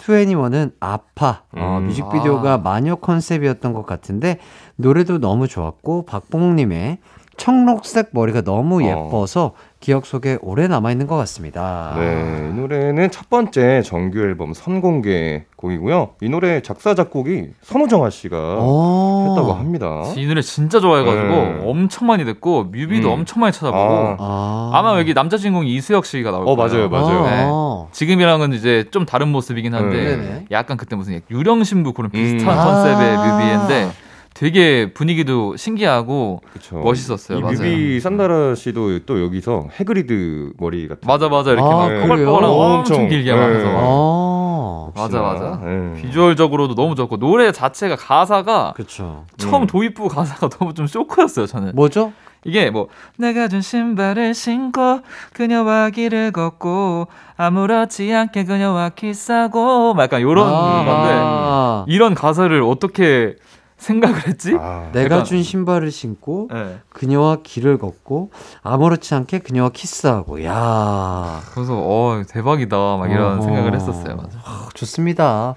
21은 0.00 0.72
아파 0.80 1.42
어, 1.54 1.78
음. 1.78 1.88
뮤직비디오가 1.88 2.54
아. 2.54 2.58
마녀 2.58 2.94
컨셉이었던 2.96 3.74
것 3.74 3.84
같은데 3.84 4.38
노래도 4.76 5.18
너무 5.18 5.46
좋았고 5.46 6.06
박봉님의 6.06 6.98
청록색 7.40 8.10
머리가 8.12 8.42
너무 8.42 8.82
어. 8.82 8.86
예뻐서 8.86 9.52
기억 9.80 10.04
속에 10.04 10.36
오래 10.42 10.68
남아 10.68 10.92
있는 10.92 11.06
것 11.06 11.16
같습니다. 11.16 11.94
네, 11.98 12.50
이 12.50 12.54
노래는 12.54 13.10
첫 13.10 13.30
번째 13.30 13.80
정규 13.80 14.20
앨범 14.20 14.52
선공개 14.52 15.46
곡이고요. 15.56 16.10
이 16.20 16.28
노래 16.28 16.60
작사 16.60 16.94
작곡이 16.94 17.46
선우정아 17.62 18.10
씨가 18.10 18.58
어. 18.60 19.26
했다고 19.30 19.54
합니다. 19.54 20.02
이 20.16 20.26
노래 20.26 20.42
진짜 20.42 20.80
좋아해가지고 20.80 21.28
네. 21.28 21.60
엄청 21.64 22.08
많이 22.08 22.26
듣고 22.26 22.64
뮤비도 22.64 23.08
음. 23.08 23.20
엄청 23.20 23.40
많이 23.40 23.54
찾아보고 23.54 23.78
아. 23.78 24.16
아. 24.18 24.70
아. 24.74 24.82
마 24.82 24.98
여기 24.98 25.14
남자 25.14 25.38
주인공 25.38 25.66
이수혁 25.66 26.04
씨가 26.04 26.30
나올 26.30 26.46
어, 26.46 26.56
거예요. 26.56 26.56
맞아요, 26.56 26.88
맞아요. 26.90 27.22
네. 27.24 27.46
아. 27.48 27.86
지금이랑은 27.92 28.52
이제 28.52 28.84
좀 28.90 29.06
다른 29.06 29.28
모습이긴 29.28 29.74
한데 29.74 30.16
네. 30.16 30.44
약간 30.50 30.76
그때 30.76 30.94
무슨 30.94 31.18
유령 31.30 31.64
신부 31.64 31.94
그런 31.94 32.10
비슷한 32.10 32.58
음. 32.58 32.64
컨셉의 32.64 33.16
아. 33.16 33.24
뮤비인데 33.24 34.09
되게 34.40 34.90
분위기도 34.94 35.54
신기하고 35.58 36.40
그쵸. 36.50 36.78
멋있었어요. 36.78 37.40
이 37.40 37.42
맞아요. 37.42 37.58
뮤비 37.58 38.00
산다라 38.00 38.54
씨도 38.54 39.00
또 39.00 39.22
여기서 39.22 39.66
해그리드 39.78 40.54
머리 40.56 40.88
같은. 40.88 41.06
맞아 41.06 41.28
맞아 41.28 41.52
이렇게 41.52 41.66
아, 41.66 41.76
막 41.76 41.88
그래요? 41.88 42.02
꼬불꼬불하고 42.04 42.54
엄청 42.54 42.96
엄청, 42.96 43.08
길게 43.10 43.34
네. 43.34 43.38
하면서 43.38 43.68
아. 43.76 44.92
맞아 44.96 45.20
맞아 45.20 45.60
네. 45.62 46.00
비주얼적으로도 46.00 46.74
너무 46.74 46.94
좋고 46.94 47.18
노래 47.18 47.52
자체가 47.52 47.96
가사가 47.96 48.72
그쵸. 48.74 49.26
처음 49.36 49.64
음. 49.64 49.66
도입부 49.66 50.08
가사가 50.08 50.48
너무 50.56 50.72
좀 50.72 50.86
쇼크였어요 50.86 51.44
저는 51.44 51.72
뭐죠? 51.74 52.14
이게 52.44 52.70
뭐 52.70 52.88
내가 53.18 53.46
준 53.48 53.60
신발을 53.60 54.32
신고 54.32 55.00
그녀와 55.34 55.90
길을 55.90 56.32
걷고 56.32 57.08
아무렇지 57.36 58.10
않게 58.10 58.44
그녀와 58.44 58.88
키스하고 58.90 59.92
막 59.92 60.04
약간 60.04 60.22
요런 60.22 60.46
건데 60.46 61.10
아. 61.12 61.84
이런 61.86 62.14
가사를 62.14 62.62
어떻게 62.62 63.36
생각을 63.80 64.28
했지? 64.28 64.56
아, 64.60 64.90
내가 64.92 65.16
약간- 65.16 65.24
준 65.24 65.42
신발을 65.42 65.90
신고 65.90 66.48
네. 66.52 66.78
그녀와 66.90 67.38
길을 67.42 67.78
걷고 67.78 68.30
아무렇지 68.62 69.14
않게 69.14 69.40
그녀와 69.40 69.70
키스하고 69.70 70.44
야 70.44 71.40
그래서 71.54 71.74
어 71.76 72.22
대박이다 72.28 72.76
막 72.96 73.10
이런 73.10 73.34
어허. 73.38 73.42
생각을 73.42 73.74
했었어요. 73.74 74.16
맞아. 74.16 74.38
아, 74.44 74.68
좋습니다. 74.74 75.54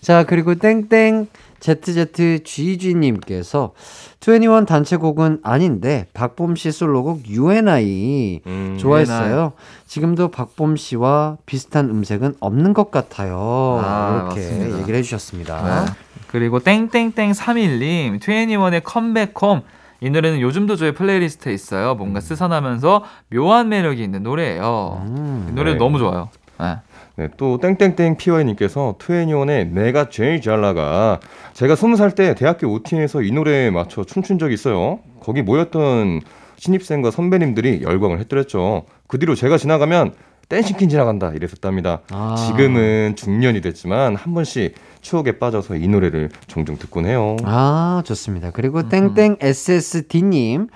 자 0.00 0.24
그리고 0.24 0.54
땡땡 0.54 1.26
ZZGG님께서 1.60 3.72
21 4.20 4.66
단체곡은 4.66 5.40
아닌데 5.42 6.06
박범 6.14 6.56
씨 6.56 6.70
솔로곡 6.72 7.26
UNI 7.28 8.40
음, 8.46 8.76
좋아했어요. 8.78 9.52
지금도 9.86 10.30
박범 10.30 10.76
씨와 10.76 11.36
비슷한 11.46 11.88
음색은 11.90 12.34
없는 12.40 12.72
것 12.74 12.90
같아요. 12.90 13.80
아, 13.82 14.24
이렇게 14.26 14.40
맞습니다. 14.42 14.78
얘기를 14.80 14.98
해주셨습니다. 14.98 15.84
네. 15.84 15.92
그리고 16.34 16.58
땡땡땡 16.58 17.30
3일님 17.30 18.18
2NE1의 18.18 18.82
Come 18.82 19.08
Back 19.08 19.34
Home 19.34 19.60
이 20.00 20.10
노래는 20.10 20.40
요즘도 20.40 20.74
저의 20.74 20.90
playlist에 20.90 21.54
있어요. 21.54 21.94
뭔가 21.94 22.18
스산하면서 22.18 23.04
묘한 23.32 23.68
매력이 23.68 24.02
있는 24.02 24.24
노래예요. 24.24 25.04
음. 25.06 25.46
이 25.48 25.52
노래 25.52 25.74
네. 25.74 25.78
너무 25.78 26.00
좋아요. 26.00 26.30
네. 26.58 26.78
네, 27.14 27.28
또 27.36 27.58
땡땡땡 27.58 28.16
PY님께서 28.16 28.96
트웬티원의 28.98 29.66
내가 29.68 30.08
제일 30.08 30.40
잘 30.40 30.60
나가. 30.60 31.20
제가 31.52 31.76
스무 31.76 31.94
살 31.94 32.10
때 32.10 32.34
대학교 32.34 32.66
OT에서 32.66 33.22
이 33.22 33.30
노래에 33.30 33.70
맞춰 33.70 34.02
춤춘 34.02 34.40
적이 34.40 34.54
있어요. 34.54 34.98
거기 35.20 35.40
모였던 35.40 36.20
신입생과 36.56 37.12
선배님들이 37.12 37.82
열광을 37.82 38.18
했더랬죠. 38.18 38.86
그 39.06 39.20
뒤로 39.20 39.36
제가 39.36 39.56
지나가면 39.56 40.14
dancing 40.48 40.71
queen 40.71 40.88
지나간다 40.88 41.30
이랬었답니다. 41.30 42.00
아. 42.10 42.34
지금은 42.36 43.14
중년이 43.16 43.60
됐지만 43.60 44.16
한 44.16 44.34
번씩 44.34 44.74
추억에 45.00 45.38
빠져서 45.38 45.76
이 45.76 45.88
노래를 45.88 46.30
종종 46.46 46.76
듣곤 46.78 47.06
해요. 47.06 47.36
아, 47.44 48.02
좋습니다. 48.04 48.50
그리고 48.52 48.80
음, 48.80 48.88
땡땡 48.88 49.36
SSD님. 49.40 50.68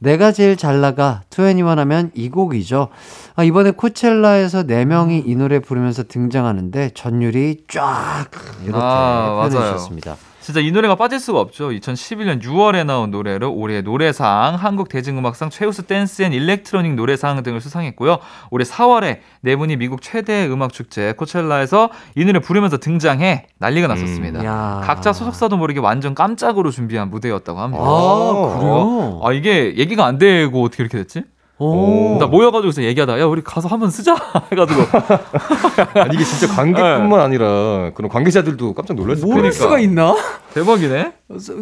내가 0.00 0.32
제일 0.32 0.56
잘 0.56 0.80
나가 0.80 1.22
2NE1 1.30 1.64
하면 1.78 2.10
이 2.14 2.28
곡이죠. 2.28 2.88
아, 3.36 3.44
이번에 3.44 3.70
코첼라에서 3.70 4.64
네 4.64 4.84
명이 4.84 5.22
이 5.24 5.34
노래 5.34 5.60
부르면서 5.60 6.02
등장하는데 6.02 6.90
전율이 6.94 7.64
쫙 7.68 8.26
이렇게 8.64 8.78
아, 8.78 9.36
표현해 9.38 9.54
맞아요. 9.56 9.72
주셨습니다. 9.72 10.16
진짜 10.44 10.60
이 10.60 10.70
노래가 10.72 10.94
빠질 10.94 11.20
수가 11.20 11.40
없죠. 11.40 11.70
2011년 11.70 12.42
6월에 12.42 12.84
나온 12.84 13.10
노래로 13.10 13.50
올해 13.54 13.80
노래상, 13.80 14.56
한국 14.56 14.90
대중음악상 14.90 15.48
최우수 15.48 15.84
댄스 15.84 16.20
and 16.20 16.34
electronic 16.34 16.96
노래상 16.96 17.42
등을 17.42 17.62
수상했고요. 17.62 18.18
올해 18.50 18.62
4월에 18.66 19.20
네 19.40 19.56
분이 19.56 19.76
미국 19.76 20.02
최대 20.02 20.46
음악 20.46 20.74
축제 20.74 21.14
코첼라에서 21.14 21.88
이 22.14 22.26
노래 22.26 22.40
부르면서 22.40 22.76
등장해 22.76 23.46
난리가 23.56 23.86
났었습니다. 23.86 24.40
음, 24.40 24.44
야. 24.44 24.82
각자 24.84 25.14
소속사도 25.14 25.56
모르게 25.56 25.80
완전 25.80 26.14
깜짝으로 26.14 26.70
준비한 26.70 27.08
무대였다고 27.08 27.58
합니다. 27.58 27.82
아, 27.82 28.58
그래요? 28.58 29.20
아 29.24 29.32
이게 29.32 29.78
얘기가 29.78 30.04
안 30.04 30.18
되고 30.18 30.62
어떻게 30.62 30.82
이렇게 30.82 30.98
됐지? 30.98 31.22
오. 31.58 32.16
나 32.18 32.26
모여가지고서 32.26 32.82
얘기하다 32.82 33.20
야 33.20 33.24
우리 33.26 33.40
가서 33.42 33.68
한번 33.68 33.88
쓰자 33.90 34.16
해가지고 34.50 34.82
아니 36.00 36.14
이게 36.16 36.24
진짜 36.24 36.52
관객뿐만 36.52 37.20
아니라 37.20 37.92
그런 37.94 38.08
관계자들도 38.10 38.74
깜짝 38.74 38.94
놀랐을 38.94 39.22
모를 39.26 39.42
거예요. 39.42 39.52
수가 39.52 39.78
있나? 39.78 40.16
대박이네. 40.52 41.12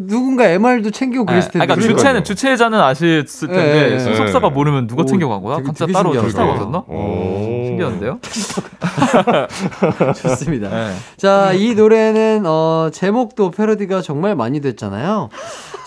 누가 0.07 0.49
MR도 0.49 0.91
챙기고 0.91 1.27
그랬을 1.27 1.51
텐데. 1.51 1.67
그러니까. 1.67 1.89
주체는 1.89 2.25
주체자는 2.25 2.81
아실 2.81 3.25
텐데 3.27 3.91
네. 3.91 3.99
소속사가 3.99 4.49
네. 4.49 4.55
모르면 4.55 4.87
누가 4.87 5.03
오, 5.03 5.07
챙겨간 5.07 5.43
거야? 5.43 5.57
되게- 5.57 5.67
각자 5.67 5.87
되게 5.87 5.93
따로. 5.95 6.13
택시 6.13 6.37
타고? 6.37 6.85
오. 6.89 7.63
신기한데요? 7.67 8.19
좋습니다. 10.23 10.69
네. 10.69 10.95
자, 11.17 11.53
이 11.53 11.75
노래는 11.75 12.45
어, 12.47 12.91
제목도 12.93 13.51
패러디가 13.51 14.03
정말 14.03 14.35
많이 14.37 14.61
됐잖아요. 14.61 15.29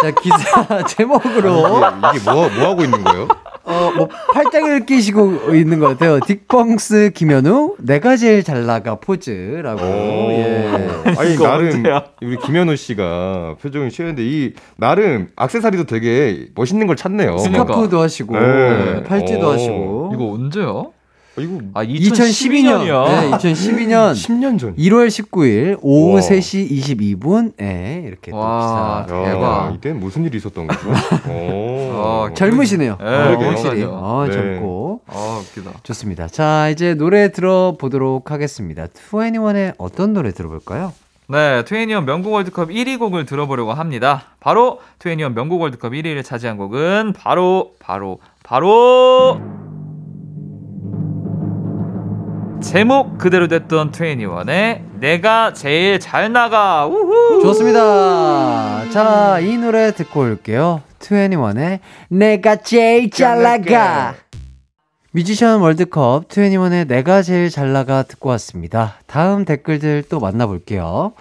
자, 0.01 0.11
기사 0.11 0.83
제목으로 0.87 1.77
이게, 2.13 2.19
이게 2.19 2.31
뭐, 2.31 2.49
뭐 2.49 2.69
하고 2.69 2.83
있는 2.83 3.03
거예요? 3.03 3.27
어, 3.63 3.91
뭐, 3.95 4.07
팔짱을 4.33 4.85
끼시고 4.85 5.53
있는 5.55 5.79
것 5.79 5.87
같아요. 5.87 6.19
딕펑스 6.19 7.13
김현우, 7.13 7.75
내가 7.79 8.15
제일 8.15 8.43
잘 8.43 8.65
나가 8.65 8.95
포즈라고. 8.95 9.81
오. 9.83 10.29
예. 10.31 11.03
아니 11.17 11.37
나름 11.37 11.69
언제야? 11.69 12.03
우리 12.21 12.37
김현우 12.37 12.75
씨가 12.75 13.55
표정이 13.61 13.89
쉬웠는데 13.89 14.23
이 14.23 14.53
나름 14.77 15.29
악세사리도 15.35 15.85
되게 15.85 16.47
멋있는 16.55 16.85
걸 16.87 16.95
찾네요. 16.95 17.37
그러니까. 17.37 17.63
스카프도 17.65 17.99
하시고, 18.01 18.37
네. 18.39 19.03
팔찌도 19.03 19.47
오. 19.47 19.51
하시고. 19.51 20.11
이거 20.13 20.31
언제요? 20.33 20.91
어, 21.37 21.41
이거 21.41 21.59
아 21.73 21.83
2012년. 21.83 22.79
2012년이야. 22.85 23.07
네, 23.07 23.31
2012년 23.31 24.11
10년 24.13 24.57
전. 24.59 24.75
1월 24.75 25.07
19일 25.07 25.77
오후 25.81 26.11
우와. 26.13 26.21
3시 26.21 26.69
22분에 26.71 28.05
이렇게 28.07 28.31
또 28.31 28.37
와, 28.37 29.03
기사. 29.05 29.15
야, 29.21 29.25
대박. 29.25 29.73
이때는 29.75 29.99
무슨 29.99 30.23
일이 30.25 30.37
있었던 30.37 30.67
거죠? 30.67 30.89
오. 31.29 31.91
어, 31.97 32.29
젊으시네요. 32.33 32.97
네, 32.99 33.05
어. 33.05 33.09
확실히. 33.39 33.81
그러니까요. 33.81 33.89
어, 34.01 34.25
네. 34.27 34.31
젊고. 34.33 35.01
아 35.07 35.41
웃기다. 35.41 35.71
좋습니다. 35.83 36.27
자, 36.27 36.69
이제 36.69 36.93
노래 36.93 37.31
들어보도록 37.31 38.31
하겠습니다. 38.31 38.87
2NE1의 38.87 39.73
어떤 39.77 40.13
노래 40.13 40.31
들어볼까요? 40.31 40.93
네, 41.27 41.65
트웨니언 41.65 42.05
명곡 42.05 42.33
월드컵 42.33 42.69
1위 42.69 42.99
곡을 42.99 43.25
들어보려고 43.25 43.73
합니다. 43.73 44.25
바로 44.39 44.79
트웨니언 44.99 45.33
명곡 45.33 45.59
월드컵 45.59 45.91
1위를 45.93 46.23
차지한 46.23 46.55
곡은 46.57 47.13
바로 47.13 47.71
바로 47.79 48.19
바로 48.43 49.41
제목 52.75 53.19
그대로 53.19 53.47
됐던 53.47 53.91
트웨니원의 53.91 54.81
내가 54.99 55.53
제일 55.53 55.99
잘 55.99 56.31
나가. 56.33 56.87
우후. 56.87 57.41
좋습니다. 57.43 58.89
자, 58.91 59.39
이 59.39 59.55
노래 59.57 59.91
듣고 59.93 60.21
올게요. 60.21 60.81
2NE1의 60.99 61.79
내가 62.09 62.55
제일 62.55 63.11
잘 63.11 63.43
나가. 63.43 64.15
뮤지션 65.11 65.61
월드컵 65.61 66.27
2NE1의 66.27 66.87
내가 66.87 67.21
제일 67.21 67.51
잘 67.51 67.71
나가 67.71 68.01
듣고 68.01 68.29
왔습니다. 68.29 68.95
다음 69.05 69.45
댓글들 69.45 70.05
또 70.09 70.19
만나볼게요. 70.19 71.13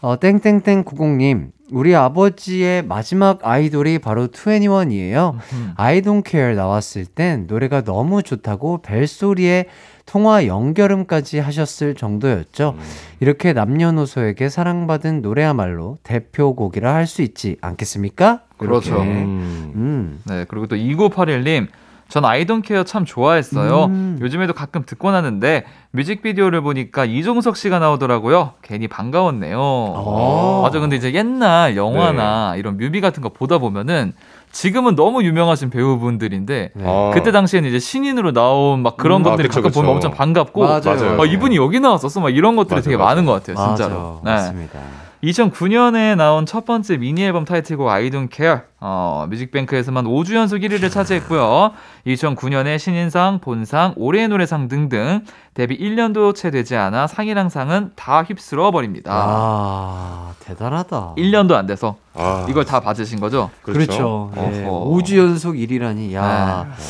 어, 0.00 0.16
땡땡땡90님. 0.20 1.48
우리 1.72 1.96
아버지의 1.96 2.84
마지막 2.84 3.40
아이돌이 3.42 3.98
바로 3.98 4.28
2NE1이에요. 4.28 5.34
I 5.76 6.00
don't 6.00 6.24
care 6.26 6.54
나왔을 6.54 7.06
땐 7.06 7.46
노래가 7.48 7.82
너무 7.82 8.22
좋다고 8.22 8.82
벨소리에 8.82 9.66
통화 10.06 10.46
연결음까지 10.46 11.40
하셨을 11.40 11.94
정도였죠. 11.96 12.76
이렇게 13.20 13.52
남녀노소에게 13.52 14.48
사랑받은 14.48 15.20
노래야말로 15.20 15.98
대표곡이라 16.04 16.94
할 16.94 17.06
수 17.06 17.22
있지 17.22 17.56
않겠습니까? 17.60 18.40
그렇죠. 18.58 19.00
음. 19.00 19.72
음. 19.74 20.20
네, 20.24 20.44
그리고 20.48 20.66
또 20.66 20.76
2981님. 20.76 21.66
전 22.08 22.24
아이돈케어 22.24 22.84
참 22.84 23.04
좋아했어요. 23.04 23.86
음. 23.86 24.18
요즘에도 24.20 24.52
가끔 24.52 24.84
듣곤 24.86 25.14
하는데 25.14 25.64
뮤직비디오를 25.90 26.60
보니까 26.60 27.04
이종석 27.04 27.56
씨가 27.56 27.80
나오더라고요. 27.80 28.52
괜히 28.62 28.86
반가웠네요. 28.86 29.58
어. 29.60 30.60
맞아. 30.62 30.78
근데 30.78 30.94
이제 30.94 31.12
옛날 31.14 31.76
영화나 31.76 32.54
이런 32.56 32.76
뮤비 32.76 33.00
같은 33.00 33.24
거 33.24 33.30
보다 33.30 33.58
보면은 33.58 34.12
지금은 34.56 34.96
너무 34.96 35.22
유명하신 35.22 35.68
배우분들인데 35.68 36.70
네. 36.74 36.84
아. 36.86 37.10
그때 37.12 37.30
당시에는 37.30 37.68
이제 37.68 37.78
신인으로 37.78 38.32
나온 38.32 38.80
막 38.82 38.96
그런 38.96 39.20
음, 39.20 39.26
아, 39.26 39.30
것들이 39.30 39.48
그쵸, 39.48 39.60
가끔 39.60 39.68
그쵸. 39.68 39.80
보면 39.82 39.96
엄청 39.96 40.12
반갑고 40.12 40.62
맞아요. 40.62 40.80
맞아요. 40.82 41.20
어, 41.20 41.26
이분이 41.26 41.56
여기 41.56 41.78
나왔었어 41.78 42.20
막 42.20 42.30
이런 42.30 42.56
것들이 42.56 42.76
맞아요, 42.76 42.82
되게 42.82 42.96
맞아요. 42.96 43.08
많은 43.08 43.26
것 43.26 43.32
같아요 43.44 43.56
진짜로 43.66 44.20
맞아. 44.22 44.24
네. 44.24 44.30
맞습니다. 44.30 44.78
2009년에 45.24 46.16
나온 46.16 46.46
첫 46.46 46.64
번째 46.64 46.98
미니 46.98 47.24
앨범 47.24 47.44
타이틀곡 47.44 47.88
I 47.88 48.10
Don't 48.10 48.32
Care 48.32 48.60
어, 48.80 49.26
뮤직뱅크에서만 49.30 50.04
5주 50.04 50.34
연속 50.34 50.58
1위를 50.58 50.90
차지했고요. 50.90 51.72
2009년에 52.06 52.78
신인상, 52.78 53.40
본상, 53.40 53.94
올해의 53.96 54.28
노래상 54.28 54.68
등등 54.68 55.22
데뷔 55.54 55.78
1년도 55.78 56.34
채 56.34 56.50
되지 56.50 56.76
않아 56.76 57.06
상이랑 57.06 57.48
상은 57.48 57.92
다 57.96 58.22
휩쓸어 58.22 58.70
버립니다. 58.70 59.10
아, 59.14 60.34
대단하다. 60.40 61.14
1년도 61.16 61.54
안 61.54 61.66
돼서 61.66 61.96
아, 62.14 62.46
이걸 62.48 62.64
다 62.64 62.80
받으신 62.80 63.18
거죠? 63.18 63.50
그렇죠. 63.62 64.32
예. 64.36 64.64
어허. 64.64 64.90
5주 64.90 65.16
연속 65.16 65.54
1위라니. 65.54 66.12
야. 66.12 66.66
네. 66.68 66.84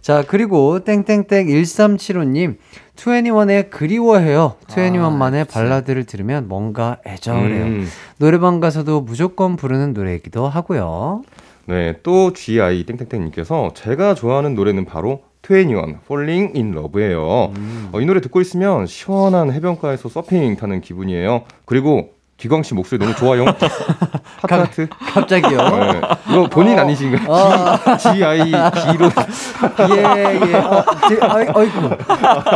자, 0.00 0.24
그리고 0.26 0.82
땡땡땡 0.84 1.46
1375님. 1.46 2.56
2NE1의 3.00 3.70
그리워해요. 3.70 4.56
2NE1만의 4.66 5.48
발라드를 5.48 6.04
들으면 6.04 6.48
뭔가 6.48 6.98
애절해요. 7.06 7.64
음. 7.64 7.88
노래방 8.18 8.60
가서도 8.60 9.00
무조건 9.00 9.56
부르는 9.56 9.94
노래이기도 9.94 10.46
하고요. 10.46 11.22
네, 11.64 11.96
또 12.02 12.32
GI 12.32 12.84
땡땡땡님께서 12.84 13.72
제가 13.74 14.14
좋아하는 14.14 14.54
노래는 14.54 14.84
바로 14.84 15.22
21 15.48 15.98
Falling 16.04 16.52
in 16.54 16.74
Love예요. 16.74 17.52
음. 17.56 17.88
어, 17.92 18.00
이 18.00 18.04
노래 18.04 18.20
듣고 18.20 18.42
있으면 18.42 18.86
시원한 18.86 19.50
해변가에서 19.50 20.10
서핑 20.10 20.56
타는 20.56 20.82
기분이에요. 20.82 21.44
그리고 21.64 22.10
기광 22.40 22.62
씨 22.62 22.72
목소리 22.74 22.98
너무 22.98 23.14
좋아요. 23.14 23.44
하트 24.40 24.54
하트. 24.54 24.88
갑자기요. 24.88 25.58
네, 25.58 26.00
이거 26.30 26.46
본인 26.48 26.78
아니신가요? 26.78 27.28
어. 27.30 27.96
G, 27.98 28.14
GI 28.14 28.50
G로 28.50 29.10
예, 29.94 30.40
예. 30.50 30.54
어, 30.56 30.84
제, 31.06 31.18
어이, 31.20 31.46
어이구. 31.52 31.90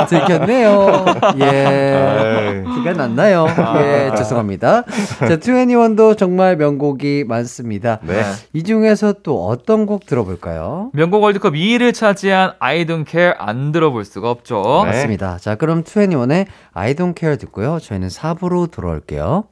들켰네요. 0.08 1.04
예. 1.40 2.64
아이. 2.64 2.74
티가 2.76 2.92
났나요? 2.94 3.46
예, 3.76 4.12
죄송합니다. 4.16 4.84
자, 5.18 5.36
2NE1도 5.36 6.16
정말 6.16 6.56
명곡이 6.56 7.24
많습니다. 7.28 7.98
네. 8.02 8.22
이 8.54 8.62
중에서 8.62 9.12
또 9.22 9.46
어떤 9.46 9.84
곡 9.84 10.06
들어볼까요? 10.06 10.90
명곡 10.94 11.22
월드컵 11.22 11.52
2위를 11.52 11.92
차지한 11.92 12.52
I 12.58 12.86
Don't 12.86 13.06
Care 13.06 13.34
안 13.38 13.70
들어볼 13.70 14.06
수가 14.06 14.30
없죠. 14.30 14.62
네. 14.86 14.92
맞습니다. 14.92 15.36
자, 15.38 15.56
그럼 15.56 15.84
2NE1의 15.84 16.46
I 16.72 16.94
don't 16.94 17.18
care 17.18 17.36
듣고요. 17.36 17.78
저희는 17.80 18.08
4부로 18.08 18.70
돌아올게요. 18.70 19.44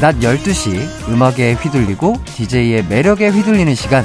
낮 0.00 0.14
12시 0.20 1.08
음악에 1.08 1.54
휘둘리고 1.54 2.14
DJ의 2.24 2.84
매력에 2.84 3.30
휘둘리는 3.30 3.74
시간 3.74 4.04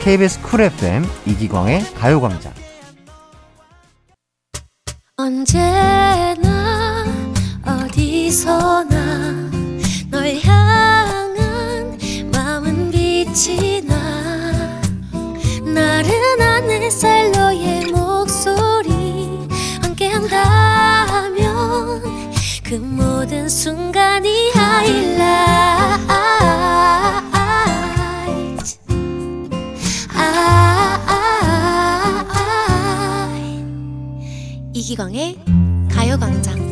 KBS 0.00 0.40
쿨 0.40 0.62
FM 0.62 1.04
이기광의 1.26 1.84
가요광장. 1.94 2.50
언제나 5.18 7.04
어디서나 7.62 9.50
널 10.10 10.34
향한 10.42 11.98
마음은 12.32 12.90
빛이 12.90 13.82
나. 13.82 13.94
나른한 15.62 16.70
햇살 16.70 17.30
너의 17.32 17.84
목소리 17.92 19.46
함께한다면 19.82 20.93
그 22.64 22.74
모든 22.76 23.46
순간이 23.46 24.50
하이라이트 24.52 25.18
아, 32.56 33.28
이기광의 34.72 35.38
가요광장 35.90 36.63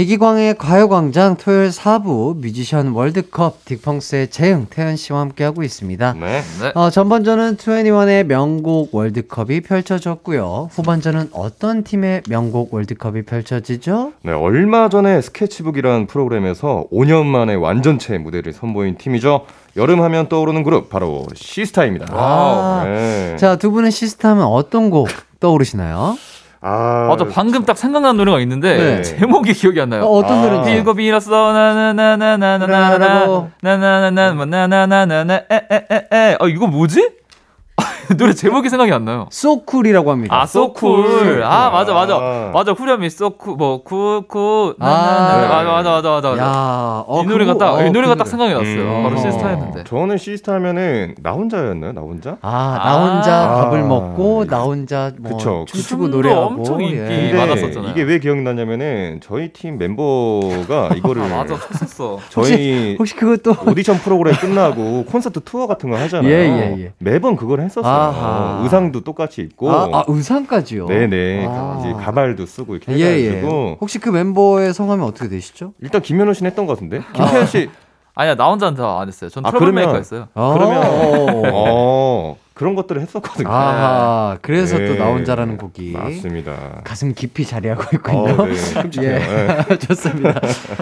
이기광의 0.00 0.56
가요광장 0.56 1.36
토요일 1.36 1.68
4부 1.68 2.38
뮤지션 2.38 2.92
월드컵 2.92 3.62
딕펑스의 3.66 4.30
재흥 4.30 4.66
태연 4.70 4.96
씨와 4.96 5.20
함께하고 5.20 5.62
있습니다. 5.62 6.14
네. 6.14 6.40
네. 6.62 6.72
어, 6.74 6.88
전반전은 6.88 7.58
2NE1의 7.58 8.24
명곡 8.24 8.94
월드컵이 8.94 9.60
펼쳐졌고요. 9.60 10.70
후반전은 10.72 11.28
어떤 11.32 11.84
팀의 11.84 12.22
명곡 12.30 12.72
월드컵이 12.72 13.26
펼쳐지죠? 13.26 14.14
네, 14.22 14.32
얼마 14.32 14.88
전에 14.88 15.20
스케치북이라는 15.20 16.06
프로그램에서 16.06 16.86
5년 16.90 17.26
만에 17.26 17.54
완전체 17.54 18.16
무대를 18.16 18.54
선보인 18.54 18.96
팀이죠. 18.96 19.44
여름 19.76 20.00
하면 20.00 20.30
떠오르는 20.30 20.62
그룹 20.62 20.88
바로 20.88 21.26
시스타입니다. 21.34 22.06
아. 22.08 22.84
네. 22.86 23.36
자, 23.36 23.56
두 23.56 23.70
분은 23.70 23.90
시스타하면 23.90 24.44
어떤 24.44 24.88
곡 24.88 25.08
떠오르시나요? 25.40 26.16
아, 26.62 27.06
맞아 27.08 27.24
방금 27.26 27.64
딱 27.64 27.78
생각난 27.78 28.16
노래가 28.18 28.38
있는데 28.40 28.76
네. 28.76 29.02
제목이 29.02 29.54
기억이 29.54 29.80
안 29.80 29.88
나요. 29.88 30.02
어, 30.04 30.18
어떤 30.18 30.38
아. 30.38 30.42
노래인지? 30.42 30.72
빌고 30.72 30.94
빌었어 30.94 31.52
나나나나나나나나 31.52 32.98
라라고. 32.98 33.50
나나나나 33.62 34.32
뭐 34.34 34.44
나나나나나 34.44 35.40
에에에에 35.50 36.36
어 36.38 36.48
이거 36.48 36.66
뭐지? 36.66 37.19
노래 38.16 38.32
제목이 38.32 38.68
생각이 38.68 38.92
안 38.92 39.04
나요. 39.04 39.26
So 39.30 39.44
Cool이라고 39.44 40.10
합니다. 40.10 40.40
아, 40.40 40.46
So 40.46 40.73
Cool. 40.73 41.42
아, 41.44 41.70
맞아, 41.70 41.92
맞아. 41.94 42.16
아. 42.16 42.50
맞아, 42.52 42.72
후렴이 42.72 43.08
so 43.10 43.23
cool, 43.23 43.56
뭐, 43.56 43.82
쿠, 43.82 44.24
쿠, 44.28 44.74
아, 44.80 44.88
나나나. 44.88 45.48
맞아, 45.48 45.64
맞아, 45.70 45.90
맞아, 45.90 46.10
맞아. 46.10 46.30
맞아. 46.30 46.42
야, 46.42 47.04
어, 47.06 47.22
이 47.22 47.26
노래가 47.26 47.56
딱, 47.56 47.74
어, 47.74 47.84
이 47.84 47.90
노래가 47.90 48.14
그딱 48.14 48.26
노래. 48.26 48.30
생각이 48.30 48.52
났어요. 48.54 48.98
음. 48.98 49.02
바로 49.04 49.16
어. 49.16 49.18
시스타였는데. 49.20 49.84
저는 49.84 50.18
시스타 50.18 50.54
하면은 50.54 51.14
나 51.22 51.32
혼자였나요? 51.32 51.92
나 51.92 52.00
혼자? 52.00 52.36
아, 52.42 52.80
나 52.84 53.14
혼자 53.14 53.50
아. 53.50 53.64
밥을 53.64 53.82
먹고 53.84 54.46
나 54.46 54.62
혼자 54.62 55.12
뭐 55.18 55.36
그쵸. 55.36 55.64
춤추고 55.68 56.08
노래하고 56.08 56.42
엄청 56.46 56.80
인기 56.82 56.96
예. 56.96 57.02
네, 57.02 57.32
많았었잖아요. 57.34 57.90
이게 57.92 58.02
왜 58.02 58.18
기억나냐면은 58.18 59.20
저희 59.22 59.52
팀 59.52 59.78
멤버가 59.78 60.90
이거를 60.96 61.22
아, 61.22 61.28
맞아, 61.28 61.54
쳤었어. 61.56 62.18
저희 62.30 62.96
혹시 62.98 63.14
그것도 63.14 63.70
오디션 63.70 63.96
프로그램 63.98 64.34
끝나고 64.34 65.04
콘서트 65.04 65.40
투어 65.44 65.66
같은 65.66 65.90
거 65.90 65.96
하잖아요. 65.96 66.30
예, 66.30 66.36
예, 66.76 66.84
예. 66.84 66.92
매번 66.98 67.36
그걸 67.36 67.60
했었어요. 67.60 67.92
아하. 68.08 68.60
의상도 68.62 69.02
똑같이 69.02 69.42
입고. 69.42 69.70
아, 69.70 69.88
아, 69.92 70.04
의상까지요. 70.08 70.86
네네. 70.86 71.46
아. 71.48 71.78
이제 71.80 71.92
가발도 71.92 72.46
쓰고 72.46 72.76
이렇게 72.76 72.98
예, 72.98 73.28
해가지고 73.28 73.66
예. 73.72 73.76
혹시 73.80 73.98
그 73.98 74.10
멤버의 74.10 74.72
성함이 74.74 75.02
어떻게 75.02 75.28
되시죠? 75.28 75.72
일단 75.80 76.00
김현우 76.02 76.34
씨는 76.34 76.50
했던 76.50 76.66
것 76.66 76.74
같은데 76.74 77.00
김태현 77.14 77.46
씨 77.46 77.70
아니야, 78.14 78.34
나 78.34 78.48
혼자는 78.50 78.76
다 78.76 79.00
안 79.00 79.08
했어요. 79.08 79.30
전 79.30 79.46
아, 79.46 79.50
Trouble 79.50 79.74
Maker 79.74 79.92
그러면- 79.92 80.00
했어요. 80.00 80.28
그러면 80.34 80.82
어. 80.84 81.42
어 81.54 82.36
그런 82.54 82.74
것들을 82.74 83.00
했었거든요. 83.00 83.48
아하, 83.48 84.36
그래서 84.42 84.76
네. 84.76 84.84
또 84.86 84.98
나 84.98 85.06
혼자라는 85.12 85.56
곡이 85.56 85.92
맞습니다. 85.92 86.82
가슴 86.84 87.14
깊이 87.14 87.46
자리하고 87.46 87.84
있군요. 87.94 88.18
어, 88.18 88.46
네. 88.46 88.52
예, 89.02 89.76
좋습니다. 89.78 90.40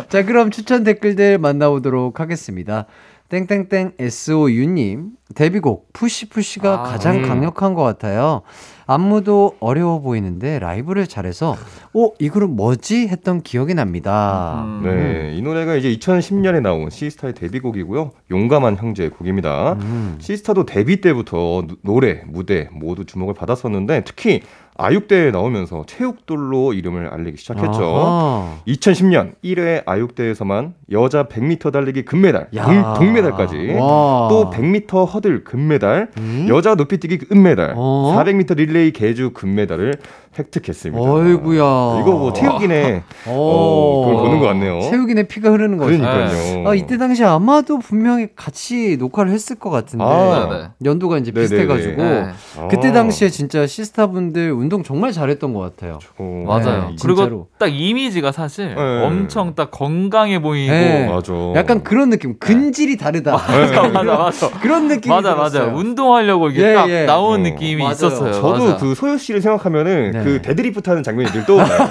자, 0.08 0.24
그럼 0.24 0.50
추천 0.50 0.82
댓글들 0.82 1.38
만나보도록 1.38 2.18
하겠습니다. 2.18 2.86
땡땡땡 3.28 3.92
SOU님 3.98 5.10
데뷔곡 5.34 5.92
Push 5.92 6.24
Push가 6.24 6.72
아, 6.80 6.82
가장 6.84 7.16
음. 7.16 7.22
강력한 7.22 7.74
것 7.74 7.82
같아요. 7.82 8.40
안무도 8.86 9.56
어려워 9.60 10.00
보이는데 10.00 10.58
라이브를 10.58 11.06
잘해서 11.06 11.54
어 11.92 12.10
이거는 12.18 12.56
뭐지 12.56 13.08
했던 13.08 13.42
기억이 13.42 13.74
납니다. 13.74 14.64
음. 14.66 14.80
네, 14.82 15.34
이 15.36 15.42
노래가 15.42 15.74
이제 15.74 15.94
2010년에 15.94 16.62
나온 16.62 16.88
시스타의 16.88 17.34
데뷔곡이고요. 17.34 18.12
용감한 18.30 18.76
형제의 18.76 19.10
곡입니다. 19.10 19.74
음. 19.74 20.16
시스타도 20.20 20.64
데뷔 20.64 21.02
때부터 21.02 21.36
노- 21.66 21.76
노래, 21.82 22.22
무대 22.26 22.70
모두 22.72 23.04
주목을 23.04 23.34
받았었는데 23.34 24.04
특히 24.06 24.40
아육대에 24.88 25.32
나오면서 25.32 25.84
체육돌로 25.86 26.72
이름을 26.72 27.08
알리기 27.08 27.36
시작했죠. 27.36 27.82
아하. 27.84 28.54
2010년 28.68 29.32
1회 29.44 29.82
아육대에서만 29.84 30.74
여자 30.92 31.24
100m 31.24 31.72
달리기 31.72 32.04
금메달, 32.04 32.48
야. 32.54 32.64
동, 32.64 32.94
동메달까지 32.94 33.74
와. 33.78 34.28
또 34.30 34.50
100m 34.50 35.12
허들 35.12 35.42
금메달, 35.42 36.10
음? 36.18 36.46
여자 36.48 36.76
높이뛰기 36.76 37.26
은메달, 37.32 37.74
어? 37.76 38.14
400m 38.16 38.56
릴레이 38.56 38.92
계주 38.92 39.32
금메달을 39.32 39.94
획득했습니다. 40.38 41.02
어이구야. 41.12 41.58
이거 42.00 42.12
뭐 42.12 42.32
체육인의 42.32 43.02
어, 43.26 43.30
어, 43.32 44.06
그걸 44.06 44.22
보는 44.24 44.40
것 44.40 44.46
같네요. 44.46 44.80
체육인의 44.82 45.28
피가 45.28 45.50
흐르는 45.50 45.78
거죠. 45.78 45.98
그러니까요. 45.98 46.68
아, 46.68 46.74
이때 46.74 46.96
당시 46.98 47.24
아마도 47.24 47.78
분명히 47.78 48.28
같이 48.36 48.96
녹화를 48.98 49.32
했을 49.32 49.56
것 49.56 49.70
같은데 49.70 50.04
아. 50.04 50.48
네, 50.50 50.58
네. 50.58 50.68
연도가 50.84 51.18
이제 51.18 51.30
네네네. 51.32 51.42
비슷해가지고 51.48 52.02
네. 52.02 52.26
그때 52.70 52.88
아. 52.88 52.92
당시에 52.92 53.28
진짜 53.30 53.66
시스타분들 53.66 54.52
운동 54.52 54.82
정말 54.82 55.12
잘했던 55.12 55.52
것 55.54 55.60
같아요. 55.60 55.98
어, 56.18 56.44
맞아요. 56.46 56.88
네, 56.90 56.96
그리고 57.02 57.16
진짜로. 57.16 57.46
딱 57.58 57.66
이미지가 57.68 58.32
사실 58.32 58.74
네. 58.74 59.04
엄청 59.04 59.54
딱 59.54 59.70
건강해 59.70 60.40
보이고. 60.40 60.72
네. 60.72 61.06
맞아. 61.08 61.32
약간 61.56 61.82
그런 61.82 62.10
느낌, 62.10 62.38
근질이 62.38 62.96
다르다. 62.96 63.32
맞아, 63.48 63.88
맞아, 63.88 64.02
맞아. 64.18 64.50
그런 64.60 64.88
느낌이 64.88 65.14
맞아, 65.14 65.34
맞아. 65.34 65.60
들었어요. 65.60 65.76
운동하려고 65.76 66.48
이게 66.50 66.70
예, 66.70 66.74
딱 66.74 66.88
예. 66.90 67.04
나온 67.06 67.40
어. 67.40 67.42
느낌이 67.42 67.76
맞아요. 67.82 67.92
있었어요. 67.92 68.32
저도 68.32 68.64
맞아. 68.64 68.76
그 68.76 68.94
소유 68.94 69.18
씨를 69.18 69.40
생각하면은 69.40 70.10
네. 70.12 70.22
그 70.28 70.42
데드리프트 70.42 70.88
하는 70.90 71.02
장면이 71.02 71.30
늘 71.32 71.44
떠올라요. 71.46 71.88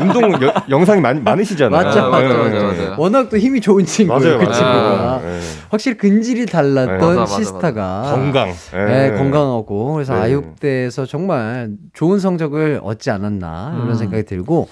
운동 0.00 0.32
여- 0.42 0.52
영상이 0.68 1.00
많, 1.00 1.22
많으시잖아요. 1.22 1.84
맞죠, 1.84 2.00
네, 2.02 2.08
맞아요, 2.10 2.28
네, 2.28 2.34
맞아요, 2.34 2.72
네. 2.72 2.78
맞아요. 2.84 2.94
워낙 2.98 3.28
또 3.28 3.38
힘이 3.38 3.60
좋은 3.60 3.84
친구예요, 3.84 4.38
맞아요, 4.38 4.38
그. 4.48 4.52
친구가. 4.52 5.20
네. 5.24 5.40
확실히 5.70 5.96
근질이 5.96 6.46
달랐던 6.46 6.98
네. 6.98 7.06
맞아, 7.06 7.20
맞아, 7.20 7.36
시스타가 7.36 8.02
건강. 8.14 8.52
네, 8.72 9.10
네. 9.10 9.16
건강하고 9.16 9.94
그래서 9.94 10.14
네. 10.14 10.20
아육대에서 10.22 11.06
정말 11.06 11.70
좋은 11.92 12.18
성적을 12.18 12.80
얻지 12.82 13.10
않았나 13.10 13.72
이런 13.76 13.88
음. 13.90 13.94
생각이 13.94 14.24
들고 14.24 14.68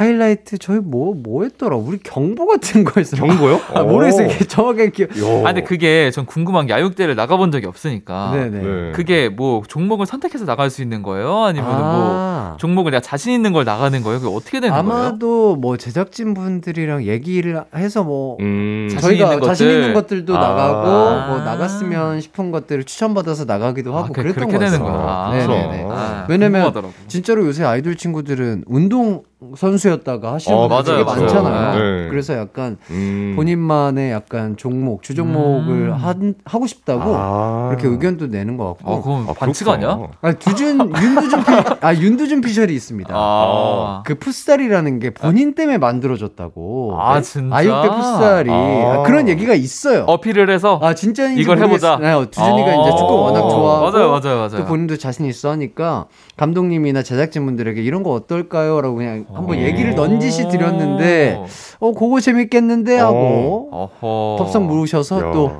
하이라이트 0.00 0.58
저희 0.58 0.78
뭐 0.78 1.06
뭐 1.16 1.44
했더라 1.44 1.76
우리 1.76 1.98
경보 1.98 2.46
같은 2.46 2.84
거였어 2.84 3.16
경고요? 3.16 3.58
아, 3.72 3.82
모르겠어요 3.82 4.28
정확하게 4.48 4.90
기억 4.90 5.16
요. 5.18 5.40
아, 5.40 5.52
근데 5.52 5.62
그게 5.62 6.10
전 6.10 6.26
궁금한 6.26 6.66
게 6.66 6.74
야육대를 6.74 7.14
나가본 7.16 7.50
적이 7.52 7.66
없으니까. 7.66 8.32
네네 8.34 8.50
네. 8.62 8.92
그게 8.92 9.28
뭐 9.30 9.62
종목을 9.66 10.04
선택해서 10.04 10.44
나갈 10.44 10.68
수 10.68 10.82
있는 10.82 11.02
거예요? 11.02 11.44
아니면 11.44 11.70
뭐 11.70 11.76
아, 11.78 12.56
종목을 12.58 12.90
내가 12.90 13.00
자신 13.00 13.32
있는 13.32 13.52
걸 13.52 13.64
나가는 13.64 14.02
거예요? 14.02 14.20
그게 14.20 14.34
어떻게 14.34 14.60
되는 14.60 14.70
거예요? 14.70 14.78
아마도 15.04 15.56
뭐 15.56 15.76
제작진 15.78 16.34
분들이랑 16.34 17.04
얘기를 17.04 17.62
해서 17.74 18.04
뭐 18.04 18.36
음. 18.40 18.88
자신 18.92 19.08
저희가 19.10 19.32
있는 19.34 19.46
자신. 19.46 19.70
있는 19.70 19.94
것들도 19.94 20.36
아. 20.36 20.40
나가고 20.40 21.32
뭐 21.32 21.38
나갔으면 21.44 22.20
싶은 22.20 22.50
것들을 22.50 22.84
추천받아서 22.84 23.44
나가기도 23.46 23.94
하고 23.96 24.04
아, 24.04 24.08
그- 24.08 24.22
그랬던 24.22 24.48
그렇게 24.48 24.58
것 24.58 24.70
되는. 24.70 24.84
거야. 24.84 25.30
네네네. 25.32 25.86
아, 25.90 26.26
왜냐면 26.28 26.62
궁금하더라고. 26.64 26.92
진짜로 27.08 27.46
요새 27.46 27.64
아이돌 27.64 27.96
친구들은 27.96 28.64
운동 28.66 29.22
선수였다가 29.54 30.32
하시는 30.34 30.56
어, 30.56 30.66
분들 30.66 30.94
되게 30.94 31.04
맞아요, 31.04 31.20
많잖아요. 31.20 31.52
맞아요. 31.52 31.78
네. 31.78 32.08
그래서 32.08 32.34
약간 32.38 32.78
음. 32.90 33.34
본인만의 33.36 34.10
약간 34.10 34.56
종목, 34.56 35.02
주종목을 35.02 35.88
음. 35.88 35.92
한, 35.92 36.34
하고 36.46 36.66
싶다고 36.66 37.14
아. 37.14 37.66
그렇게 37.68 37.86
의견도 37.86 38.28
내는 38.28 38.56
것 38.56 38.78
같고. 38.78 38.92
아, 38.92 38.96
그건 39.02 39.28
아, 39.28 39.34
반칙. 39.34 39.68
아니야? 39.68 39.98
아, 40.22 40.32
두준, 40.32 40.78
윤두준 40.78 41.44
피, 41.44 41.52
아, 41.82 41.94
윤두준 41.94 42.40
피셜이 42.40 42.72
있습니다. 42.72 43.12
아. 43.14 44.02
그 44.06 44.14
풋살이라는 44.14 45.00
게 45.00 45.10
본인 45.10 45.54
때문에 45.54 45.76
만들어졌다고. 45.76 46.96
아, 46.98 47.20
진짜? 47.20 47.56
아육대 47.56 47.88
풋살이. 47.90 48.50
아. 48.50 48.54
아, 48.54 49.02
그런 49.04 49.28
얘기가 49.28 49.54
있어요. 49.54 50.04
어필을 50.04 50.48
해서 50.48 50.80
아, 50.82 50.94
진짜인지 50.94 51.42
이걸 51.42 51.58
해보자. 51.58 51.98
네, 52.00 52.14
두준이가 52.30 52.70
아. 52.70 52.74
이제 52.82 52.90
축구 52.96 53.14
워낙 53.20 53.40
좋아하고. 53.50 53.90
맞아요, 53.90 54.10
맞아요, 54.12 54.36
맞아요. 54.38 54.56
또 54.62 54.64
본인도 54.64 54.96
자신 54.96 55.26
있어 55.26 55.50
하니까 55.50 56.06
감독님이나 56.38 57.02
제작진분들에게 57.02 57.82
이런 57.82 58.02
거 58.02 58.12
어떨까요? 58.12 58.80
라고 58.80 58.96
그냥 58.96 59.25
한번 59.32 59.58
어. 59.58 59.60
얘기를 59.60 59.94
넌지시 59.94 60.48
드렸는데, 60.48 61.38
어, 61.80 61.92
그거 61.92 62.20
재밌겠는데 62.20 62.98
하고. 62.98 63.90
덥석 64.38 64.64
물으셔서 64.64 65.28
야. 65.28 65.30
또, 65.32 65.52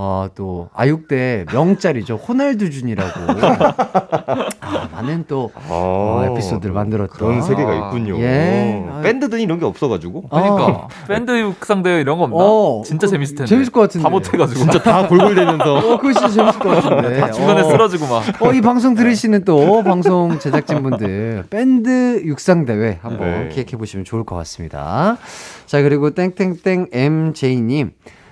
어, 0.00 0.28
또, 0.36 0.68
아육대 0.74 1.46
명짤이죠. 1.52 2.14
호날두 2.14 2.70
준이라고. 2.70 3.10
아, 4.60 4.88
많은 4.92 5.24
또, 5.26 5.50
아, 5.56 5.66
어, 5.70 6.28
에피소드를 6.30 6.72
만들었던. 6.72 7.18
그런 7.18 7.42
세계가 7.42 7.74
있군요. 7.74 8.16
예. 8.20 8.80
밴드든 9.02 9.40
이런 9.40 9.58
게 9.58 9.64
없어가지고. 9.64 10.28
그러니까 10.28 10.66
어. 10.66 10.88
밴드 11.08 11.36
육상 11.40 11.82
대회 11.82 12.00
이런 12.00 12.16
거 12.18 12.24
없나? 12.24 12.36
어, 12.38 12.82
진짜 12.86 13.08
어, 13.08 13.10
재밌을 13.10 13.34
텐데. 13.34 13.48
재밌을 13.48 13.72
것 13.72 13.80
같은데. 13.80 14.04
다 14.04 14.08
못해가지고. 14.08 14.60
진짜 14.60 14.80
다 14.80 15.08
골골대면서. 15.08 15.74
어, 15.74 15.98
그거 15.98 16.12
진짜 16.12 16.28
재밌을 16.28 16.60
것 16.60 16.68
같은데. 16.68 17.18
다 17.18 17.32
중간에 17.32 17.62
어. 17.62 17.64
쓰러지고 17.64 18.06
막. 18.06 18.42
어, 18.42 18.52
이 18.52 18.60
방송 18.60 18.94
들으시는 18.94 19.44
또 19.44 19.82
방송 19.82 20.38
제작진분들 20.38 21.46
밴드 21.50 22.22
육상 22.24 22.66
대회 22.66 23.00
한번 23.02 23.48
네. 23.48 23.48
기획해 23.48 23.76
보시면 23.76 24.04
좋을 24.04 24.22
것 24.22 24.36
같습니다. 24.36 25.18
자, 25.66 25.82
그리고 25.82 26.10
땡땡땡 26.10 26.90
MJ님. 26.92 27.90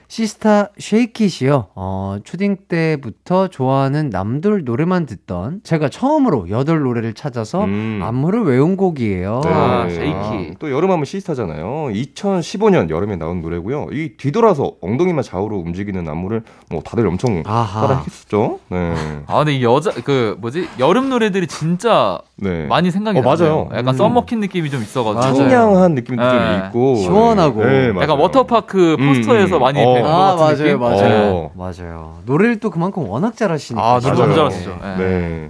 시스타 0.09 0.69
Shake 0.79 1.19
It이요. 1.19 1.67
어, 1.75 2.17
초딩 2.25 2.59
때부터 2.69 3.49
좋아하는 3.49 4.09
남돌 4.11 4.63
노래만 4.65 5.07
듣던 5.07 5.61
제가 5.65 5.89
처음으로 5.89 6.49
여돌 6.49 6.81
노래를 6.81 7.13
찾아서 7.13 7.65
음. 7.65 8.01
안무를 8.03 8.43
외운 8.45 8.77
곡이에요. 8.77 9.41
네. 9.45 9.51
아, 9.53 9.89
Shake 9.91 10.31
It. 10.31 10.55
또 10.61 10.71
여름하면 10.71 11.05
시스타잖아요. 11.05 11.89
2015년 11.93 12.89
여름에 12.91 13.17
나온 13.17 13.43
노래고요. 13.43 13.89
이 13.93 14.17
뒤돌아서 14.17 14.75
엉덩이만 14.81 15.25
좌우로 15.25 15.57
움직이는 15.59 16.09
안무를 16.09 16.43
뭐 16.71 16.81
다들 16.83 17.07
엄청. 17.09 17.43
따라했었죠. 17.43 18.61
네. 18.69 18.95
아, 19.27 19.39
근데 19.39 19.55
이 19.57 19.65
여자, 19.65 19.91
그, 20.05 20.37
뭐지? 20.41 20.69
여름 20.79 21.09
노래들이 21.11 21.49
진짜 21.49 22.19
네. 22.37 22.67
많이 22.67 22.91
생각이 22.93 23.19
어, 23.19 23.23
나요. 23.23 23.35
맞아요. 23.37 23.69
약간 23.73 23.89
음. 23.89 23.97
썸머킨 23.97 24.39
느낌이 24.41 24.71
좀 24.71 24.83
있어가지고. 24.83 25.35
청량한 25.35 25.95
느낌도 25.97 26.23
네. 26.23 26.31
좀 26.31 26.67
있고 26.67 26.97
시원하고. 26.97 27.65
네, 27.65 27.89
맞아요. 27.93 28.03
약간 28.03 28.19
워터파크 28.19 28.97
음, 29.01 29.09
포스터에서 29.09 29.57
음. 29.57 29.61
많이 29.61 29.83
어. 29.83 29.96
뵌것 30.03 30.05
아, 30.07 30.37
같은 30.37 30.39
맞아요, 30.45 30.57
느낌? 30.57 30.81
맞아요. 30.81 31.35
어. 31.35 31.53
맞아요. 31.55 32.19
노래를 32.27 32.61
또 32.61 32.71
그만큼 32.71 33.09
워낙 33.09 33.37
잘하시니까. 33.37 33.83
아, 33.85 34.01
노래 34.01 34.17
너무. 34.17 34.35
잘하시죠. 34.35 34.79
예. 34.83 34.97
네. 34.97 35.49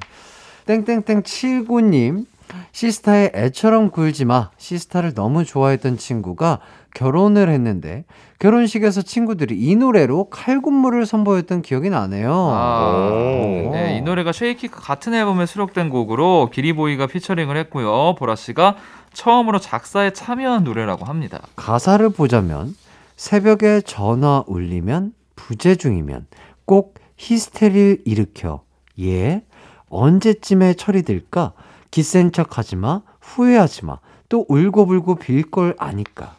땡땡땡 0.66 1.22
79님 1.22 2.24
시스타의 2.72 3.32
애처럼 3.34 3.90
굴지 3.90 4.24
마 4.24 4.51
시스타를 4.57 5.14
너무 5.14 5.44
좋아했던 5.44 5.99
친구가 5.99 6.59
결혼을 6.94 7.49
했는데 7.51 8.05
결혼식에서 8.38 9.03
친구들이 9.03 9.57
이 9.59 9.76
노래로 9.76 10.28
칼군무를 10.30 11.07
선보였던 11.07 11.62
기억이 11.62 11.90
나네요. 11.90 12.32
아, 12.32 12.97
오. 13.03 13.70
네, 13.72 13.97
이 13.99 14.03
노래가 14.03 14.32
Shake 14.32 14.57
It과 14.57 14.80
같은 14.80 15.14
앨범에 15.14 15.47
수록된 15.47 15.90
곡으로 15.90 16.51
기리보이가 16.53 17.07
피처링을 17.07 17.57
했고요. 17.57 18.14
보라 18.16 18.34
씨가 18.36 18.76
처음으로 19.12 19.59
작사에 19.59 20.11
참여한 20.11 20.64
노래라고 20.64 21.05
합니다. 21.07 21.40
가사를 21.57 22.09
보자면 22.11 22.74
새벽에 23.16 23.80
전화 23.80 24.44
울리면 24.46 25.12
부재 25.34 25.74
중이면 25.74 26.26
꼭 26.64 26.94
히스테리를 27.16 28.02
일으켜 28.04 28.62
예? 29.00 29.44
언제쯤에 29.88 30.74
들까? 31.02 31.52
기센 31.90 32.32
척 32.32 32.58
하지 32.58 32.76
마. 32.76 33.02
후회하지 33.20 33.86
마. 33.86 33.98
또 34.28 34.44
울고불고 34.48 35.16
빌 35.16 35.50
걸 35.50 35.74
아니까. 35.78 36.36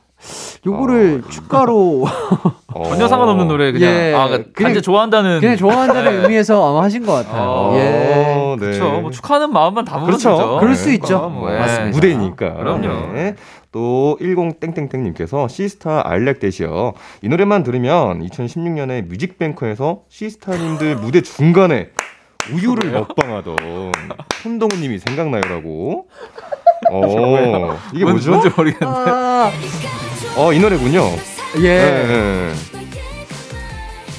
요거를 0.66 1.24
축가로 1.30 2.06
어. 2.74 2.84
전혀 2.90 3.08
상관없는 3.08 3.48
노래 3.48 3.72
그냥 3.72 3.90
예, 3.92 4.14
아 4.14 4.26
그냥 4.28 4.46
그냥- 4.54 4.70
단지 4.74 4.82
좋아한다는 4.82 5.40
그냥 5.40 5.56
좋아한다는 5.58 6.12
네. 6.12 6.18
의미에서 6.24 6.70
아마 6.72 6.84
하신 6.84 7.06
것 7.06 7.14
같아요. 7.14 7.42
어, 7.44 7.74
예. 7.76 7.80
네. 7.80 8.56
그렇죠. 8.60 9.02
뭐 9.02 9.12
축하하는 9.12 9.54
마음만 9.54 9.86
담으면 9.86 10.08
그렇죠. 10.08 10.32
되죠. 10.32 10.58
그럴 10.60 10.76
수 10.76 10.92
있죠. 10.94 11.30
뭐, 11.30 11.54
예. 11.54 11.60
맞습니다. 11.60 11.96
무대니까. 11.96 12.54
그럼요. 12.56 13.14
네. 13.14 13.36
또 13.72 14.18
10땡땡땡님께서 14.20 15.48
시스타 15.50 16.02
알렉댓이요. 16.10 16.94
이 17.22 17.30
노래만 17.30 17.62
들으면 17.64 18.26
2016년에 18.28 19.04
뮤직뱅크에서 19.08 20.02
시스타님들 20.10 20.96
무대 20.96 21.22
중간에 21.22 21.90
우유를 22.52 22.92
먹방하던 22.92 23.92
손동훈님이 24.42 24.98
생각나요라고. 25.00 26.08
어 26.92 27.78
이게 27.94 28.04
뭔- 28.04 28.16
뭐죠? 28.16 28.32
뭔지 28.32 28.50
모르겠는데. 28.56 28.86
아, 28.86 29.52
어 30.38 30.54
이 30.54 30.60
노래군요. 30.60 31.04
예. 31.60 31.62
네, 31.62 32.08
네. 32.08 32.54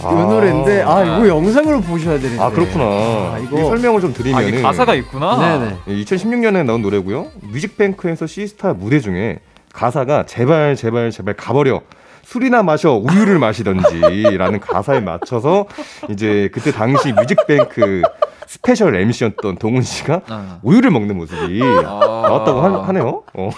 이 0.00 0.04
노래인데 0.14 0.82
아 0.82 1.02
이거 1.02 1.28
영상으로 1.28 1.80
보셔야 1.80 2.18
되는데. 2.18 2.42
아 2.42 2.50
그렇구나. 2.50 2.84
아, 2.84 3.38
이거 3.42 3.56
설명을 3.68 4.00
좀 4.00 4.10
아, 4.10 4.14
드리면은 4.14 4.48
이게 4.48 4.62
가사가 4.62 4.94
있구나. 4.94 5.58
네네. 5.86 6.02
2016년에 6.04 6.64
나온 6.64 6.82
노래고요. 6.82 7.26
뮤직뱅크에서 7.42 8.26
시스타 8.26 8.74
무대 8.74 9.00
중에 9.00 9.40
가사가 9.72 10.24
제발 10.26 10.76
제발 10.76 11.10
제발 11.10 11.34
가버려. 11.34 11.80
술이나 12.24 12.62
마셔 12.62 12.92
우유를 12.92 13.38
마시던지라는 13.38 14.60
가사에 14.60 15.00
맞춰서 15.00 15.64
이제 16.10 16.50
그때 16.52 16.70
당시 16.72 17.12
뮤직뱅크 17.12 18.02
special 18.48 18.96
MC였던 18.96 19.58
동훈 19.58 19.82
씨가 19.82 20.22
아. 20.26 20.58
우유를 20.62 20.90
먹는 20.90 21.18
모습이 21.18 21.58
나왔다고 21.58 22.60
하, 22.60 22.92
네요 22.92 23.22
어. 23.34 23.50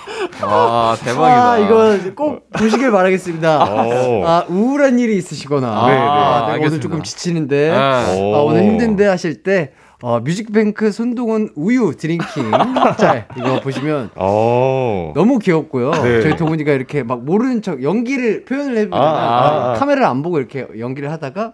아 0.42 0.96
대박이다. 0.98 1.50
아 1.52 1.58
이거 1.58 1.96
꼭 2.16 2.50
보시길 2.50 2.90
바라겠습니다. 2.90 3.62
어. 3.62 4.26
아 4.26 4.44
우울한 4.48 4.98
일이 4.98 5.16
있으시거나 5.16 5.86
네, 5.86 5.92
네. 5.92 5.98
아, 6.00 6.52
내가 6.54 6.66
오늘. 6.66 6.80
조금 6.80 7.04
지치는데 7.04 7.70
네. 7.70 7.76
아, 7.76 8.12
오. 8.16 8.46
오늘 8.46 8.64
힘든데 8.64 9.06
하실 9.06 9.44
때 9.44 9.70
어, 10.02 10.18
뮤직뱅크 10.18 10.90
손동훈 10.90 11.50
우유 11.54 11.94
drinking 11.96 12.50
짤 12.98 13.28
이거 13.36 13.60
보시면 13.60 14.10
어. 14.16 15.12
너무 15.14 15.38
귀엽고요. 15.38 15.92
네. 15.92 16.20
저희 16.22 16.34
동훈이가 16.34 16.72
이렇게 16.72 17.04
막 17.04 17.22
모르는 17.24 17.62
척 17.62 17.84
연기를 17.84 18.44
표현을 18.44 18.76
해보잖아요. 18.76 19.08
아, 19.08 19.20
아, 19.20 19.70
아. 19.70 19.74
카메라를 19.74 20.08
안 20.08 20.22
보고 20.22 20.38
이렇게 20.38 20.66
연기를 20.80 21.12
하다가 21.12 21.52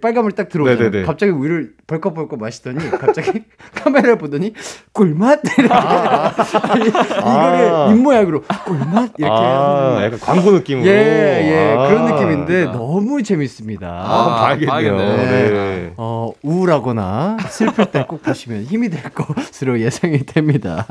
빨간불 0.00 0.32
딱 0.32 0.48
들어오잖아요. 0.48 0.90
네네네. 0.90 1.04
갑자기 1.06 1.32
우유를 1.32 1.72
벌컥벌컥 1.86 2.38
마시더니 2.38 2.78
갑자기 2.90 3.42
카메라를 3.74 4.16
보더니 4.18 4.52
꿀맛 4.92 5.40
이렇게 5.58 5.74
아니, 5.74 6.86
이거를 6.88 7.20
아. 7.24 7.88
입모양으로 7.90 8.42
꿀맛 8.64 9.12
이렇게 9.18 9.24
아, 9.34 9.94
하는 9.94 10.04
약간 10.04 10.18
광고 10.20 10.52
느낌으로. 10.52 10.86
예, 10.86 10.92
예, 10.92 11.74
아. 11.76 11.88
그런 11.88 12.04
느낌인데 12.06 12.64
너무 12.66 13.22
재밌습니다. 13.22 13.88
아, 13.88 14.40
봐야겠네요. 14.42 14.70
봐야겠네. 14.70 15.26
네. 15.26 15.92
어, 15.96 16.30
우울하거나 16.42 17.38
슬플 17.48 17.86
때 17.86 18.04
꼭 18.08 18.22
보시면 18.22 18.62
힘이 18.62 18.88
될 18.90 19.02
것으로 19.10 19.80
예상이 19.82 20.24
됩니다. 20.24 20.86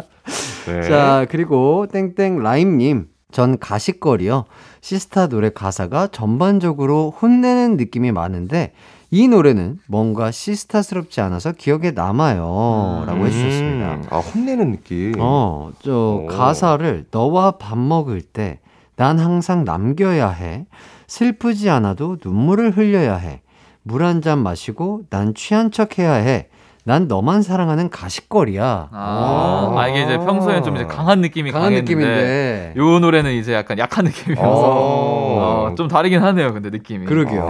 네. 0.67 0.81
자, 0.81 1.25
그리고 1.29 1.87
땡땡 1.91 2.39
라임님. 2.43 3.05
전 3.31 3.57
가식girl이요. 3.59 4.45
시스타 4.81 5.27
노래 5.27 5.49
가사가 5.49 6.07
전반적으로 6.07 7.13
혼내는 7.21 7.75
느낌이 7.77 8.11
많은데 8.11 8.71
이 9.11 9.27
노래는 9.27 9.79
뭔가 9.87 10.31
시스타스럽지 10.31 11.21
않아서 11.21 11.51
기억에 11.51 11.91
남아요. 11.91 13.03
라고 13.05 13.25
해주셨습니다. 13.27 13.93
음, 13.95 14.03
아 14.09 14.17
혼내는 14.19 14.71
느낌. 14.71 15.13
어, 15.19 15.71
저 15.81 16.21
오. 16.23 16.27
가사를 16.27 17.05
너와 17.11 17.51
밥 17.51 17.77
먹을 17.77 18.21
때 18.21 18.59
난 18.95 19.19
항상 19.19 19.63
남겨야 19.63 20.29
해. 20.29 20.65
슬프지 21.05 21.69
않아도 21.69 22.17
눈물을 22.23 22.75
흘려야 22.75 23.15
해. 23.17 23.41
물 23.83 24.01
한 24.03 24.21
잔 24.23 24.39
마시고 24.41 25.03
난 25.11 25.35
취한 25.35 25.69
척 25.69 25.99
해야 25.99 26.13
해. 26.13 26.47
난 26.87 27.09
너만 27.09 27.41
사랑하는 27.41 27.89
가식girl이야. 27.89 28.87
아, 28.93 29.69
오. 29.73 29.77
아, 29.77 29.89
이게 29.89 30.03
이제 30.03 30.17
평소엔 30.17 30.63
좀 30.63 30.77
이제 30.77 30.85
강한 30.85 31.19
느낌이 31.19 31.51
강한 31.51 31.71
강했는데 31.71 31.93
느낌인데. 31.95 32.73
요 32.77 32.99
노래는 32.99 33.33
이제 33.33 33.53
약간 33.53 33.77
약한 33.77 34.05
느낌이어서 34.05 34.49
어. 34.49 35.67
어, 35.69 35.75
좀 35.75 35.89
다르긴 35.89 36.23
하네요. 36.23 36.53
근데 36.53 36.69
느낌이. 36.69 37.05
그러게요. 37.05 37.41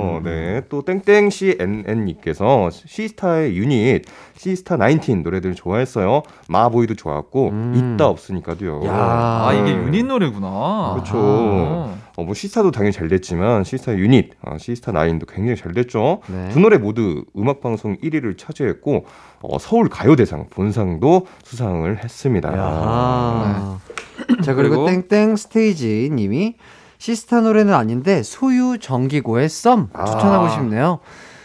어, 0.00 0.20
네. 0.22 0.62
또 0.68 0.82
땡땡씨 0.82 1.58
NN님께서 1.58 2.70
시스타의 2.70 3.56
유닛 3.56 4.02
시스타 4.36 4.76
19 4.76 5.16
노래들 5.16 5.54
좋아했어요. 5.54 6.22
Ma 6.48 6.61
Boy도 6.61 6.94
좋았고 6.94 7.48
음. 7.50 7.94
있다 7.94 8.06
없으니까도요. 8.08 8.82
야. 8.86 8.92
아 8.92 9.52
이게 9.52 9.72
유닛 9.72 10.04
노래구나. 10.04 10.92
그렇죠. 10.94 11.18
아. 11.18 11.94
어, 12.16 12.24
뭐 12.24 12.34
시스타도 12.34 12.70
당연히 12.70 12.92
잘 12.92 13.08
됐지만 13.08 13.64
시스타 13.64 13.96
유닛, 13.96 14.32
아, 14.42 14.58
시스타 14.58 14.92
19도 14.92 15.26
굉장히 15.32 15.56
잘 15.56 15.72
됐죠. 15.72 16.20
네. 16.26 16.48
두 16.50 16.60
노래 16.60 16.76
모두 16.76 17.24
음악 17.36 17.60
방송 17.60 17.96
1위를 17.98 18.36
차지했고 18.36 19.06
어, 19.40 19.58
서울 19.58 19.88
가요대상 19.88 20.48
본상도 20.50 21.26
수상을 21.44 22.04
했습니다. 22.04 22.56
야. 22.56 23.78
자, 24.42 24.54
그리고, 24.54 24.84
그리고 24.84 25.08
땡땡 25.08 25.36
스테이지 25.36 26.10
님이 26.12 26.56
시스타 27.00 27.40
노래는 27.40 27.72
아닌데 27.72 28.22
소유 28.22 28.76
정기고의 28.78 29.48
썸 29.48 29.88
추천하고 29.88 30.44
아. 30.44 30.48
싶네요. 30.50 30.98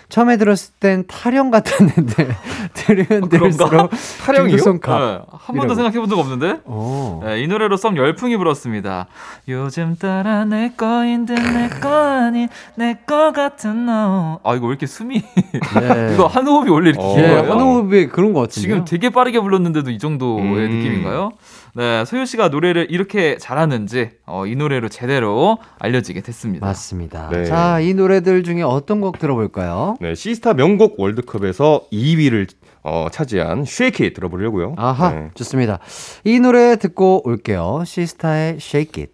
처음에 0.09 0.37
들었을 0.37 0.73
땐 0.79 1.03
타령 1.07 1.49
같았는데 1.49 2.27
들으면 2.75 3.27
들을수록 3.29 3.89
타령이요? 4.23 4.57
네, 4.57 5.19
한 5.31 5.55
번도 5.55 5.73
생각해 5.73 5.97
본 5.99 6.09
적 6.09 6.19
없는데? 6.19 6.59
어. 6.65 7.21
네, 7.25 7.41
이 7.41 7.47
노래로 7.47 7.75
썸 7.77 7.95
열풍이 7.97 8.37
불었습니다. 8.37 9.07
요즘 9.47 9.95
따라 9.97 10.45
내 10.45 10.73
거인 10.77 11.25
듯 11.25 11.50
내 11.50 11.69
거 11.81 11.89
아닌 11.89 12.49
내거 12.75 13.31
같은 13.31 13.85
너. 13.87 14.39
아 14.43 14.55
이거 14.55 14.67
왜 14.67 14.71
이렇게 14.71 14.85
숨이 14.85 15.21
네. 15.79 16.11
이거 16.13 16.27
한 16.27 16.45
호흡이 16.45 16.69
원래 16.69 16.89
이렇게 16.89 17.03
어. 17.03 17.15
긴 17.15 17.23
예, 17.23 17.27
거예요? 17.29 17.51
한호흡이 17.51 18.07
그런 18.07 18.33
것 18.33 18.41
같은데요. 18.41 18.61
지금 18.61 18.85
되게 18.85 19.09
빠르게 19.09 19.39
불렀는데도 19.39 19.89
이 19.89 19.97
정도의 19.97 20.43
음. 20.43 20.53
느낌인가요? 20.79 21.31
네, 21.77 22.05
소유 22.05 22.25
씨가 22.25 22.47
노래를 22.47 22.87
이렇게 22.89 23.37
잘하는지 23.37 24.11
어, 24.25 24.45
이 24.45 24.55
노래로 24.55 24.87
제대로 24.87 25.57
알려지게 25.77 26.21
됐습니다. 26.21 26.65
맞습니다. 26.65 27.27
네. 27.29 27.43
자, 27.43 27.81
이 27.81 27.93
노래들 27.93 28.43
중에 28.43 28.61
어떤 28.61 29.01
곡 29.01 29.19
들어볼까요? 29.19 29.97
네, 29.99 30.15
시스타 30.15 30.53
명곡 30.53 30.97
월드컵에서 30.97 31.87
2위를 31.91 32.47
어, 32.83 33.07
차지한 33.11 33.63
Shake 33.63 34.05
It 34.05 34.13
들어보려고요. 34.13 34.75
아하, 34.77 35.11
네. 35.11 35.29
좋습니다. 35.33 35.79
이 36.23 36.39
노래 36.39 36.77
듣고 36.77 37.27
올게요. 37.27 37.83
시스타의 37.85 38.55
Shake 38.61 39.03
It. 39.03 39.13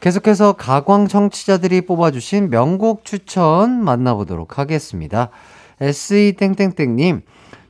계속해서 0.00 0.54
가광 0.54 1.08
청취자들이 1.08 1.82
뽑아주신 1.82 2.48
명곡 2.48 3.04
추천 3.04 3.84
만나보도록 3.84 4.58
하겠습니다. 4.58 5.28
SE땡땡땡님, 5.78 7.20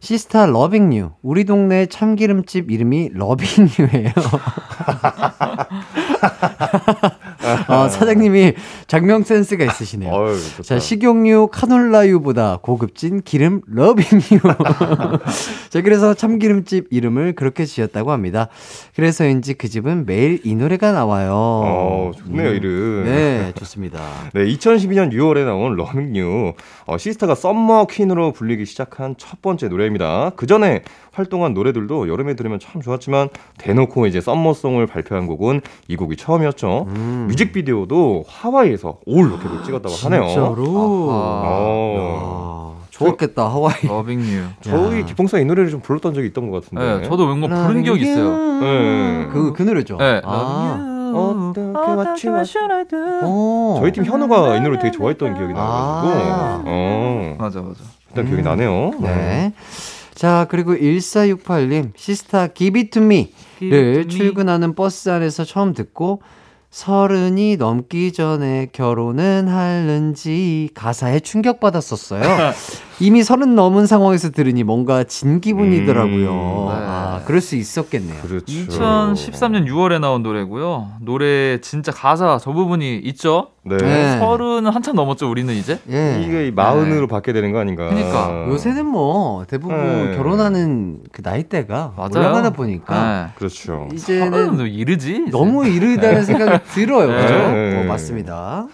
시스타 0.03 0.47
러빙유. 0.47 1.13
우리 1.23 1.45
동네 1.45 1.87
참기름집 1.87 2.73
이름이 2.73 3.11
러빙유예요. 3.15 4.11
아, 7.69 7.89
사장님이 7.89 8.55
장명 8.87 9.23
센스가 9.23 9.65
있으시네요. 9.65 10.11
어휴. 10.13 10.63
자, 10.63 10.79
식용유 10.79 11.49
카놀라유보다 11.53 12.59
고급진 12.63 13.23
기름 13.23 13.61
러빙유. 13.67 14.41
자, 15.71 15.83
그래서 15.83 16.15
참기름집 16.15 16.89
이름을 16.91 17.35
그렇게 17.35 17.65
지었다고 17.65 18.13
합니다. 18.13 18.49
그래서인지 18.95 19.55
그 19.55 19.69
집은 19.69 20.07
매일 20.07 20.41
이 20.45 20.55
노래가 20.55 20.93
나와요. 20.93 21.33
어, 21.33 22.11
좋네요, 22.17 22.53
이름. 22.53 23.05
네, 23.05 23.53
좋습니다. 23.59 24.01
네, 24.35 24.45
2012년 24.45 25.13
6월에 25.13 25.45
나온 25.45 25.77
Loving 25.77 26.34
U. 26.34 26.53
어, 26.87 26.99
시스타가 26.99 27.35
summer 27.35 27.87
queen으로 27.87 28.33
불리기 28.33 28.67
시작한 28.67 29.15
첫 29.19 29.43
번째 29.43 29.69
노래입니다. 29.69 30.33
그 30.37 30.47
전에 30.47 30.83
활동한 31.13 31.53
노래들도 31.55 32.09
여름에 32.09 32.35
들으면 32.35 32.59
참 32.59 32.81
좋았지만 32.81 33.29
대놓고 33.59 34.07
이제 34.07 34.21
summer 34.20 34.51
song을 34.51 34.87
발표한 34.87 35.27
곡은 35.27 35.61
이 35.89 35.97
곡이 35.97 36.17
처음이었죠. 36.17 36.87
음. 36.89 37.27
뮤직 37.29 37.41
비디오도 37.51 38.24
하와이에서 38.28 38.99
all 39.07 39.33
로케를 39.33 39.64
찍었다고 39.64 39.95
하네요. 39.95 40.26
진짜로? 40.26 40.64
어. 40.68 42.76
야, 42.78 42.82
좋았겠다, 42.90 43.49
하와이. 43.49 43.86
Loving 43.87 44.29
U. 44.29 44.43
저희 44.61 45.01
야. 45.01 45.05
기봉사 45.05 45.38
이 45.38 45.45
노래를 45.45 45.70
좀 45.70 45.80
불렀던 45.80 46.14
적이 46.14 46.28
있던 46.28 46.51
것 46.51 46.62
같은데. 46.62 47.01
네, 47.01 47.09
저도 47.09 47.26
왠가 47.26 47.49
부른 47.66 47.82
기억이 47.82 48.03
있어요. 48.03 48.61
네. 48.61 49.28
그, 49.32 49.53
그 49.53 49.62
노래죠? 49.62 49.97
네. 49.97 50.20
아. 50.24 50.88
어떻게 51.14 52.30
맞추 52.30 52.59
어. 53.22 53.76
저희 53.80 53.93
팀 53.93 54.05
현우가 54.05 54.57
이 54.57 54.61
노래 54.62 54.78
되게 54.78 54.90
좋아했던 54.90 55.34
기억이 55.34 55.53
나가지고 55.53 56.12
아. 56.14 56.62
어 56.64 57.36
맞아, 57.38 57.61
맞아. 57.61 57.80
일단 58.09 58.26
기억이 58.26 58.43
나네요. 58.43 58.93
네. 59.01 59.53
자, 60.14 60.47
그리고 60.51 60.74
1468님, 60.74 61.93
시스타 61.97 62.49
Give 62.55 62.80
It 62.80 62.90
To 62.90 63.03
Me를 63.03 64.09
출근하는 64.09 64.74
버스 64.74 65.09
안에서 65.09 65.45
처음 65.45 65.72
듣고 65.72 66.22
서른이 66.73 67.59
넘기 67.59 68.12
전에 68.12 68.66
결혼은 68.73 69.47
하는지 69.47 70.70
가사에 70.75 71.20
충격받았었어요. 71.20 72.23
이미 73.03 73.25
서른 73.25 73.57
넘은 73.57 73.87
상황에서 73.87 74.31
들으니 74.31 74.63
뭔가 74.63 75.03
진 75.03 75.41
기분이더라고요. 75.41 76.31
음, 76.31 76.69
네. 76.69 76.87
아, 76.87 77.21
그럴 77.27 77.41
수 77.41 77.57
있었겠네요. 77.57 78.23
그렇죠. 78.23 78.45
2013년 78.47 79.67
6월에 79.67 79.99
나온 79.99 80.23
노래고요. 80.23 80.93
노래 81.01 81.61
진짜 81.61 81.91
가사 81.91 82.39
저 82.41 82.53
부분이 82.53 82.99
있죠. 82.99 83.49
네. 83.65 83.77
네. 83.77 84.19
서른은 84.21 84.71
한참 84.71 84.95
넘었죠. 84.95 85.29
우리는 85.29 85.53
이제. 85.53 85.81
예. 85.91 86.23
이게 86.25 86.47
이 86.47 86.51
마흔으로 86.53 87.09
받게 87.09 87.33
되는 87.33 87.51
거 87.51 87.59
아닌가. 87.59 87.89
그러니까. 87.89 88.47
요새는 88.49 88.87
뭐 88.87 89.45
대부분 89.47 89.77
네. 90.11 90.17
결혼하는 90.17 91.01
그 91.11 91.23
나이대가 91.25 91.95
맞아요. 91.97 92.11
올라가다 92.15 92.51
보니까 92.51 93.25
네. 93.27 93.33
그렇죠. 93.35 93.89
이제는 93.93 94.61
이르지. 94.69 95.23
이제. 95.23 95.31
너무 95.33 95.67
이르다는 95.67 96.23
생각이 96.23 96.65
들어요. 96.73 97.09
네. 97.11 97.23
그죠? 97.23 97.35
네. 97.35 97.81
어, 97.81 97.85
맞습니다. 97.89 98.69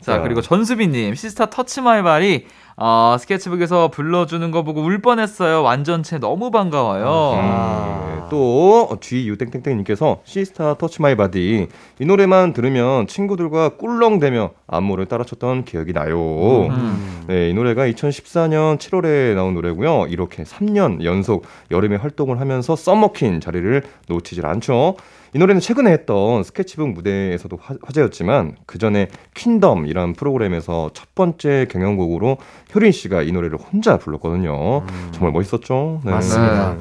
자, 0.00 0.14
자. 0.16 0.20
그리고 0.22 0.40
전수빈님, 0.40 1.14
시스타 1.14 1.50
Touch 1.50 1.80
My 1.80 2.02
Body, 2.02 2.46
어, 2.80 3.16
스케치북에서 3.18 3.88
불러주는 3.88 4.52
거 4.52 4.62
보고 4.62 4.82
울 4.82 5.02
뻔했어요. 5.02 5.64
완전체 5.64 6.18
너무 6.18 6.52
반가워요. 6.52 7.32
아. 7.34 8.08
네, 8.08 8.22
또 8.30 8.96
GU 9.00 9.36
땡땡땡님께서 9.36 10.20
시스타 10.22 10.78
Touch 10.78 11.02
My 11.02 11.16
Body 11.16 11.66
이 11.98 12.04
노래만 12.04 12.52
들으면 12.52 13.08
친구들과 13.08 13.70
꿀렁대며 13.70 14.50
안무를 14.68 15.06
따라췄던 15.06 15.64
기억이 15.64 15.92
나요. 15.92 16.66
음. 16.68 17.24
네, 17.26 17.50
이 17.50 17.54
노래가 17.54 17.84
2014년 17.88 18.78
7월에 18.78 19.34
나온 19.34 19.54
노래고요. 19.54 20.06
이렇게 20.08 20.44
3년 20.44 21.02
연속 21.02 21.46
여름에 21.72 21.96
활동을 21.96 22.38
하면서 22.38 22.76
summer 22.76 23.11
queen 23.11 23.40
자리를 23.40 23.82
놓치질 24.08 24.46
않죠. 24.46 24.94
이 25.34 25.38
노래는 25.38 25.60
최근에 25.60 25.90
했던 25.92 26.42
스케치북 26.42 26.90
무대에서도 26.90 27.58
화, 27.60 27.74
화제였지만 27.82 28.56
그 28.66 28.78
전에 28.78 29.08
Queendom이라는 29.34 30.14
프로그램에서 30.14 30.90
첫 30.94 31.14
번째 31.14 31.66
경연곡으로 31.70 32.38
효린 32.74 32.92
씨가 32.92 33.22
이 33.22 33.32
노래를 33.32 33.58
혼자 33.58 33.98
불렀거든요. 33.98 34.86
정말 35.12 35.32
멋있었죠. 35.32 36.00
네. 36.04 36.10
맞습니다. 36.12 36.76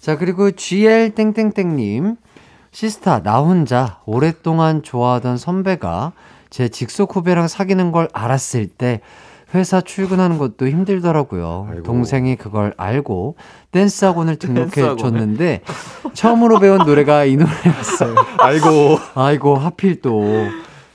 자, 0.00 0.18
그리고 0.18 0.50
GL 0.50 1.14
땡땡땡님. 1.14 2.16
시스타, 2.72 3.22
나 3.22 3.40
혼자 3.40 4.00
오랫동안 4.06 4.82
좋아하던 4.82 5.36
선배가 5.36 6.12
제 6.50 6.68
직속 6.68 7.14
후배랑 7.14 7.48
사귀는 7.48 7.92
걸 7.92 8.08
알았을 8.12 8.66
때 8.66 9.00
회사 9.54 9.80
출근하는 9.80 10.38
것도 10.38 10.68
힘들더라고요. 10.68 11.68
아이고. 11.70 11.82
동생이 11.82 12.36
그걸 12.36 12.72
알고 12.76 13.36
댄스 13.70 14.04
학원을 14.06 14.36
등록해 14.36 14.96
줬는데 14.96 15.60
처음으로 16.14 16.58
배운 16.58 16.78
노래가 16.78 17.24
이 17.24 17.36
노래였어요. 17.36 18.14
아이고. 18.38 18.98
아이고 19.14 19.56
하필 19.56 20.00
또. 20.00 20.22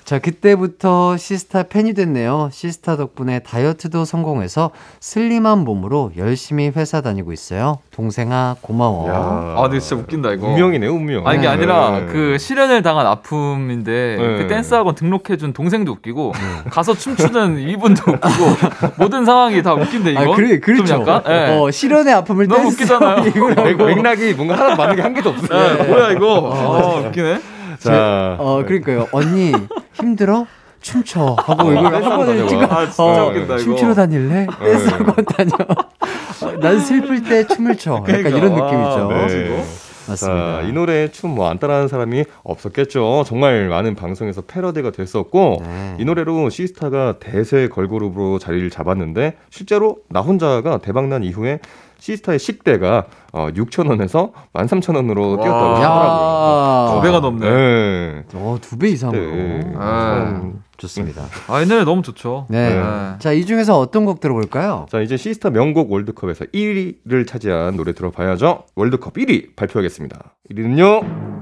자 0.08 0.20
그때부터 0.20 1.18
시스타 1.18 1.64
팬이 1.64 1.94
됐네요. 1.94 2.48
시스타 2.54 2.96
덕분에 2.96 3.40
다이어트도 3.40 4.06
성공해서 4.06 4.72
슬림한 5.02 5.66
몸으로 5.66 6.14
열심히 6.16 6.72
회사 6.74 7.02
다니고 7.02 7.34
있어요. 7.34 7.80
동생아 7.94 8.56
고마워. 8.62 9.10
야. 9.10 9.14
아, 9.58 9.62
근데 9.64 9.82
진짜 9.82 10.02
웃긴다, 10.02 10.32
이거. 10.32 10.48
운명이네, 10.48 10.88
운명. 10.88 11.28
아, 11.28 11.34
이게 11.34 11.42
네. 11.42 11.48
아니라 11.50 12.00
네. 12.00 12.06
그 12.06 12.38
실현을 12.38 12.84
당한 12.84 13.06
아픔인데 13.06 14.16
네. 14.18 14.38
그 14.38 14.48
댄스학원 14.48 14.96
등록해준 14.96 15.52
동생도 15.52 15.92
웃기고 15.92 16.32
가서 16.72 16.94
춤추는 16.94 17.60
이분도 17.68 18.04
웃기고 18.10 18.94
모든 19.00 19.26
상황이 19.26 19.62
다 19.62 19.74
웃긴데 19.74 20.12
이거 20.14 20.22
아 20.22 20.36
그래 20.38 20.62
그렇죠. 20.62 20.86
좀 20.86 21.02
약간 21.02 21.22
예. 21.28 21.58
어 21.60 21.70
실현의 21.70 22.14
아픔을 22.14 22.48
너무 22.48 22.70
웃기잖아요. 22.70 23.24
맥. 23.62 23.76
맥락이 23.76 24.36
뭔가 24.36 24.56
하나 24.58 24.74
맞는 24.74 24.96
게 24.96 25.02
한 25.02 25.14
개도 25.14 25.32
없어요. 25.32 25.80
예, 25.80 25.84
뭐야 25.84 26.12
이거 26.14 26.54
아, 26.54 27.08
웃기네 27.10 27.57
자, 27.80 28.36
어 28.40 28.64
그러니까요. 28.66 29.08
언니 29.12 29.52
힘들어? 29.94 30.46
춤춰 30.82 31.36
하고 31.40 31.72
이걸 31.72 31.92
댄스 31.92 32.06
학원을 32.08 32.34
학원 32.36 32.48
찍어. 32.48 32.64
아 32.70 32.86
진짜 32.90 33.04
어, 33.04 33.28
웃긴다 33.30 33.58
춤추러 33.58 33.94
다닐래? 33.96 34.48
댄스 34.60 34.88
학원 34.90 35.26
다녀. 35.26 35.52
어, 35.60 36.60
난 36.60 36.80
슬플 36.80 37.24
때 37.24 37.46
춤을 37.48 37.78
춰. 37.78 37.96
약간 37.96 38.04
그러니까. 38.06 38.30
이런 38.30 38.52
와, 38.52 38.72
느낌이죠. 38.72 39.08
네. 39.28 39.66
맞습니다. 40.08 40.62
자, 40.62 40.66
이 40.66 40.72
노래 40.72 41.10
춤 41.12 41.32
뭐 41.36 41.50
안 41.50 41.60
따라하는 41.60 41.90
사람이 41.90 42.24
없었겠죠. 42.44 43.26
정말 43.28 43.68
많은 43.68 43.96
방송에서 43.96 44.42
패러디가 44.42 44.92
됐었고 44.92 45.62
네. 45.66 45.96
이 46.00 46.06
노래로 46.06 46.50
시스타가 46.50 47.16
대세 47.20 47.68
걸그룹으로 47.68 48.40
자리를 48.40 48.70
잡았는데 48.70 49.34
실제로 49.50 49.98
나 50.10 50.22
혼자가 50.22 50.78
대박난 50.78 51.24
이후에 51.26 51.60
시스타의 52.00 52.40
시대가 52.40 53.06
어, 53.38 53.50
6,000원에서 53.54 54.32
13,000원으로 54.54 55.38
와. 55.38 55.44
뛰었다고 55.44 55.82
야. 55.84 55.90
하더라고요. 55.92 56.96
두 56.96 57.02
배가 57.06 57.20
넘네 57.20 57.50
네. 57.50 58.24
어, 58.34 58.58
두 58.60 58.78
배 58.78 58.90
이상으로. 58.90 59.20
네. 59.20 59.74
아. 59.78 60.42
좋습니다. 60.78 61.24
아이 61.48 61.66
노래 61.66 61.84
너무 61.84 62.04
좋죠 62.04 62.46
네. 62.50 62.70
네. 62.76 62.84
자, 63.20 63.32
이 63.32 63.46
중에서 63.48 63.80
어떤 63.80 64.06
곡 64.06 64.20
들어볼까요? 64.20 64.86
자, 64.92 65.02
이제 65.02 65.18
시스타 65.18 65.50
명곡 65.50 65.92
월드컵에서 65.92 66.46
1위를 66.46 67.26
차지한 67.28 67.76
노래 67.78 67.94
들어봐야죠. 67.94 68.64
월드컵 68.76 69.14
1위 69.16 69.56
발표하겠습니다. 69.56 70.36
1위는요. 70.52 71.36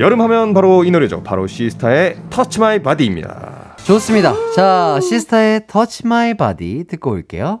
여름 0.00 0.20
하면 0.22 0.54
바로 0.54 0.84
이 0.84 0.90
노래죠. 0.92 1.22
바로 1.22 1.46
시스타의 1.48 2.16
Touch 2.30 2.58
My 2.60 2.78
Body입니다. 2.80 3.76
좋습니다. 3.84 4.34
자, 4.54 4.98
시스타의 5.00 5.66
Touch 5.66 6.02
My 6.06 6.34
Body 6.34 6.84
듣고 6.84 7.10
올게요. 7.10 7.60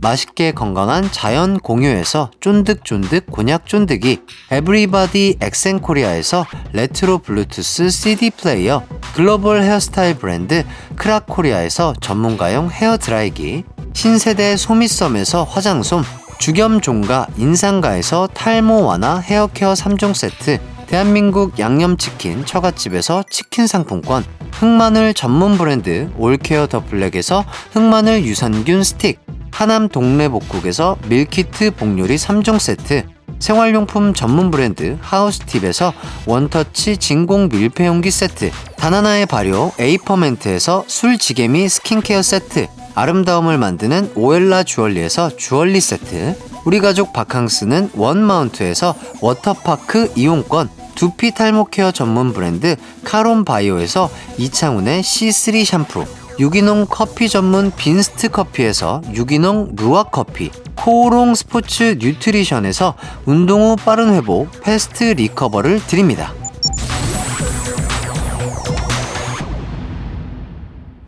맛있게 0.00 0.52
건강한 0.52 1.10
자연 1.10 1.58
공유에서 1.58 2.30
쫀득쫀득 2.40 3.26
곤약 3.30 3.66
쫀득이 3.66 4.20
에브리바디 4.50 5.38
엑센코리아에서 5.40 6.46
레트로 6.72 7.18
블루투스 7.18 7.90
CD 7.90 8.30
플레이어 8.30 8.84
글로벌 9.14 9.62
헤어스타일 9.62 10.16
브랜드 10.16 10.64
크라코리아에서 10.96 11.94
전문가용 12.00 12.70
헤어 12.70 12.96
드라이기 12.96 13.64
신세대 13.92 14.56
소미썸에서 14.56 15.44
화장솜 15.44 16.04
주겸 16.38 16.80
종가 16.80 17.26
인상가에서 17.36 18.28
탈모 18.32 18.84
완화 18.84 19.18
헤어케어 19.18 19.72
3종 19.72 20.14
세트 20.14 20.60
대한민국 20.86 21.58
양념치킨 21.58 22.46
처갓집에서 22.46 23.24
치킨 23.28 23.66
상품권 23.66 24.24
흑마늘 24.52 25.14
전문 25.14 25.58
브랜드 25.58 26.10
올케어 26.16 26.68
더 26.68 26.84
블랙에서 26.84 27.44
흑마늘 27.72 28.24
유산균 28.24 28.84
스틱 28.84 29.18
하남 29.50 29.88
동래복국에서 29.88 30.96
밀키트 31.08 31.72
복요리 31.72 32.16
3종 32.16 32.58
세트 32.58 33.04
생활용품 33.38 34.14
전문 34.14 34.50
브랜드 34.50 34.98
하우스팁에서 35.00 35.92
원터치 36.26 36.96
진공 36.96 37.48
밀폐용기 37.48 38.10
세트 38.10 38.50
다나나의 38.76 39.26
발효 39.26 39.72
에이퍼멘트에서 39.78 40.84
술지개미 40.86 41.68
스킨케어 41.68 42.22
세트 42.22 42.66
아름다움을 42.94 43.58
만드는 43.58 44.12
오엘라 44.16 44.64
주얼리에서 44.64 45.36
주얼리 45.36 45.80
세트 45.80 46.36
우리 46.64 46.80
가족 46.80 47.12
바캉스는 47.12 47.90
원마운트에서 47.94 48.94
워터파크 49.20 50.12
이용권 50.16 50.68
두피 50.96 51.32
탈모 51.32 51.66
케어 51.66 51.92
전문 51.92 52.32
브랜드 52.32 52.74
카론 53.04 53.44
바이오에서 53.44 54.10
이창훈의 54.36 55.02
C3 55.02 55.64
샴푸 55.64 56.04
유기농 56.38 56.86
커피 56.88 57.28
전문 57.28 57.72
빈스트 57.72 58.28
커피에서 58.28 59.02
유기농 59.12 59.74
루아 59.76 60.04
커피 60.04 60.52
코오롱 60.76 61.34
스포츠 61.34 61.96
뉴트리션에서 61.98 62.94
운동 63.26 63.62
후 63.62 63.76
빠른 63.76 64.14
회복 64.14 64.48
Fast 64.62 65.02
Recover를 65.02 65.80
드립니다. 65.86 66.32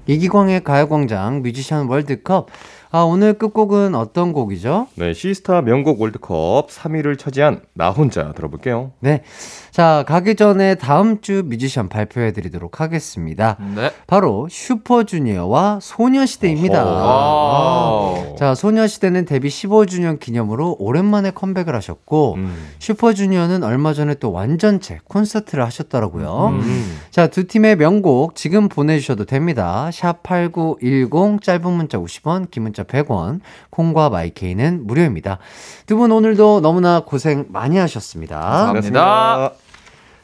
이기광의 0.08 0.64
가요광장 0.64 1.42
뮤지션 1.42 1.86
월드컵 1.86 2.48
아 2.90 3.02
오늘 3.02 3.34
끝곡은 3.34 3.94
어떤 3.94 4.32
곡이죠? 4.32 4.88
네, 4.96 5.12
시스타 5.14 5.62
명곡 5.62 6.00
월드컵 6.00 6.70
3위를 6.70 7.16
차지한 7.16 7.60
나 7.72 7.90
혼자 7.90 8.32
들어볼게요. 8.32 8.90
네. 8.98 9.22
자, 9.70 10.04
가기 10.06 10.34
전에 10.34 10.74
다음 10.74 11.20
주 11.20 11.42
뮤지션 11.46 11.88
발표해 11.88 12.32
드리도록 12.32 12.80
하겠습니다. 12.80 13.56
네 13.74 13.92
바로 14.06 14.48
슈퍼주니어와 14.50 15.78
소녀시대입니다. 15.80 16.84
Wow. 16.84 18.36
자, 18.36 18.54
소녀시대는 18.54 19.26
데뷔 19.26 19.48
15주년 19.48 20.18
기념으로 20.18 20.76
오랜만에 20.78 21.30
컴백을 21.30 21.74
하셨고, 21.76 22.34
음. 22.34 22.68
슈퍼주니어는 22.80 23.62
얼마 23.62 23.92
전에 23.94 24.14
또 24.14 24.32
완전체 24.32 24.98
콘서트를 25.04 25.64
하셨더라고요. 25.64 26.48
음. 26.52 26.98
자, 27.10 27.28
두 27.28 27.46
팀의 27.46 27.76
명곡 27.76 28.34
지금 28.34 28.68
보내 28.68 28.98
주셔도 28.98 29.24
됩니다. 29.24 29.90
샵 29.92 30.22
8910 30.24 31.42
짧은 31.42 31.72
문자 31.72 31.98
50원, 31.98 32.50
긴 32.50 32.64
문자 32.64 32.82
100원, 32.82 33.40
콩과 33.70 34.10
마이케이는 34.10 34.86
무료입니다. 34.86 35.38
두 35.86 36.00
분 36.00 36.12
오늘도 36.12 36.62
너무나 36.62 37.00
고생 37.00 37.44
많이 37.50 37.76
하셨습니다. 37.76 38.38
감사합니다. 38.40 39.52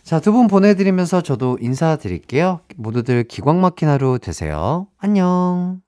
자, 0.06 0.20
두 0.20 0.30
분 0.32 0.46
보내드리면서 0.46 1.20
저도 1.20 1.58
인사드릴게요. 1.60 2.60
모두들 2.76 3.24
기광 3.24 3.60
막힌 3.60 3.88
하루 3.88 4.20
되세요. 4.20 4.86
안녕. 4.98 5.80